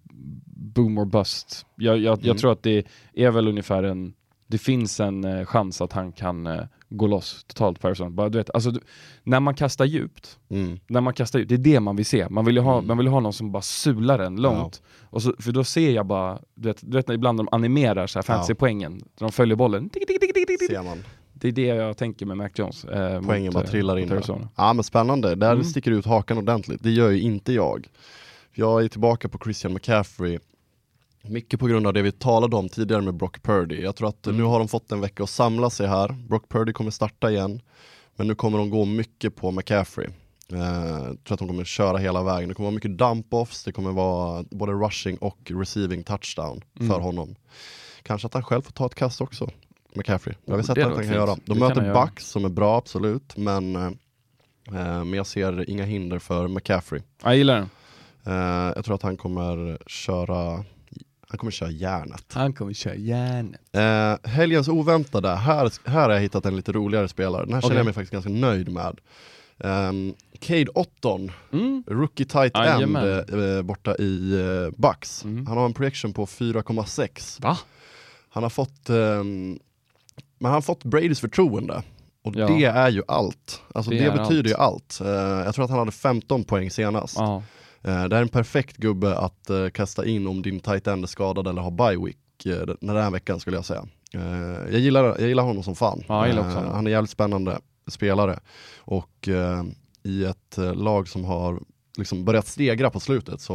boom 0.55 0.97
or 0.97 1.05
bust. 1.05 1.65
Jag, 1.75 1.97
jag, 1.97 2.13
Mm. 2.17 2.27
jag 2.27 2.37
tror 2.37 2.51
att 2.51 2.63
det 2.63 2.85
är 3.13 3.31
väl 3.31 3.47
ungefär 3.47 3.83
en, 3.83 4.13
det 4.47 4.57
finns 4.57 4.99
en 4.99 5.23
eh, 5.23 5.45
chans 5.45 5.81
att 5.81 5.93
han 5.93 6.11
kan 6.11 6.47
eh, 6.47 6.63
gå 6.89 7.07
loss 7.07 7.43
totalt 7.47 7.79
på 7.79 7.87
Arizona. 7.87 8.09
Bara, 8.09 8.29
du 8.29 8.37
vet, 8.37 8.49
alltså, 8.53 8.71
du, 8.71 8.79
när 9.23 9.39
man 9.39 9.55
kastar 9.55 9.85
djupt, 9.85 10.39
Mm. 10.49 10.79
när 10.87 11.01
man 11.01 11.13
kastar 11.13 11.39
ut, 11.39 11.49
det 11.49 11.55
är 11.55 11.57
det 11.57 11.79
man 11.79 11.95
vill 11.95 12.05
se. 12.05 12.29
Man 12.29 12.45
vill 12.45 12.55
ju 12.55 12.61
ha, 12.61 12.73
Mm. 12.73 12.87
man 12.87 12.97
vill 12.97 13.07
ha 13.07 13.19
någon 13.19 13.33
som 13.33 13.51
bara 13.51 13.61
sular 13.61 14.17
den 14.17 14.35
långt. 14.41 14.81
Och 15.09 15.21
så, 15.21 15.33
för 15.39 15.51
då 15.51 15.63
ser 15.63 15.91
jag 15.91 16.05
bara, 16.05 16.39
du 16.55 16.67
vet, 16.67 16.77
du 16.81 16.97
vet 16.97 17.07
när 17.07 17.15
ibland 17.15 17.39
de 17.39 17.49
animerar 17.51 18.07
så 18.07 18.19
här 18.19 18.23
fantasy-poängen, 18.23 19.03
de 19.19 19.31
följer 19.31 19.55
bollen. 19.55 19.89
Ser 20.67 20.83
man. 20.83 20.97
Det 21.43 21.47
är 21.49 21.51
det 21.51 21.61
jag 21.65 21.97
tänker 21.97 22.25
med 22.25 22.37
Mac 22.37 22.49
Jones. 22.55 22.85
Eh, 22.85 23.21
Poängen 23.21 23.45
mot, 23.45 23.53
bara 23.53 23.63
eh, 23.63 23.69
trillar 23.69 23.99
in. 23.99 24.21
Ja 24.55 24.73
men 24.73 24.83
spännande, 24.83 25.35
där 25.35 25.51
Mm. 25.51 25.63
sticker 25.63 25.91
ut 25.91 26.05
hakan 26.05 26.37
ordentligt. 26.37 26.83
Det 26.83 26.91
gör 26.91 27.09
ju 27.09 27.21
inte 27.21 27.53
jag. 27.53 27.87
Jag 28.51 28.83
är 28.83 28.87
tillbaka 28.87 29.29
på 29.29 29.37
Christian 29.43 29.73
McCaffrey. 29.73 30.39
Mycket 31.21 31.59
på 31.59 31.67
grund 31.67 31.87
av 31.87 31.93
det 31.93 32.01
vi 32.01 32.11
talade 32.11 32.55
om 32.55 32.69
tidigare 32.69 33.01
med 33.01 33.13
Brock 33.13 33.43
Purdy. 33.43 33.81
Jag 33.81 33.95
tror 33.95 34.09
att 34.09 34.27
Mm. 34.27 34.37
nu 34.37 34.43
har 34.43 34.59
de 34.59 34.67
fått 34.67 34.91
en 34.91 35.01
vecka 35.01 35.23
att 35.23 35.29
samla 35.29 35.69
sig 35.69 35.87
här. 35.87 36.15
Brock 36.29 36.49
Purdy 36.49 36.73
kommer 36.73 36.91
starta 36.91 37.31
igen. 37.31 37.61
Men 38.15 38.27
nu 38.27 38.35
kommer 38.35 38.57
de 38.57 38.69
gå 38.69 38.85
mycket 38.85 39.35
på 39.35 39.51
McCaffrey. 39.51 40.07
Eh, 40.53 40.59
jag 40.59 41.23
tror 41.23 41.33
att 41.33 41.39
de 41.39 41.47
kommer 41.47 41.63
köra 41.63 41.97
hela 41.97 42.23
vägen. 42.23 42.49
Det 42.49 42.55
kommer 42.55 42.67
vara 42.67 42.75
mycket 42.75 42.91
dump-offs, 42.91 43.65
det 43.65 43.71
kommer 43.71 43.91
vara 43.91 44.43
både 44.51 44.71
rushing 44.71 45.17
och 45.17 45.37
receiving 45.51 46.03
touchdown 46.03 46.61
Mm. 46.79 46.89
för 46.91 46.99
honom. 46.99 47.35
Kanske 48.03 48.25
att 48.25 48.33
han 48.33 48.43
själv 48.43 48.61
får 48.61 48.71
ta 48.71 48.85
ett 48.85 48.95
kast 48.95 49.21
också, 49.21 49.49
McCaffrey. 49.95 50.35
Jag 50.45 50.53
har 50.53 50.59
Oh, 50.61 50.65
sett 50.65 50.77
att 50.77 50.83
han 50.83 50.95
kan 51.03 51.13
göra. 51.13 51.25
De 51.45 51.53
Det 51.53 51.59
möter. 51.59 51.93
Bucks 51.93 52.27
som 52.27 52.45
är 52.45 52.49
bra, 52.49 52.77
absolut. 52.77 53.37
Men, 53.37 53.75
eh, 53.75 53.85
eh, 54.67 55.03
men 55.03 55.13
jag 55.13 55.27
ser 55.27 55.69
inga 55.69 55.83
hinder 55.85 56.19
för 56.19 56.47
McCaffrey. 56.47 57.01
Jag 57.23 57.37
gillar 57.37 57.55
den. 57.55 57.69
Eh, 58.25 58.73
jag 58.75 58.85
tror 58.85 58.95
att 58.95 59.01
han 59.01 59.17
kommer 59.17 59.77
köra 59.87 60.63
han 61.27 61.37
kommer 61.37 61.51
köra 61.51 61.69
järnet. 61.71 62.25
Han 62.33 62.53
kommer 62.53 62.73
köra 62.73 62.95
järnet. 62.95 63.61
Eh, 63.71 64.29
helgens 64.31 64.67
oväntade, 64.67 65.29
här, 65.35 65.89
här 65.89 66.01
har 66.03 66.11
jag 66.11 66.21
hittat 66.21 66.45
en 66.45 66.55
lite 66.55 66.71
roligare 66.71 67.07
spelare. 67.07 67.45
Den 67.45 67.53
här 67.53 67.61
känner 67.61 67.71
Okej. 67.73 67.77
jag 67.77 67.85
mig 67.85 67.93
faktiskt 67.93 68.11
ganska 68.13 68.29
nöjd 68.31 68.69
med. 68.71 68.99
Um, 69.57 70.13
Cade 70.39 70.65
Otton, 70.75 71.31
Mm. 71.51 71.83
rookie 71.87 72.25
tight 72.25 72.55
end 72.57 72.97
eh, 72.97 73.61
borta 73.61 73.95
i 73.95 74.33
eh, 74.39 74.81
Bucks. 74.81 75.23
Mm. 75.23 75.47
Han 75.47 75.57
har 75.57 75.65
en 75.65 75.73
projection 75.73 76.13
på 76.13 76.25
4,6. 76.25 77.41
Va? 77.41 77.57
Han 78.29 78.43
har 78.43 78.49
fått, 78.49 78.89
ehm, 78.89 79.59
men 80.43 80.49
han 80.51 80.53
har 80.57 80.61
fått 80.61 80.83
Bradys 80.83 81.19
förtroende. 81.19 81.83
Och 82.23 82.35
Ja. 82.35 82.47
det 82.47 82.65
är 82.65 82.89
ju 82.89 83.03
allt. 83.07 83.61
Alltså 83.73 83.91
Det 83.91 83.97
det, 84.03 84.11
betyder 84.11 84.27
allt. 84.39 84.47
ju 84.47 84.53
allt. 84.55 85.01
Eh, 85.01 85.45
jag 85.45 85.55
tror 85.55 85.65
att 85.65 85.71
han 85.71 85.79
hade 85.79 85.91
15 85.91 86.43
poäng 86.43 86.71
senast. 86.71 87.15
Ja. 87.17 87.43
Eh, 87.83 88.03
det 88.05 88.15
är 88.17 88.21
en 88.21 88.27
perfekt 88.29 88.77
gubbe 88.77 89.17
att 89.17 89.49
eh, 89.49 89.69
kasta 89.69 90.05
in 90.05 90.27
om 90.27 90.41
din 90.41 90.59
tight 90.59 90.87
end 90.87 91.03
är 91.03 91.07
skadad 91.07 91.47
eller 91.47 91.61
har 91.61 91.71
bye 91.71 92.05
week 92.05 92.17
den 92.81 92.89
här 92.89 93.11
veckan 93.11 93.39
skulle 93.39 93.57
jag 93.57 93.65
säga. 93.65 93.85
Jag, 94.71 94.79
gillar, 94.79 95.03
jag 95.03 95.21
gillar 95.27 95.43
honom 95.43 95.63
som 95.63 95.75
fan. 95.75 96.03
Ja, 96.07 96.15
han 96.73 96.87
är 96.87 96.91
jävligt 96.91 97.11
spännande 97.11 97.59
spelare. 97.87 98.39
Och 98.77 99.27
i 100.03 100.23
ett 100.25 100.57
lag 100.75 101.07
som 101.07 101.25
har 101.25 101.59
liksom 101.97 102.25
börjat 102.25 102.47
stegra 102.47 102.89
på 102.89 102.99
slutet 102.99 103.41
så 103.41 103.53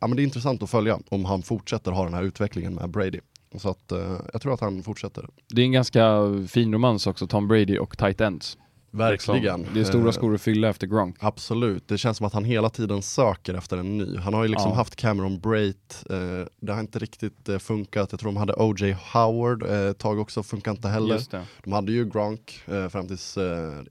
ja, 0.00 0.06
men 0.06 0.16
det 0.16 0.22
är 0.22 0.24
intressant 0.24 0.62
att 0.62 0.70
följa 0.70 0.98
om 1.08 1.24
han 1.24 1.42
fortsätter 1.42 1.92
ha 1.92 2.04
den 2.04 2.14
här 2.14 2.22
utvecklingen 2.22 2.74
med 2.74 2.90
Brady. 2.90 3.20
Så 3.58 3.68
att 3.70 3.92
eh, 3.92 4.20
jag 4.32 4.42
tror 4.42 4.54
att 4.54 4.60
han 4.60 4.82
fortsätter. 4.82 5.26
Det 5.48 5.60
är 5.60 5.64
en 5.64 5.72
ganska 5.72 6.18
fin 6.48 6.72
romans 6.72 7.06
också, 7.06 7.26
Tom 7.26 7.48
Brady 7.48 7.78
och 7.78 7.98
tight 7.98 8.20
ends. 8.20 8.58
Verkligen. 8.92 9.66
Det 9.74 9.80
är 9.80 9.84
stora 9.84 10.04
Eh, 10.06 10.10
skor 10.12 10.34
att 10.34 10.40
fylla 10.40 10.68
efter 10.68 10.86
Gronk. 10.86 11.16
Absolut, 11.20 11.88
det 11.88 11.98
känns 11.98 12.16
som 12.16 12.26
att 12.26 12.32
han 12.32 12.44
hela 12.44 12.70
tiden 12.70 13.02
söker 13.02 13.54
efter 13.54 13.76
en 13.78 13.98
ny. 13.98 14.16
Han 14.16 14.34
har 14.34 14.42
ju 14.42 14.48
liksom 14.48 14.70
Ja. 14.70 14.76
haft 14.76 14.96
Cameron 14.96 15.40
Brait, 15.40 16.04
eh, 16.10 16.16
det 16.60 16.72
har 16.72 16.80
inte 16.80 16.98
riktigt 16.98 17.48
funkat. 17.58 18.12
Jag 18.12 18.20
tror 18.20 18.32
de 18.32 18.36
hade 18.36 18.52
O.J. 18.52 18.96
Howard 19.12 19.62
ett 19.62 19.98
tag 19.98 20.18
också, 20.18 20.42
funkar 20.42 20.70
inte 20.70 20.88
heller. 20.88 21.22
De 21.64 21.72
hade 21.72 21.92
ju 21.92 22.04
Gronk 22.04 22.62
fram 22.90 23.06
tills 23.08 23.38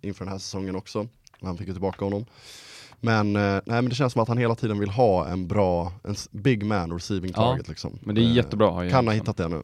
inför 0.02 0.26
den 0.26 0.32
här 0.32 0.40
säsongen 0.40 0.76
också. 0.76 1.08
Han 1.42 1.58
fick 1.58 1.68
ju 1.68 1.74
tillbaka 1.74 2.06
honom. 2.06 2.26
Men, 3.02 3.36
eh, 3.36 3.42
nej, 3.42 3.62
men 3.66 3.90
det 3.90 3.96
känns 3.96 4.14
som 4.14 4.22
att 4.22 4.28
han 4.28 4.38
hela 4.38 4.56
tiden 4.56 4.80
vill 4.80 4.90
ha 4.90 5.28
en 5.28 5.48
bra, 5.48 5.92
en 6.04 6.16
big 6.32 6.66
man 6.66 6.92
receiving 6.94 7.32
Ja, 7.36 7.42
target 7.42 7.68
liksom. 7.70 8.00
Men 8.02 8.16
det 8.16 8.22
är 8.22 8.26
Eh, 8.26 8.36
jättebra 8.36 8.90
Kan 8.90 9.08
ha 9.08 9.14
hittat 9.14 9.38
det 9.38 9.48
nu. 9.48 9.64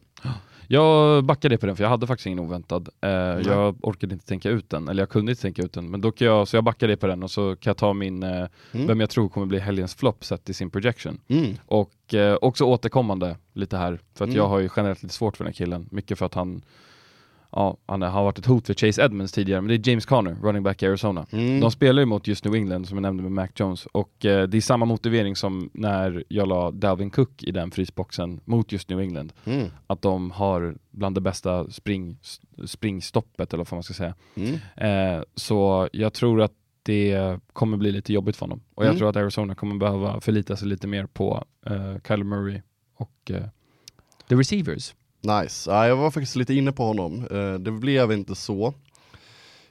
Jag 0.67 1.23
backade 1.25 1.57
på 1.57 1.65
den 1.65 1.75
för 1.75 1.83
jag 1.83 1.89
hade 1.89 2.07
faktiskt 2.07 2.27
ingen 2.27 2.39
oväntad. 2.39 2.89
Eh, 3.01 3.09
jag 3.09 3.75
orkade 3.85 4.13
inte 4.13 4.25
tänka 4.25 4.49
ut 4.49 4.69
den, 4.69 4.87
eller 4.87 5.01
jag 5.01 5.09
kunde 5.09 5.31
inte 5.31 5.41
tänka 5.41 5.61
ut 5.61 5.73
den. 5.73 5.89
Men 5.91 6.01
då 6.01 6.11
kan 6.11 6.27
jag, 6.27 6.47
så 6.47 6.55
jag 6.57 6.63
backade 6.63 6.97
på 6.97 7.07
den 7.07 7.23
och 7.23 7.31
så 7.31 7.55
kan 7.55 7.69
jag 7.69 7.77
ta 7.77 7.93
min, 7.93 8.23
eh, 8.23 8.45
Mm. 8.71 8.87
vem 8.87 8.99
jag 8.99 9.09
tror 9.09 9.29
kommer 9.29 9.45
bli 9.47 9.59
helgens 9.59 9.95
flopp 9.95 10.25
sett 10.25 10.49
i 10.49 10.53
sin 10.53 10.69
projection. 10.69 11.19
Mm. 11.27 11.53
Och 11.65 12.13
eh, 12.13 12.37
också 12.41 12.63
återkommande 12.65 13.37
lite 13.53 13.77
här, 13.77 13.99
för 14.13 14.25
att 14.25 14.29
Mm. 14.29 14.35
jag 14.37 14.47
har 14.47 14.59
ju 14.59 14.69
generellt 14.75 15.03
lite 15.03 15.15
svårt 15.15 15.37
för 15.37 15.43
den 15.43 15.53
här 15.53 15.57
killen. 15.57 15.87
Mycket 15.91 16.17
för 16.19 16.25
att 16.25 16.33
han, 16.33 16.61
ja, 17.55 17.77
han 17.85 18.01
har 18.01 18.23
varit 18.23 18.37
ett 18.39 18.45
hot 18.45 18.65
för 18.67 18.73
Chase 18.73 19.03
Edmonds 19.05 19.31
tidigare, 19.31 19.61
men 19.61 19.67
det 19.67 19.75
är 19.75 19.89
James 19.91 20.05
Conner, 20.05 20.35
running 20.41 20.63
back 20.63 20.83
i 20.83 20.87
Arizona. 20.87 21.25
Mm. 21.31 21.59
De 21.59 21.71
spelar 21.71 22.01
ju 22.01 22.05
mot 22.05 22.27
just 22.27 22.45
New 22.45 22.55
England 22.55 22.87
som 22.87 22.97
jag 22.97 23.01
nämnde 23.01 23.23
med 23.23 23.31
Mac 23.31 23.47
Jones 23.55 23.85
och 23.85 24.25
eh, 24.25 24.47
det 24.47 24.57
är 24.57 24.61
samma 24.61 24.85
motivering 24.85 25.35
som 25.35 25.69
när 25.73 26.23
jag 26.27 26.47
la 26.47 26.71
Dalvin 26.71 27.09
Cook 27.09 27.43
i 27.43 27.51
den 27.51 27.71
frysboxen 27.71 28.39
mot 28.45 28.71
just 28.71 28.89
New 28.89 28.99
England. 28.99 29.33
Mm. 29.45 29.67
Att 29.87 30.01
de 30.01 30.31
har 30.31 30.75
bland 30.91 31.15
det 31.15 31.21
bästa 31.21 31.69
spring, 31.71 32.17
springstoppet 32.65 33.53
eller 33.53 33.63
vad 33.63 33.73
man 33.73 33.83
ska 33.83 33.93
säga. 33.93 34.13
Mm. 34.35 34.53
Eh, 35.17 35.23
så 35.35 35.89
jag 35.93 36.13
tror 36.13 36.41
att 36.41 36.51
det 36.83 37.39
kommer 37.53 37.77
bli 37.77 37.91
lite 37.91 38.13
jobbigt 38.13 38.35
för 38.35 38.45
honom. 38.45 38.61
Och 38.75 38.83
jag 38.83 38.89
Mm. 38.89 38.97
tror 38.99 39.09
att 39.09 39.15
Arizona 39.15 39.55
kommer 39.55 39.75
behöva 39.75 40.21
förlita 40.21 40.55
sig 40.55 40.67
lite 40.67 40.87
mer 40.87 41.05
på 41.05 41.45
eh, 41.65 41.95
Kyler 42.07 42.23
Murray 42.23 42.61
och 42.97 43.31
eh, 43.31 43.43
the 44.29 44.35
receivers. 44.35 44.93
Nice, 45.25 45.71
ja, 45.71 45.87
jag 45.87 45.95
var 45.95 46.11
faktiskt 46.11 46.35
lite 46.35 46.53
inne 46.53 46.71
på 46.71 46.83
honom. 46.85 47.27
Eh, 47.31 47.53
det 47.53 47.71
blev 47.71 48.11
inte 48.11 48.35
så. 48.35 48.73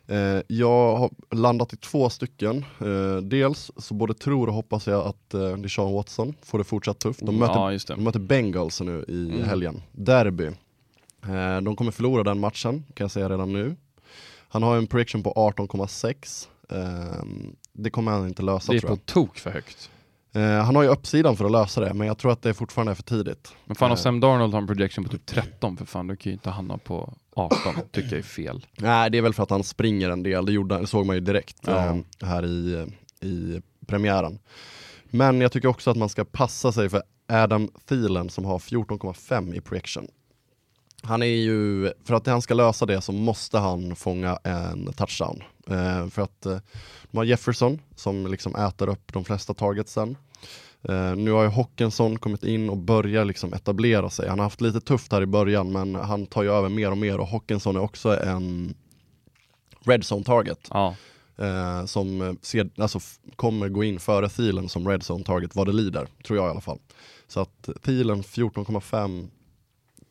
Eh, 0.06 0.40
jag 0.46 0.96
har 0.96 1.10
landat 1.34 1.72
i 1.72 1.76
två 1.76 2.10
stycken. 2.10 2.64
Eh, 2.80 3.16
dels 3.22 3.70
så 3.76 3.94
både 3.94 4.14
tror 4.14 4.46
och 4.48 4.54
hoppas 4.54 4.86
jag 4.86 5.06
att 5.06 5.34
eh, 5.34 5.56
Deshaun 5.56 5.92
Watson 5.94 6.34
får 6.42 6.58
det 6.58 6.64
fortsatt 6.64 6.98
tufft. 6.98 7.20
De 7.26 7.36
möter, 7.38 7.72
ja, 7.72 7.78
de 7.96 8.04
möter 8.04 8.18
Bengals 8.20 8.80
nu 8.80 9.04
i 9.08 9.26
Mm. 9.34 9.42
helgen. 9.44 9.82
Derby. 9.92 10.50
De 11.62 11.76
kommer 11.76 11.90
förlora 11.92 12.22
den 12.22 12.40
matchen, 12.40 12.84
kan 12.94 13.04
jag 13.04 13.10
säga 13.10 13.28
redan 13.28 13.52
nu. 13.52 13.76
Han 14.48 14.62
har 14.62 14.76
en 14.76 14.86
projection 14.86 15.22
på 15.22 15.32
18,6. 15.32 16.48
Eh, 16.70 17.24
det 17.72 17.90
kommer 17.90 18.12
han 18.12 18.28
inte 18.28 18.42
lösa 18.42 18.72
Det 18.72 18.78
är 18.78 18.80
tror 18.80 18.88
på 18.88 18.94
jag. 18.94 19.06
tok 19.06 19.38
för 19.38 19.50
högt. 19.50 19.90
Eh, 20.34 20.42
han 20.64 20.76
har 20.76 20.82
ju 20.82 20.88
uppsidan 20.88 21.36
för 21.36 21.44
att 21.44 21.52
lösa 21.52 21.80
det, 21.80 21.94
men 21.94 22.06
jag 22.06 22.18
tror 22.18 22.32
att 22.32 22.42
det 22.42 22.54
fortfarande 22.54 22.92
är 22.92 22.94
för 22.94 23.02
tidigt. 23.02 23.54
Men 23.64 23.76
fan 23.76 23.90
om 23.90 23.92
Eh. 23.92 23.96
Sam 24.00 24.20
Darnold 24.20 24.52
har 24.54 24.60
en 24.60 24.66
projection 24.66 25.04
på 25.04 25.10
typ 25.10 25.26
13 25.26 25.76
för 25.76 25.84
fan, 25.84 26.06
då 26.06 26.16
kan 26.16 26.30
ju 26.30 26.34
inte 26.34 26.50
hamna 26.50 26.78
på 26.78 27.14
18, 27.36 27.58
tycker 27.92 28.08
jag 28.10 28.18
är 28.18 28.22
fel. 28.22 28.66
Nej, 28.78 29.10
det 29.10 29.18
är 29.18 29.22
väl 29.22 29.34
för 29.34 29.42
att 29.42 29.50
han 29.50 29.64
springer 29.64 30.10
en 30.10 30.22
del, 30.22 30.46
det, 30.46 30.52
gjorde, 30.52 30.86
såg 30.86 31.06
man 31.06 31.16
ju 31.16 31.20
direkt 31.20 31.56
Ja. 31.66 31.86
eh, 31.86 32.26
här 32.28 32.46
i, 32.46 32.86
i 33.20 33.62
premiären. 33.86 34.38
Men 35.10 35.40
jag 35.40 35.52
tycker 35.52 35.68
också 35.68 35.90
att 35.90 35.96
man 35.96 36.08
ska 36.08 36.24
passa 36.24 36.72
sig 36.72 36.88
för 36.88 37.02
Adam 37.28 37.68
Thielen 37.88 38.30
som 38.30 38.44
har 38.44 38.58
14,5 38.58 39.54
i 39.54 39.60
projection. 39.60 40.06
Han 41.04 41.22
är 41.22 41.26
ju, 41.26 41.92
för 42.04 42.14
att 42.14 42.26
han 42.26 42.42
ska 42.42 42.54
lösa 42.54 42.86
det 42.86 43.00
så 43.00 43.12
måste 43.12 43.58
han 43.58 43.96
fånga 43.96 44.38
en 44.44 44.92
touchdown. 44.92 45.42
Eh, 45.70 46.08
för 46.08 46.22
att 46.22 46.46
eh, 46.46 46.58
de 47.10 47.16
har 47.16 47.24
Jefferson 47.24 47.80
som 47.96 48.26
liksom 48.26 48.54
äter 48.54 48.88
upp 48.88 49.12
de 49.12 49.24
flesta 49.24 49.54
targetsen. 49.54 50.16
Eh, 50.82 51.16
nu 51.16 51.30
har 51.30 51.42
ju 51.42 51.48
Hockenson 51.48 52.18
kommit 52.18 52.44
in 52.44 52.70
och 52.70 52.76
börjar 52.76 53.24
liksom 53.24 53.52
etablera 53.52 54.10
sig. 54.10 54.28
Han 54.28 54.38
har 54.38 54.46
haft 54.46 54.60
lite 54.60 54.80
tufft 54.80 55.12
här 55.12 55.22
i 55.22 55.26
början 55.26 55.72
men 55.72 55.94
han 55.94 56.26
tar 56.26 56.42
ju 56.42 56.52
över 56.52 56.68
mer 56.68 56.90
och 56.90 56.98
mer 56.98 57.20
och 57.20 57.26
Hockenson 57.26 57.76
är 57.76 57.80
också 57.80 58.20
en 58.20 58.74
red 59.86 60.04
zone 60.10 60.24
target. 60.24 60.68
Ja, 60.70 60.94
Eh, 61.36 61.84
som 61.84 62.22
eh, 62.22 62.32
ser, 62.42 62.70
alltså, 62.76 62.98
kommer 63.36 63.68
gå 63.68 63.84
in 63.84 64.00
före 64.00 64.28
Thielen 64.28 64.68
som 64.68 64.88
red 64.88 65.02
zone 65.10 65.24
target 65.24 65.56
vad 65.56 65.66
det 65.66 65.72
lider, 65.72 66.06
tror 66.26 66.38
jag 66.38 66.46
i 66.46 66.50
alla 66.50 66.60
fall. 66.60 66.78
Så 67.26 67.40
att 67.40 67.68
Thielen 67.82 68.22
14,5 68.22 69.28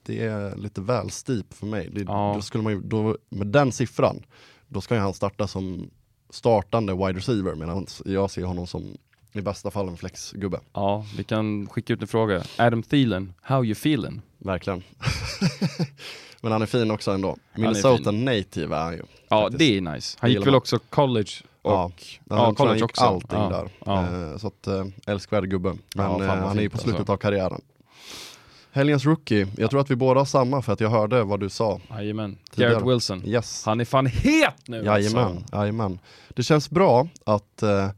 det 0.03 0.23
är 0.25 0.55
lite 0.55 0.81
väl 0.81 1.09
steep 1.09 1.53
för 1.53 1.65
mig. 1.65 1.89
Det, 1.91 2.01
Ja. 2.01 2.31
då 2.35 2.41
skulle 2.41 2.63
man 2.63 2.73
ju, 2.73 2.81
då, 2.81 3.17
med 3.29 3.47
den 3.47 3.71
siffran, 3.71 4.23
då 4.67 4.81
ska 4.81 4.95
ju 4.95 5.01
han 5.01 5.13
starta 5.13 5.47
som 5.47 5.89
startande 6.29 6.93
wide 6.93 7.13
receiver 7.13 7.55
medan 7.55 7.87
jag 8.05 8.31
ser 8.31 8.43
honom 8.43 8.67
som 8.67 8.97
i 9.31 9.41
bästa 9.41 9.71
fall 9.71 9.87
en 9.87 9.97
flexgubbe. 9.97 10.59
ja, 10.73 11.05
vi 11.17 11.23
kan 11.23 11.67
skicka 11.67 11.93
ut 11.93 12.01
en 12.01 12.07
fråga. 12.07 12.43
Adam 12.57 12.83
Thielen, 12.83 13.33
how 13.41 13.63
you 13.65 13.71
feeling? 13.71 14.21
Verkligen. 14.37 14.83
Men 16.41 16.51
han 16.51 16.61
är 16.61 16.65
fin 16.65 16.91
också 16.91 17.11
ändå. 17.11 17.37
är 17.53 17.59
Minnesota 17.59 18.11
native 18.11 18.75
är 18.75 18.81
han 18.83 18.93
ju. 18.93 19.01
Ja, 19.29 19.41
faktiskt. 19.41 19.59
det 19.59 19.77
är 19.77 19.81
nice. 19.81 20.17
Han 20.21 20.31
gick 20.31 20.47
väl 20.47 20.55
också 20.55 20.79
college 20.89 21.31
och 21.61 21.71
Ja, 21.71 21.91
ja, 22.29 22.45
han 22.45 22.55
college 22.55 22.75
gick 22.75 22.83
också. 22.83 23.03
allting 23.03 23.39
ja. 23.39 23.49
där. 23.49 23.69
Ja. 23.85 24.31
Eh, 24.31 24.37
så 24.37 24.47
att, 24.47 24.67
eh, 24.67 24.85
älskvärd 25.07 25.49
gubbe. 25.49 25.77
Men 25.95 26.21
eh, 26.21 26.27
han 26.27 26.57
är 26.57 26.61
ju 26.61 26.69
på 26.69 26.77
slutet 26.77 26.99
alltså. 26.99 27.13
av 27.13 27.17
karriären. 27.17 27.61
Helgens 28.75 29.05
rookie, 29.05 29.47
jag 29.57 29.69
tror 29.69 29.81
att 29.81 29.91
vi 29.91 29.95
båda 29.95 30.19
har 30.19 30.25
samma 30.25 30.61
för 30.61 30.73
att 30.73 30.79
jag 30.79 30.89
hörde 30.89 31.23
vad 31.23 31.39
du 31.39 31.49
sa. 31.49 31.79
Jajamän. 31.89 32.37
Garrett 32.55 32.83
Wilson. 32.87 33.23
Yes. 33.25 33.65
Han 33.65 33.81
är 33.81 33.85
fan 33.85 34.05
het 34.05 34.53
nu 34.67 34.83
Jajamän, 34.83 35.23
alltså. 35.25 35.55
jajamän. 35.55 35.99
Det 36.29 36.43
känns 36.43 36.69
bra 36.69 37.07
att 37.25 37.63
eh, 37.63 37.89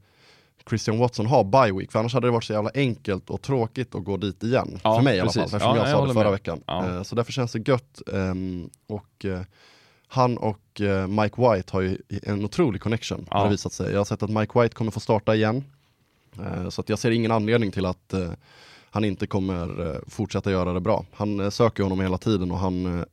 Christian 0.68 0.98
Watson 0.98 1.26
har 1.26 1.44
bye 1.44 1.78
week, 1.78 1.92
för 1.92 1.98
annars 1.98 2.14
hade 2.14 2.26
det 2.26 2.30
varit 2.30 2.44
så 2.44 2.52
jävla 2.52 2.70
enkelt 2.74 3.30
och 3.30 3.42
tråkigt 3.42 3.94
att 3.94 4.04
gå 4.04 4.16
dit 4.16 4.42
igen. 4.42 4.78
Ja, 4.84 4.96
för 4.96 5.02
mig 5.02 5.16
i 5.16 5.20
alla 5.20 5.26
precis. 5.32 5.42
fall, 5.42 5.44
eftersom 5.44 5.76
Ja, 5.76 5.76
jag 5.76 5.88
jag 5.90 5.98
sa 5.98 6.06
det 6.06 6.12
förra 6.14 6.24
med. 6.24 6.32
veckan. 6.32 6.60
Ja. 6.66 6.96
Eh, 6.96 7.02
så 7.02 7.14
därför 7.16 7.32
känns 7.32 7.52
det 7.52 7.68
gött. 7.68 8.02
ehm, 8.12 8.70
och 8.86 9.24
eh, 9.24 9.40
han 10.08 10.36
och 10.38 10.80
eh, 10.80 11.06
Mike 11.06 11.34
White 11.42 11.72
har 11.72 11.80
ju 11.80 11.98
en 12.22 12.44
otrolig 12.44 12.80
connection, 12.80 13.26
Ja. 13.30 13.36
har 13.36 13.44
det 13.44 13.50
visat 13.50 13.72
sig. 13.72 13.92
Jag 13.92 14.00
har 14.00 14.04
sett 14.04 14.22
att 14.22 14.30
Mike 14.30 14.60
White 14.60 14.74
kommer 14.74 14.90
få 14.90 15.00
starta 15.00 15.34
igen. 15.34 15.64
Eh, 16.38 16.68
så 16.68 16.80
att 16.80 16.88
jag 16.88 16.98
ser 16.98 17.10
ingen 17.10 17.30
anledning 17.32 17.70
till 17.72 17.86
att 17.86 18.12
eh, 18.12 18.30
han 18.90 19.04
inte 19.04 19.26
kommer 19.26 19.86
eh, 19.90 19.96
fortsätta 20.08 20.50
göra 20.50 20.72
det 20.72 20.80
bra. 20.80 21.04
Han 21.12 21.40
eh, 21.40 21.50
söker 21.50 21.82
honom 21.82 22.00
hela 22.00 22.18
tiden 22.18 22.50
och 22.50 22.58
han 22.58 22.98
eh, 22.98 23.04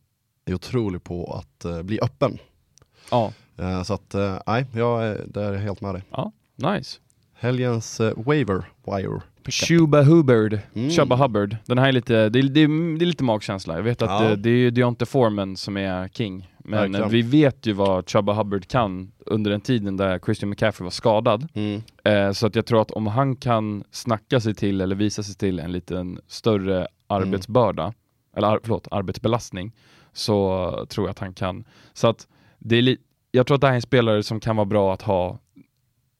är 0.44 0.54
otrolig 0.54 1.04
på 1.04 1.32
att 1.34 1.84
bli 1.84 2.00
öppen. 2.00 2.38
Ja, 3.10 3.32
Så 3.84 3.94
att, 3.94 4.14
nej, 4.46 4.66
jag 4.74 5.04
är, 5.04 5.24
där 5.26 5.54
helt 5.56 5.80
med 5.80 5.94
dig. 5.94 6.02
ja, 6.10 6.32
nice. 6.56 6.98
Helgens 7.34 8.00
waiver 8.16 8.62
wire. 8.86 9.20
Chuba 9.48 10.02
Hubbard, 10.02 10.58
Mm. 10.74 10.90
Chubba 10.90 11.16
Hubbard. 11.16 11.56
Den 11.66 11.78
här 11.78 11.88
är 11.88 11.92
lite, 11.92 12.28
det 12.28 12.38
är, 12.38 12.42
det 12.42 12.60
är, 12.60 12.98
det 12.98 13.04
är 13.04 13.06
lite 13.06 13.24
magkänsla. 13.24 13.74
Jag 13.76 13.82
vet 13.82 14.02
att 14.02 14.22
Ja. 14.22 14.28
det, 14.28 14.36
det 14.36 14.50
är 14.50 14.70
Deontay 14.70 15.06
Foreman 15.06 15.56
som 15.56 15.76
är 15.76 16.08
king. 16.08 16.50
Men 16.64 16.80
Verkligen. 16.80 17.02
eh, 17.04 17.08
vi 17.08 17.22
vet 17.22 17.66
ju 17.66 17.72
vad 17.72 18.08
Chubba 18.08 18.32
Hubbard 18.32 18.66
kan 18.68 19.12
under 19.26 19.50
den 19.50 19.60
tiden 19.60 19.96
där 19.96 20.18
Christian 20.18 20.50
McCaffrey 20.50 20.84
var 20.84 20.90
skadad. 20.90 21.48
Mm. 21.54 21.82
Eh, 22.04 22.32
så 22.32 22.46
att 22.46 22.56
jag 22.56 22.66
tror 22.66 22.82
att 22.82 22.90
om 22.90 23.06
han 23.06 23.36
kan 23.36 23.84
snacka 23.90 24.40
sig 24.40 24.54
till 24.54 24.80
eller 24.80 24.96
visa 24.96 25.22
sig 25.22 25.34
till 25.34 25.58
en 25.58 25.72
liten 25.72 26.20
större 26.26 26.88
arbetsbörda, 27.06 27.94
eller 28.36 28.48
ar 28.48 28.60
förlåt, 28.62 28.88
arbetsbelastning, 28.90 29.72
så 30.12 30.86
tror 30.88 31.06
jag 31.06 31.10
att 31.10 31.18
han 31.18 31.34
kan. 31.34 31.64
Så 31.92 32.08
att 32.08 32.28
det 32.58 32.76
är 32.76 32.96
jag 33.30 33.46
tror 33.46 33.54
att 33.54 33.60
det 33.60 33.66
här 33.66 33.72
är 33.72 33.76
en 33.76 33.82
spelare 33.82 34.22
som 34.22 34.40
kan 34.40 34.56
vara 34.56 34.64
bra 34.64 34.94
att 34.94 35.02
ha 35.02 35.38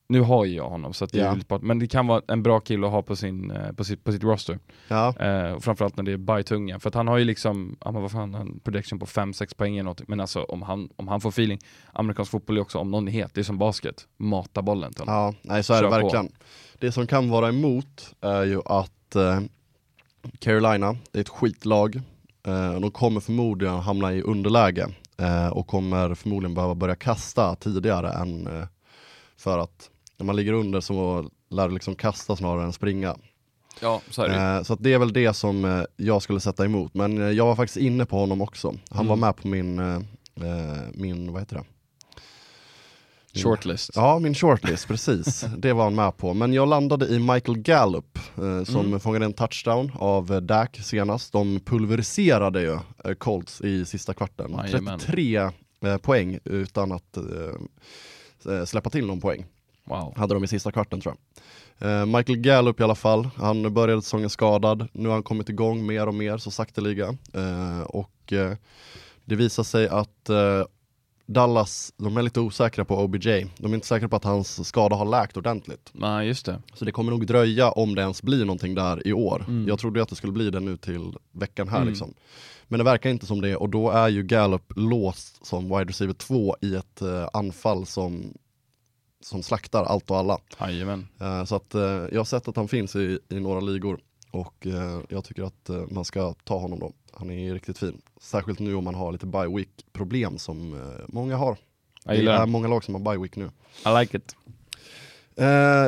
nu 0.08 0.20
har 0.20 0.44
ju 0.44 0.54
jag 0.56 0.68
honom, 0.68 0.92
så 0.92 1.04
att 1.04 1.12
det 1.12 1.18
Ja. 1.18 1.26
är 1.54 1.58
men 1.58 1.78
det 1.78 1.86
kan 1.86 2.06
vara 2.06 2.22
en 2.28 2.42
bra 2.42 2.60
kille 2.60 2.86
att 2.86 2.92
ha 2.92 3.02
på, 3.02 3.16
sin, 3.16 3.50
eh, 3.50 3.72
på, 3.72 3.84
sitt, 3.84 4.04
på 4.04 4.12
sitt 4.12 4.22
roster. 4.22 4.58
Ja, 4.88 5.14
Eh, 5.20 5.58
framförallt 5.58 5.96
när 5.96 6.04
det 6.04 6.12
är 6.12 6.16
bajtunga, 6.16 6.80
för 6.80 6.88
att 6.88 6.94
han 6.94 7.08
har 7.08 7.18
ju 7.18 7.24
liksom, 7.24 7.76
ja 7.84 7.90
men 7.90 8.02
vad 8.02 8.10
fan, 8.10 8.34
en 8.34 8.60
prediction 8.60 8.98
på 8.98 9.06
5-6 9.06 9.56
poäng 9.56 9.72
eller 9.74 9.82
någonting. 9.84 10.06
Men 10.08 10.20
alltså 10.20 10.42
om 10.42 10.62
han, 10.62 10.88
om 10.96 11.08
han 11.08 11.20
får 11.20 11.28
feeling, 11.30 11.58
amerikansk 11.92 12.30
fotboll 12.30 12.56
är 12.56 12.60
också, 12.60 12.78
om 12.78 12.90
någon 12.90 13.08
är 13.08 13.12
het, 13.12 13.30
det 13.34 13.40
är 13.40 13.44
som 13.44 13.58
basket, 13.58 14.06
mata 14.16 14.62
bollen 14.62 14.92
till 14.92 15.04
honom. 15.04 15.14
ja, 15.14 15.34
nej 15.42 15.62
så 15.62 15.72
är 15.74 15.82
det 15.82 15.88
Kör 15.90 15.98
på. 16.00 16.02
verkligen. 16.02 16.28
Det 16.78 16.92
som 16.92 17.06
kan 17.06 17.30
vara 17.30 17.48
emot 17.48 18.14
är 18.20 18.44
ju 18.44 18.60
att 18.64 19.16
eh, 19.16 19.40
Carolina, 20.38 20.96
det 21.12 21.18
är 21.18 21.20
ett 21.20 21.28
skitlag. 21.28 21.96
Eh, 22.46 22.80
de 22.80 22.90
kommer 22.90 23.20
förmodligen 23.20 23.74
hamna 23.74 24.12
i 24.14 24.22
underläge 24.22 24.86
eh, 25.18 25.48
och 25.48 25.66
kommer 25.66 26.14
förmodligen 26.14 26.54
behöva 26.54 26.74
börja 26.74 26.94
kasta 26.94 27.54
tidigare 27.56 28.12
än 28.12 28.46
eh, 28.46 28.66
för 29.36 29.58
att 29.58 29.90
när 30.16 30.24
man 30.26 30.36
ligger 30.36 30.52
under 30.52 30.80
så 30.80 31.30
lär 31.50 31.68
du 31.68 31.74
liksom 31.74 31.94
kasta 31.94 32.36
snarare 32.36 32.64
än 32.64 32.72
springa. 32.72 33.16
Ja, 33.80 34.00
så 34.10 34.22
är 34.22 34.28
det. 34.28 34.36
Eh, 34.58 34.62
så 34.62 34.74
det 34.74 34.92
är 34.92 34.98
väl 34.98 35.12
det 35.12 35.34
som 35.34 35.64
eh, 35.64 35.82
jag 35.96 36.22
skulle 36.22 36.40
sätta 36.40 36.64
emot. 36.64 36.94
Men 36.94 37.18
eh, 37.22 37.30
jag 37.30 37.46
var 37.46 37.56
faktiskt 37.56 37.76
inne 37.76 38.06
på 38.06 38.18
honom 38.18 38.40
också. 38.40 38.68
Han 38.90 39.06
Mm. 39.06 39.08
var 39.08 39.16
med 39.16 39.36
på 39.36 39.48
min, 39.48 39.76
min, 40.94 41.32
vad 41.32 41.42
heter 41.42 41.56
det? 41.56 41.64
Shortlist. 43.42 43.90
Ja, 43.94 44.18
min 44.18 44.34
shortlist, 44.34 44.88
precis. 44.88 45.44
Det 45.58 45.72
var 45.72 45.84
han 45.84 45.94
med 45.94 46.16
på. 46.16 46.34
Men 46.34 46.52
jag 46.52 46.68
landade 46.68 47.06
i 47.06 47.18
Michael 47.18 47.58
Gallup 47.58 48.18
som 48.66 48.76
Mm. 48.86 49.00
fångade 49.00 49.24
en 49.24 49.32
touchdown 49.32 49.92
av 49.98 50.42
Dak 50.42 50.76
senast. 50.82 51.32
De 51.32 51.60
pulveriserade 51.60 52.60
ju 52.62 52.78
Colts 53.18 53.60
i 53.60 53.84
sista 53.84 54.14
kvarten. 54.14 54.52
Jajamän. 54.64 54.98
33 54.98 55.50
eh, 55.84 55.96
poäng 55.96 56.38
utan 56.44 56.92
att 56.92 57.18
släppa 58.66 58.90
till 58.90 59.06
någon 59.06 59.20
poäng 59.20 59.44
Wow. 59.84 60.14
hade 60.16 60.34
de 60.34 60.44
i 60.44 60.48
sista 60.48 60.72
kvarten 60.72 61.00
tror 61.00 61.14
jag. 61.14 62.00
Eh, 62.00 62.06
Michael 62.06 62.38
Gallup 62.38 62.80
i 62.80 62.82
alla 62.82 62.94
fall, 62.94 63.28
han 63.36 63.74
började 63.74 64.02
säsongen 64.02 64.30
skadad, 64.30 64.88
nu 64.92 65.08
har 65.08 65.14
han 65.14 65.22
kommit 65.22 65.48
igång 65.48 65.86
mer 65.86 66.06
och 66.06 66.14
mer 66.14 66.38
så 66.38 66.50
sakteliga. 66.50 67.16
Eh, 67.34 67.80
och 67.80 68.32
eh, 68.32 68.56
det 69.24 69.36
visar 69.36 69.62
sig 69.62 69.88
att 69.88 70.28
eh, 70.28 70.62
Dallas, 71.26 71.92
de 71.96 72.16
är 72.16 72.22
lite 72.22 72.40
osäkra 72.40 72.84
på 72.84 72.98
OBJ. 73.04 73.46
De 73.58 73.70
är 73.70 73.74
inte 73.74 73.86
säkra 73.86 74.08
på 74.08 74.16
att 74.16 74.24
hans 74.24 74.68
skada 74.68 74.96
har 74.96 75.04
läkt 75.04 75.36
ordentligt. 75.36 75.90
Nej, 75.92 76.26
just 76.26 76.46
det. 76.46 76.62
Så 76.74 76.84
det 76.84 76.92
kommer 76.92 77.10
nog 77.12 77.26
dröja 77.26 77.70
om 77.70 77.94
det 77.94 78.02
ens 78.02 78.22
blir 78.22 78.44
någonting 78.44 78.74
där 78.74 79.08
i 79.08 79.12
år. 79.12 79.44
Mm. 79.48 79.68
Jag 79.68 79.78
trodde 79.78 80.02
att 80.02 80.08
det 80.08 80.16
skulle 80.16 80.32
bli 80.32 80.50
det 80.50 80.60
nu 80.60 80.76
till 80.76 81.12
veckan 81.32 81.68
här 81.68 81.76
Mm. 81.76 81.88
liksom. 81.88 82.14
Men 82.68 82.78
det 82.78 82.84
verkar 82.84 83.10
inte 83.10 83.26
som 83.26 83.40
det 83.40 83.56
och 83.56 83.68
då 83.68 83.90
är 83.90 84.08
ju 84.08 84.22
Gallup 84.22 84.72
låst 84.76 85.46
som 85.46 85.64
wide 85.64 85.84
receiver 85.84 86.14
2 86.14 86.56
i 86.60 86.74
ett 86.74 87.02
eh, 87.02 87.28
anfall 87.32 87.86
som, 87.86 88.34
som 89.24 89.42
slaktar 89.42 89.84
allt 89.84 90.10
och 90.10 90.16
alla. 90.16 90.38
Jajamän. 90.60 91.08
Eh, 91.20 91.44
Så 91.44 91.56
att 91.56 91.74
eh, 91.74 91.80
jag 91.82 92.16
har 92.16 92.24
sett 92.24 92.48
att 92.48 92.56
han 92.56 92.68
finns 92.68 92.96
i, 92.96 93.18
i 93.28 93.40
några 93.40 93.60
ligor 93.60 94.00
och 94.30 94.66
eh, 94.66 95.00
jag 95.08 95.24
tycker 95.24 95.42
att 95.42 95.70
man 95.90 96.04
ska 96.04 96.34
ta 96.44 96.58
honom 96.58 96.78
då. 96.78 96.92
Han 97.12 97.30
är 97.30 97.54
riktigt 97.54 97.78
fin. 97.78 98.00
Särskilt 98.20 98.58
nu 98.58 98.74
om 98.74 98.84
man 98.84 98.94
har 98.94 99.12
lite 99.12 99.26
bye 99.26 99.56
week 99.56 99.68
problem 99.92 100.38
som 100.38 100.80
många 101.08 101.36
har. 101.36 101.56
Det 102.04 102.26
är 102.26 102.46
många 102.46 102.68
lag 102.68 102.84
som 102.84 102.94
har 102.94 103.12
bye 103.12 103.22
week 103.22 103.36
nu. 103.36 103.44
I 103.86 104.00
like 104.00 104.16
it. 104.16 104.36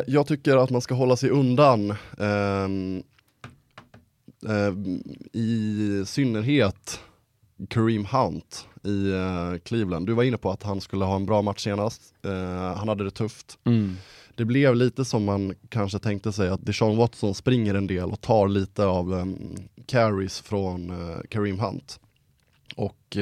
Jag 0.07 0.27
tycker 0.27 0.57
att 0.57 0.71
man 0.71 0.81
ska 0.81 0.95
hålla 0.95 1.17
sig 1.17 1.31
undan 1.31 1.95
ehm, 2.19 3.03
eh, 4.49 4.75
i 5.33 6.03
synnerhet 6.07 7.01
Kareem 7.69 8.05
Hunt 8.05 8.69
i 8.85 9.11
eh, 9.11 9.59
Cleveland. 9.65 10.07
Du 10.07 10.13
var 10.13 10.23
inne 10.23 10.37
på 10.37 10.51
att 10.51 10.63
han 10.63 10.81
skulle 10.81 11.05
ha 11.05 11.17
en 11.17 11.27
bra 11.27 11.43
match 11.43 11.65
senast. 11.65 12.03
Eh, 12.25 12.77
han 12.77 12.89
hade 12.89 13.05
det 13.05 13.11
tufft. 13.11 13.59
Mm. 13.65 13.97
Det 14.35 14.45
blev 14.45 14.77
lite 14.77 15.05
som 15.05 15.25
man 15.25 15.55
kanske 15.69 15.99
tänkte 15.99 16.33
sig 16.33 16.49
att 16.49 16.67
Deshaun 16.67 16.97
Watson 16.97 17.35
springer 17.35 17.75
en 17.75 17.87
del 17.87 18.11
och 18.11 18.21
tar 18.21 18.49
lite 18.49 18.87
av 18.87 19.13
um, 19.13 19.57
carries 19.87 20.41
från 20.41 20.91
uh, 20.91 21.17
Kareem 21.31 21.59
Hunt. 21.59 22.01
Och 22.77 23.17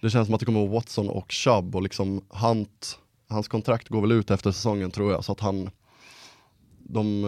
det 0.00 0.10
känns 0.10 0.26
som 0.26 0.34
att 0.34 0.40
det 0.40 0.46
kommer 0.46 0.64
att 0.64 0.68
vara 0.70 0.74
Watson 0.78 1.08
och 1.08 1.32
Chubb 1.32 1.76
och 1.76 1.82
liksom 1.82 2.24
Hunt, 2.28 2.98
hans 3.28 3.48
kontrakt 3.48 3.88
går 3.88 4.00
väl 4.00 4.12
ut 4.12 4.30
efter 4.30 4.50
säsongen 4.50 4.90
tror 4.90 5.12
jag 5.12 5.24
så 5.24 5.32
att 5.32 5.40
han, 5.40 5.70
de, 6.78 7.24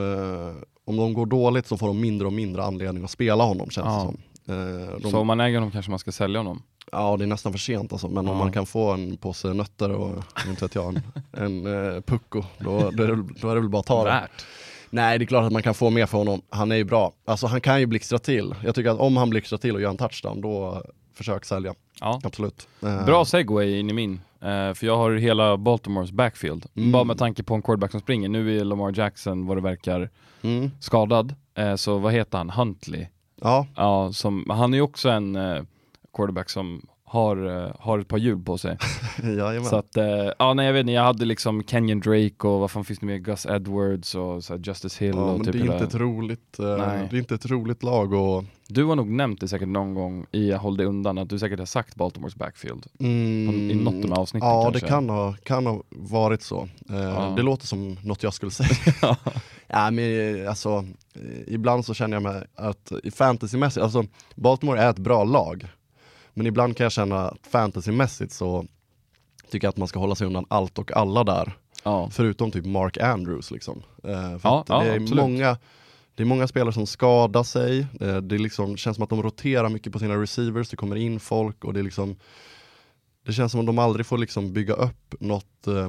om 0.85 0.97
de 0.97 1.15
går 1.15 1.27
dåligt 1.27 1.67
så 1.67 1.77
får 1.77 1.87
de 1.87 2.01
mindre 2.01 2.27
och 2.27 2.33
mindre 2.33 2.65
anledning 2.65 3.05
att 3.05 3.11
spela 3.11 3.45
honom 3.45 3.71
känns 3.71 3.85
Ja. 3.87 3.95
det 3.95 4.01
som. 4.05 4.19
Eh, 4.49 4.99
de, 5.03 5.11
Så 5.11 5.19
om 5.19 5.27
man 5.27 5.41
äger 5.41 5.59
honom 5.59 5.71
kanske 5.71 5.91
man 5.91 5.99
ska 5.99 6.13
sälja 6.13 6.41
honom? 6.41 6.63
Ja 6.93 7.17
det 7.17 7.25
är 7.25 7.27
nästan 7.27 7.53
för 7.53 7.59
sent 7.59 7.93
alltså, 7.93 8.09
men 8.09 8.19
om 8.19 8.27
Ja. 8.27 8.39
man 8.39 8.53
kan 8.53 8.67
få 8.67 8.93
en 8.93 9.17
påse 9.17 9.49
nötter 9.55 9.91
och 9.91 10.23
inte 10.49 10.65
vet 10.65 10.75
jag, 10.75 10.89
en, 10.97 11.03
en 11.33 11.67
uh, 11.67 12.01
pucko, 12.01 12.43
då, 12.59 12.91
då, 12.91 13.03
är 13.03 13.09
det, 13.09 13.25
då 13.41 13.51
är 13.51 13.55
det 13.55 13.61
väl 13.61 13.71
bara 13.71 13.81
att 13.81 13.87
ta 13.87 14.05
det. 14.05 14.29
Nej 14.91 15.19
det 15.19 15.25
är 15.25 15.27
klart 15.27 15.45
att 15.45 15.53
man 15.53 15.63
kan 15.63 15.75
få 15.75 15.91
mer 15.91 16.07
för 16.07 16.19
honom, 16.19 16.43
han 16.51 16.73
är 16.73 16.77
ju 16.77 16.85
bra. 16.85 17.13
Alltså 17.25 17.47
han 17.47 17.61
kan 17.61 17.81
ju 17.81 17.87
blixtra 17.87 18.19
till. 18.19 18.55
Jag 18.65 18.75
tycker 18.75 18.91
att 18.91 18.99
om 19.01 19.17
han 19.17 19.31
blixtrar 19.31 19.59
till 19.59 19.75
och 19.75 19.81
gör 19.81 19.91
en 19.91 19.97
touchdown, 19.97 20.41
då 20.41 20.83
försök 21.15 21.45
sälja. 21.45 21.75
Ja. 22.01 22.21
Absolut. 22.25 22.69
Eh, 22.83 23.05
Bra 23.07 23.25
segway 23.25 23.79
in 23.79 23.91
i 23.91 23.93
min, 23.93 24.21
Eh, 24.41 24.75
för 24.75 24.85
jag 24.87 24.97
har 24.97 25.13
hela 25.13 25.57
Baltimores 25.57 26.11
backfield. 26.13 26.67
Mm. 26.77 26.93
Bara 26.93 27.05
med 27.05 27.19
tanke 27.19 27.43
på 27.43 27.55
en 27.55 27.63
quarterback 27.63 27.91
som 27.91 28.01
springer. 28.01 28.29
Nu 28.29 28.59
är 28.61 28.65
Lamar 28.65 28.93
Jackson, 28.99 29.47
vad 29.47 29.57
det 29.57 29.61
verkar, 29.61 30.11
Mm. 30.43 30.71
skadad. 30.81 31.35
Eh, 31.55 31.75
så 31.75 31.99
vad 31.99 32.13
heter 32.13 32.39
han? 32.39 32.51
Huntley? 32.51 33.07
Ja, 33.43 33.67
Ja, 33.77 34.13
som, 34.13 34.45
han 34.51 34.73
är 34.75 34.79
ju 34.79 34.83
också 34.83 35.09
en 35.09 35.37
eh, 35.37 35.63
quarterback 36.17 36.51
som 36.51 36.87
har, 37.09 37.65
eh, 37.65 37.71
har 37.81 37.99
ett 37.99 38.09
par 38.09 38.19
hjul 38.19 38.43
på 38.43 38.59
sig. 38.59 38.79
Så 39.71 39.77
att, 39.77 39.97
eh, 39.97 40.05
ja 40.39 40.55
nej 40.55 40.67
jag 40.67 40.73
vet 40.73 40.81
inte, 40.81 40.93
jag 40.93 41.03
hade 41.03 41.25
liksom 41.25 41.63
Kenyon 41.65 42.01
Drake 42.01 42.49
och 42.49 42.61
vad 42.61 42.71
fan 42.71 42.85
finns 42.85 42.99
det 42.99 43.07
mer, 43.07 43.17
Gus 43.17 43.47
Edwards 43.47 44.15
och 44.15 44.45
så 44.45 44.57
Justice 44.57 45.05
Hill 45.05 45.15
ja, 45.17 45.23
och 45.23 45.37
men 45.37 45.45
typ 45.45 45.53
det 45.53 45.59
är 45.59 45.63
hela- 45.63 45.73
inte 45.75 45.85
ett 45.87 45.95
roligt, 45.95 46.59
eh, 46.59 46.67
Nej. 46.77 47.07
det 47.11 47.17
är 47.17 47.19
inte 47.19 47.35
ett 47.35 47.47
roligt 47.47 47.83
lag 47.83 48.13
och 48.13 48.45
Du 48.69 48.85
har 48.85 48.97
nog 48.97 49.07
nämnt 49.09 49.41
det 49.41 49.49
säkert 49.49 49.69
någon 49.69 49.95
gång 49.95 50.27
i 50.33 50.53
Håll 50.53 50.77
dig 50.77 50.87
undan, 50.87 51.19
att 51.19 51.29
du 51.31 51.39
säkert 51.39 51.59
har 51.59 51.67
sagt 51.67 51.95
Baltimores 51.95 52.37
backfield. 52.37 52.87
Mm, 53.01 53.71
I 53.71 53.75
något 53.75 54.05
av 54.11 54.19
avsnitten 54.21 54.49
Ja, 54.49 54.63
kanske. 54.63 54.81
det 54.81 54.89
kan 54.91 55.09
ha, 55.11 55.35
kan 55.43 55.67
ha 55.67 55.83
varit 55.91 56.43
så. 56.43 56.69
Eh, 56.91 56.97
Ja. 56.97 57.33
Det 57.37 57.43
låter 57.43 57.67
som 57.67 57.97
något 58.03 58.23
jag 58.23 58.35
skulle 58.35 58.51
säga. 58.53 58.69
ja, 59.69 59.91
men, 59.91 60.41
eh, 60.41 60.49
alltså, 60.49 60.85
eh, 61.15 61.55
ibland 61.55 61.85
så 61.85 61.95
känner 61.95 62.17
jag 62.17 62.23
mig 62.23 62.43
att 62.55 62.93
fantasymässigt, 63.15 63.85
alltså 63.85 64.05
Baltimore 64.35 64.81
är 64.81 64.91
ett 64.91 64.99
bra 64.99 65.25
lag. 65.25 65.67
Men 66.35 66.47
ibland 66.47 66.77
kan 66.77 66.85
jag 66.85 66.93
känna 66.93 67.29
att 67.29 67.47
fantasymässigt 67.47 68.33
så 68.33 68.67
tycker 69.51 69.67
jag 69.67 69.71
att 69.71 69.77
man 69.77 69.89
ska 69.89 69.99
hålla 69.99 70.15
sig 70.15 70.27
undan 70.27 70.47
allt 70.49 70.79
och 70.79 70.97
alla 70.97 71.25
där. 71.25 71.53
Ja. 71.85 72.09
Förutom 72.13 72.51
typ 72.51 72.67
Mark 72.67 72.99
Andrews 72.99 73.51
liksom. 73.51 73.83
Eh, 74.05 74.39
för 74.39 74.49
Ja, 74.49 74.65
ja, 74.69 74.81
det, 74.83 74.91
är 74.91 75.01
absolut. 75.01 75.25
många, 75.25 75.57
det 76.15 76.23
är 76.23 76.25
många 76.27 76.49
spelare 76.49 76.73
som 76.73 76.87
skadar 76.87 77.43
sig, 77.43 77.87
eh, 78.01 78.17
det 78.17 78.39
liksom, 78.39 78.77
känns 78.77 78.95
som 78.95 79.05
att 79.05 79.11
de 79.11 79.23
roterar 79.23 79.69
mycket 79.69 79.93
på 79.93 79.99
sina 79.99 80.15
receivers, 80.23 80.69
det 80.69 80.77
kommer 80.77 80.97
in 80.97 81.21
folk 81.21 81.65
och 81.65 81.75
det 81.75 81.81
är 81.81 81.85
liksom 81.85 82.17
Det 83.27 83.33
känns 83.33 83.53
som 83.53 83.61
att 83.61 83.67
de 83.67 83.79
aldrig 83.79 84.07
får 84.07 84.19
liksom 84.19 84.53
bygga 84.53 84.75
upp 84.75 85.15
något 85.21 85.67
eh, 85.67 85.89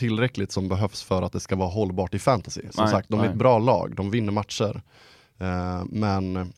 tillräckligt 0.00 0.52
som 0.52 0.68
behövs 0.68 1.02
för 1.02 1.22
att 1.22 1.32
det 1.32 1.40
ska 1.40 1.56
vara 1.56 1.68
hållbart 1.68 2.14
i 2.14 2.18
fantasy. 2.18 2.60
Som 2.70 2.84
Nej, 2.84 2.92
sagt, 2.92 3.08
de 3.08 3.20
är 3.20 3.24
nej. 3.24 3.30
ett 3.30 3.38
bra 3.38 3.58
lag, 3.58 3.94
de 3.96 4.10
vinner 4.10 4.32
matcher. 4.32 4.82
Eh, 5.38 5.82
men 5.90 6.52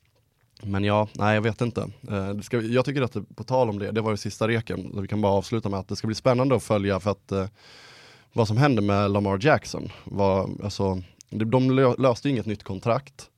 men 0.64 0.84
ja, 0.84 1.08
nej 1.12 1.34
jag 1.34 1.42
vet 1.42 1.60
inte. 1.60 1.90
Det 2.36 2.42
ska, 2.42 2.60
jag 2.60 2.84
tycker 2.84 3.02
att 3.02 3.12
det, 3.12 3.22
på 3.34 3.44
tal 3.44 3.68
om 3.70 3.78
det, 3.78 3.90
det 3.90 4.00
var 4.00 4.10
ju 4.10 4.16
sista 4.16 4.48
reken, 4.48 5.00
vi 5.02 5.08
kan 5.08 5.20
bara 5.20 5.32
avsluta 5.32 5.68
med 5.68 5.80
att 5.80 5.88
det 5.88 5.96
ska 5.96 6.06
bli 6.06 6.14
spännande 6.14 6.56
att 6.56 6.62
följa 6.62 7.00
för 7.00 7.10
att 7.10 7.32
eh, 7.32 7.46
vad 8.32 8.48
som 8.48 8.56
händer 8.56 8.82
med 8.82 9.10
Lamar 9.10 9.38
Jackson. 9.40 9.88
Var, 10.04 10.50
alltså, 10.64 11.02
de, 11.30 11.44
de 11.50 11.70
lö- 11.70 11.96
löste 11.98 12.28
inget 12.28 12.46
nytt 12.46 12.62
kontrakt. 12.62 13.28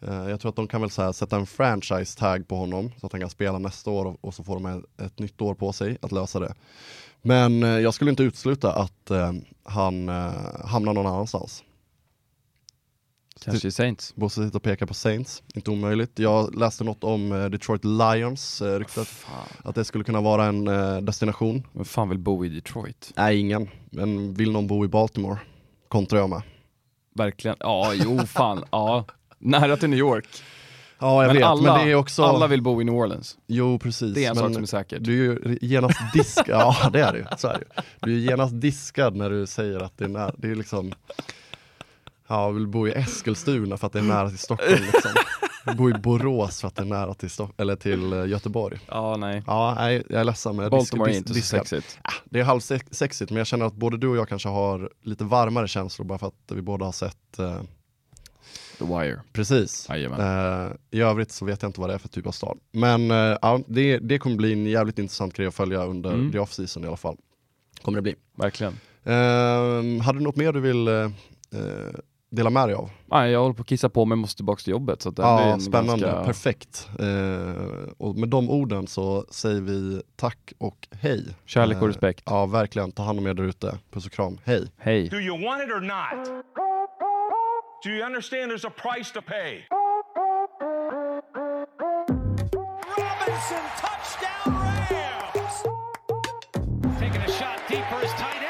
Jag 0.00 0.40
tror 0.40 0.48
att 0.48 0.56
de 0.56 0.66
kan 0.68 0.80
väl 0.80 0.90
här, 0.96 1.12
sätta 1.12 1.36
en 1.36 1.46
franchise 1.46 2.18
tag 2.18 2.48
på 2.48 2.56
honom 2.56 2.92
så 3.00 3.06
att 3.06 3.12
han 3.12 3.20
kan 3.20 3.30
spela 3.30 3.58
nästa 3.58 3.90
år 3.90 4.04
och, 4.04 4.16
och 4.20 4.34
så 4.34 4.44
får 4.44 4.54
de 4.54 4.66
ett, 4.66 5.00
ett 5.00 5.18
nytt 5.18 5.40
år 5.40 5.54
på 5.54 5.72
sig 5.72 5.98
att 6.02 6.12
lösa 6.12 6.40
det. 6.40 6.54
Men 7.22 7.62
eh, 7.62 7.68
jag 7.68 7.94
skulle 7.94 8.10
inte 8.10 8.22
utesluta 8.22 8.72
att 8.72 9.10
eh, 9.10 9.32
han 9.62 10.08
eh, 10.08 10.32
hamnar 10.64 10.92
någon 10.92 11.06
annanstans. 11.06 11.64
Kanske 13.44 13.68
i 13.68 13.70
Saints. 13.70 14.14
Bosse 14.14 14.44
sitter 14.44 14.56
och 14.56 14.62
pekar 14.62 14.86
på 14.86 14.94
Saints, 14.94 15.42
inte 15.54 15.70
omöjligt. 15.70 16.18
Jag 16.18 16.54
läste 16.58 16.84
något 16.84 17.04
om 17.04 17.48
Detroit 17.52 17.84
Lions, 17.84 18.62
ryktat 18.62 19.08
att 19.64 19.74
det 19.74 19.84
skulle 19.84 20.04
kunna 20.04 20.20
vara 20.20 20.44
en 20.44 20.64
destination. 21.04 21.66
Vem 21.72 21.84
fan 21.84 22.08
vill 22.08 22.18
bo 22.18 22.44
i 22.44 22.48
Detroit? 22.48 23.12
Nej, 23.16 23.38
ingen. 23.40 23.68
Men 23.90 24.34
vill 24.34 24.52
någon 24.52 24.66
bo 24.66 24.84
i 24.84 24.88
Baltimore? 24.88 25.38
Kontrar 25.88 26.18
jag 26.18 26.30
med. 26.30 26.42
Verkligen. 27.14 27.56
Ja, 27.60 27.92
jo 27.94 28.18
fan. 28.18 28.64
Ja. 28.70 29.04
Nära 29.38 29.76
till 29.76 29.90
New 29.90 29.98
York. 29.98 30.26
Ja, 30.98 31.22
jag 31.22 31.28
men 31.28 31.36
vet, 31.36 31.44
alla, 31.44 31.74
men 31.76 31.86
det 31.86 31.92
är 31.92 31.94
också... 31.94 32.22
alla 32.22 32.46
vill 32.46 32.62
bo 32.62 32.80
i 32.80 32.84
New 32.84 32.94
Orleans. 32.94 33.38
Jo, 33.46 33.78
precis. 33.78 34.14
Det 34.14 34.24
är 34.24 34.30
en 34.30 34.36
men 34.36 34.44
sak 34.44 34.54
som 34.54 34.62
är 34.62 34.66
säkert. 34.66 35.04
Du 35.04 35.32
är 35.32 35.48
ju 35.48 35.58
genast 35.60 36.00
diskad, 36.12 36.46
ja 36.48 36.90
det 36.92 37.00
är 37.00 37.14
ju. 37.14 37.24
Så 37.38 37.48
är 37.48 37.58
ju. 37.58 37.82
Du 38.00 38.14
är 38.14 38.18
genast 38.18 38.60
diskad 38.60 39.16
när 39.16 39.30
du 39.30 39.46
säger 39.46 39.80
att 39.80 39.98
det 39.98 40.04
är 40.04 40.08
nära, 40.08 40.32
det 40.36 40.50
är 40.50 40.54
liksom 40.54 40.92
Ja, 42.30 42.44
jag 42.44 42.52
vill 42.52 42.66
bo 42.66 42.88
i 42.88 42.92
Eskilstuna 42.92 43.76
för 43.76 43.86
att 43.86 43.92
det 43.92 43.98
är 43.98 44.02
nära 44.02 44.28
till 44.28 44.38
Stockholm 44.38 44.82
liksom. 44.92 45.10
Jag 45.66 45.76
bor 45.76 45.90
i 45.96 45.98
Borås 45.98 46.60
för 46.60 46.68
att 46.68 46.76
det 46.76 46.82
är 46.82 46.86
nära 46.86 47.14
till, 47.14 47.30
Stock- 47.30 47.54
eller 47.56 47.76
till 47.76 48.12
eh, 48.12 48.26
Göteborg. 48.26 48.78
Ja, 48.86 49.16
nej. 49.16 49.42
Ja, 49.46 49.74
nej, 49.78 50.02
jag 50.08 50.20
är 50.20 50.24
ledsen 50.24 50.56
men 50.56 50.62
jag 50.62 50.70
Baltimore 50.70 51.12
är 51.12 51.16
inte 51.16 51.34
så 51.34 51.40
sexigt. 51.40 51.98
Ja, 52.04 52.10
det 52.24 52.40
är 52.40 52.44
halvsexigt 52.44 53.30
men 53.30 53.36
jag 53.36 53.46
känner 53.46 53.66
att 53.66 53.74
både 53.74 53.96
du 53.96 54.08
och 54.08 54.16
jag 54.16 54.28
kanske 54.28 54.48
har 54.48 54.90
lite 55.02 55.24
varmare 55.24 55.68
känslor 55.68 56.06
bara 56.06 56.18
för 56.18 56.26
att 56.26 56.52
vi 56.52 56.62
båda 56.62 56.84
har 56.84 56.92
sett 56.92 57.38
eh, 57.38 57.60
The 58.78 58.84
Wire. 58.84 59.20
Precis. 59.32 59.90
Eh, 59.90 60.72
I 60.90 61.00
övrigt 61.00 61.32
så 61.32 61.44
vet 61.44 61.62
jag 61.62 61.68
inte 61.68 61.80
vad 61.80 61.90
det 61.90 61.94
är 61.94 61.98
för 61.98 62.08
typ 62.08 62.26
av 62.26 62.32
stad. 62.32 62.58
Men 62.72 63.10
eh, 63.10 63.16
ja, 63.42 63.60
det, 63.66 63.98
det 63.98 64.18
kommer 64.18 64.36
bli 64.36 64.52
en 64.52 64.66
jävligt 64.66 64.98
intressant 64.98 65.34
grej 65.34 65.46
att 65.46 65.54
följa 65.54 65.84
under 65.84 66.10
Mm. 66.12 66.32
the 66.32 66.38
off-season 66.38 66.84
i 66.84 66.86
alla 66.86 66.96
fall. 66.96 67.16
Kommer 67.82 67.98
det 67.98 68.02
bli. 68.02 68.14
Verkligen. 68.36 68.72
Eh, 69.04 70.02
hade 70.04 70.18
du 70.18 70.20
något 70.24 70.36
mer 70.36 70.52
du 70.52 70.60
vill 70.60 70.88
eh, 70.88 71.10
dela 72.30 72.50
med 72.50 72.68
dig 72.68 72.74
av? 72.74 72.90
Nej, 73.06 73.30
jag 73.32 73.40
håller 73.42 73.54
på 73.54 73.60
att 73.62 73.66
kissa 73.68 73.88
på 73.88 74.04
mig, 74.04 74.16
måste 74.18 74.36
tillbaka 74.36 74.60
till 74.60 74.70
jobbet. 74.70 75.02
Så 75.02 75.10
det 75.10 75.22
Ja, 75.22 75.58
spännande, 75.60 76.06
Ganska... 76.06 76.24
perfekt. 76.24 76.88
Eh, 76.98 77.88
och 77.98 78.14
med 78.16 78.28
de 78.28 78.50
orden 78.50 78.86
så 78.86 79.24
säger 79.30 79.60
vi 79.60 80.02
tack 80.16 80.52
och 80.58 80.88
hej. 80.90 81.26
Kärlek 81.46 81.76
och 81.76 81.82
Eh, 81.82 81.86
respekt. 81.88 82.22
Ja, 82.26 82.46
verkligen. 82.46 82.92
Ta 82.92 83.02
hand 83.02 83.18
om 83.18 83.26
er 83.26 83.34
där 83.34 83.44
ute. 83.44 83.78
Puss 83.92 84.06
och 84.06 84.12
kram. 84.12 84.38
Hej. 84.44 84.68
Hej. 84.76 85.08
Do 87.80 87.90
you 87.90 88.00
want 88.00 88.14
it 88.14 88.16
or 88.16 88.20
not? 88.20 88.30
Do 88.30 88.42
you 88.42 88.42
understand 88.42 88.50
there's 88.50 88.64
a 88.64 88.70
price 88.70 89.10
to 89.12 89.22
pay? 89.22 89.64
Robinson, 92.98 93.62
touchdown 93.76 94.46
Rams! 94.46 95.62
Taking 96.98 97.22
a 97.22 97.32
shot 97.32 97.60
deep 97.68 97.84
for 97.88 98.00
his 98.00 98.12
tight 98.12 98.47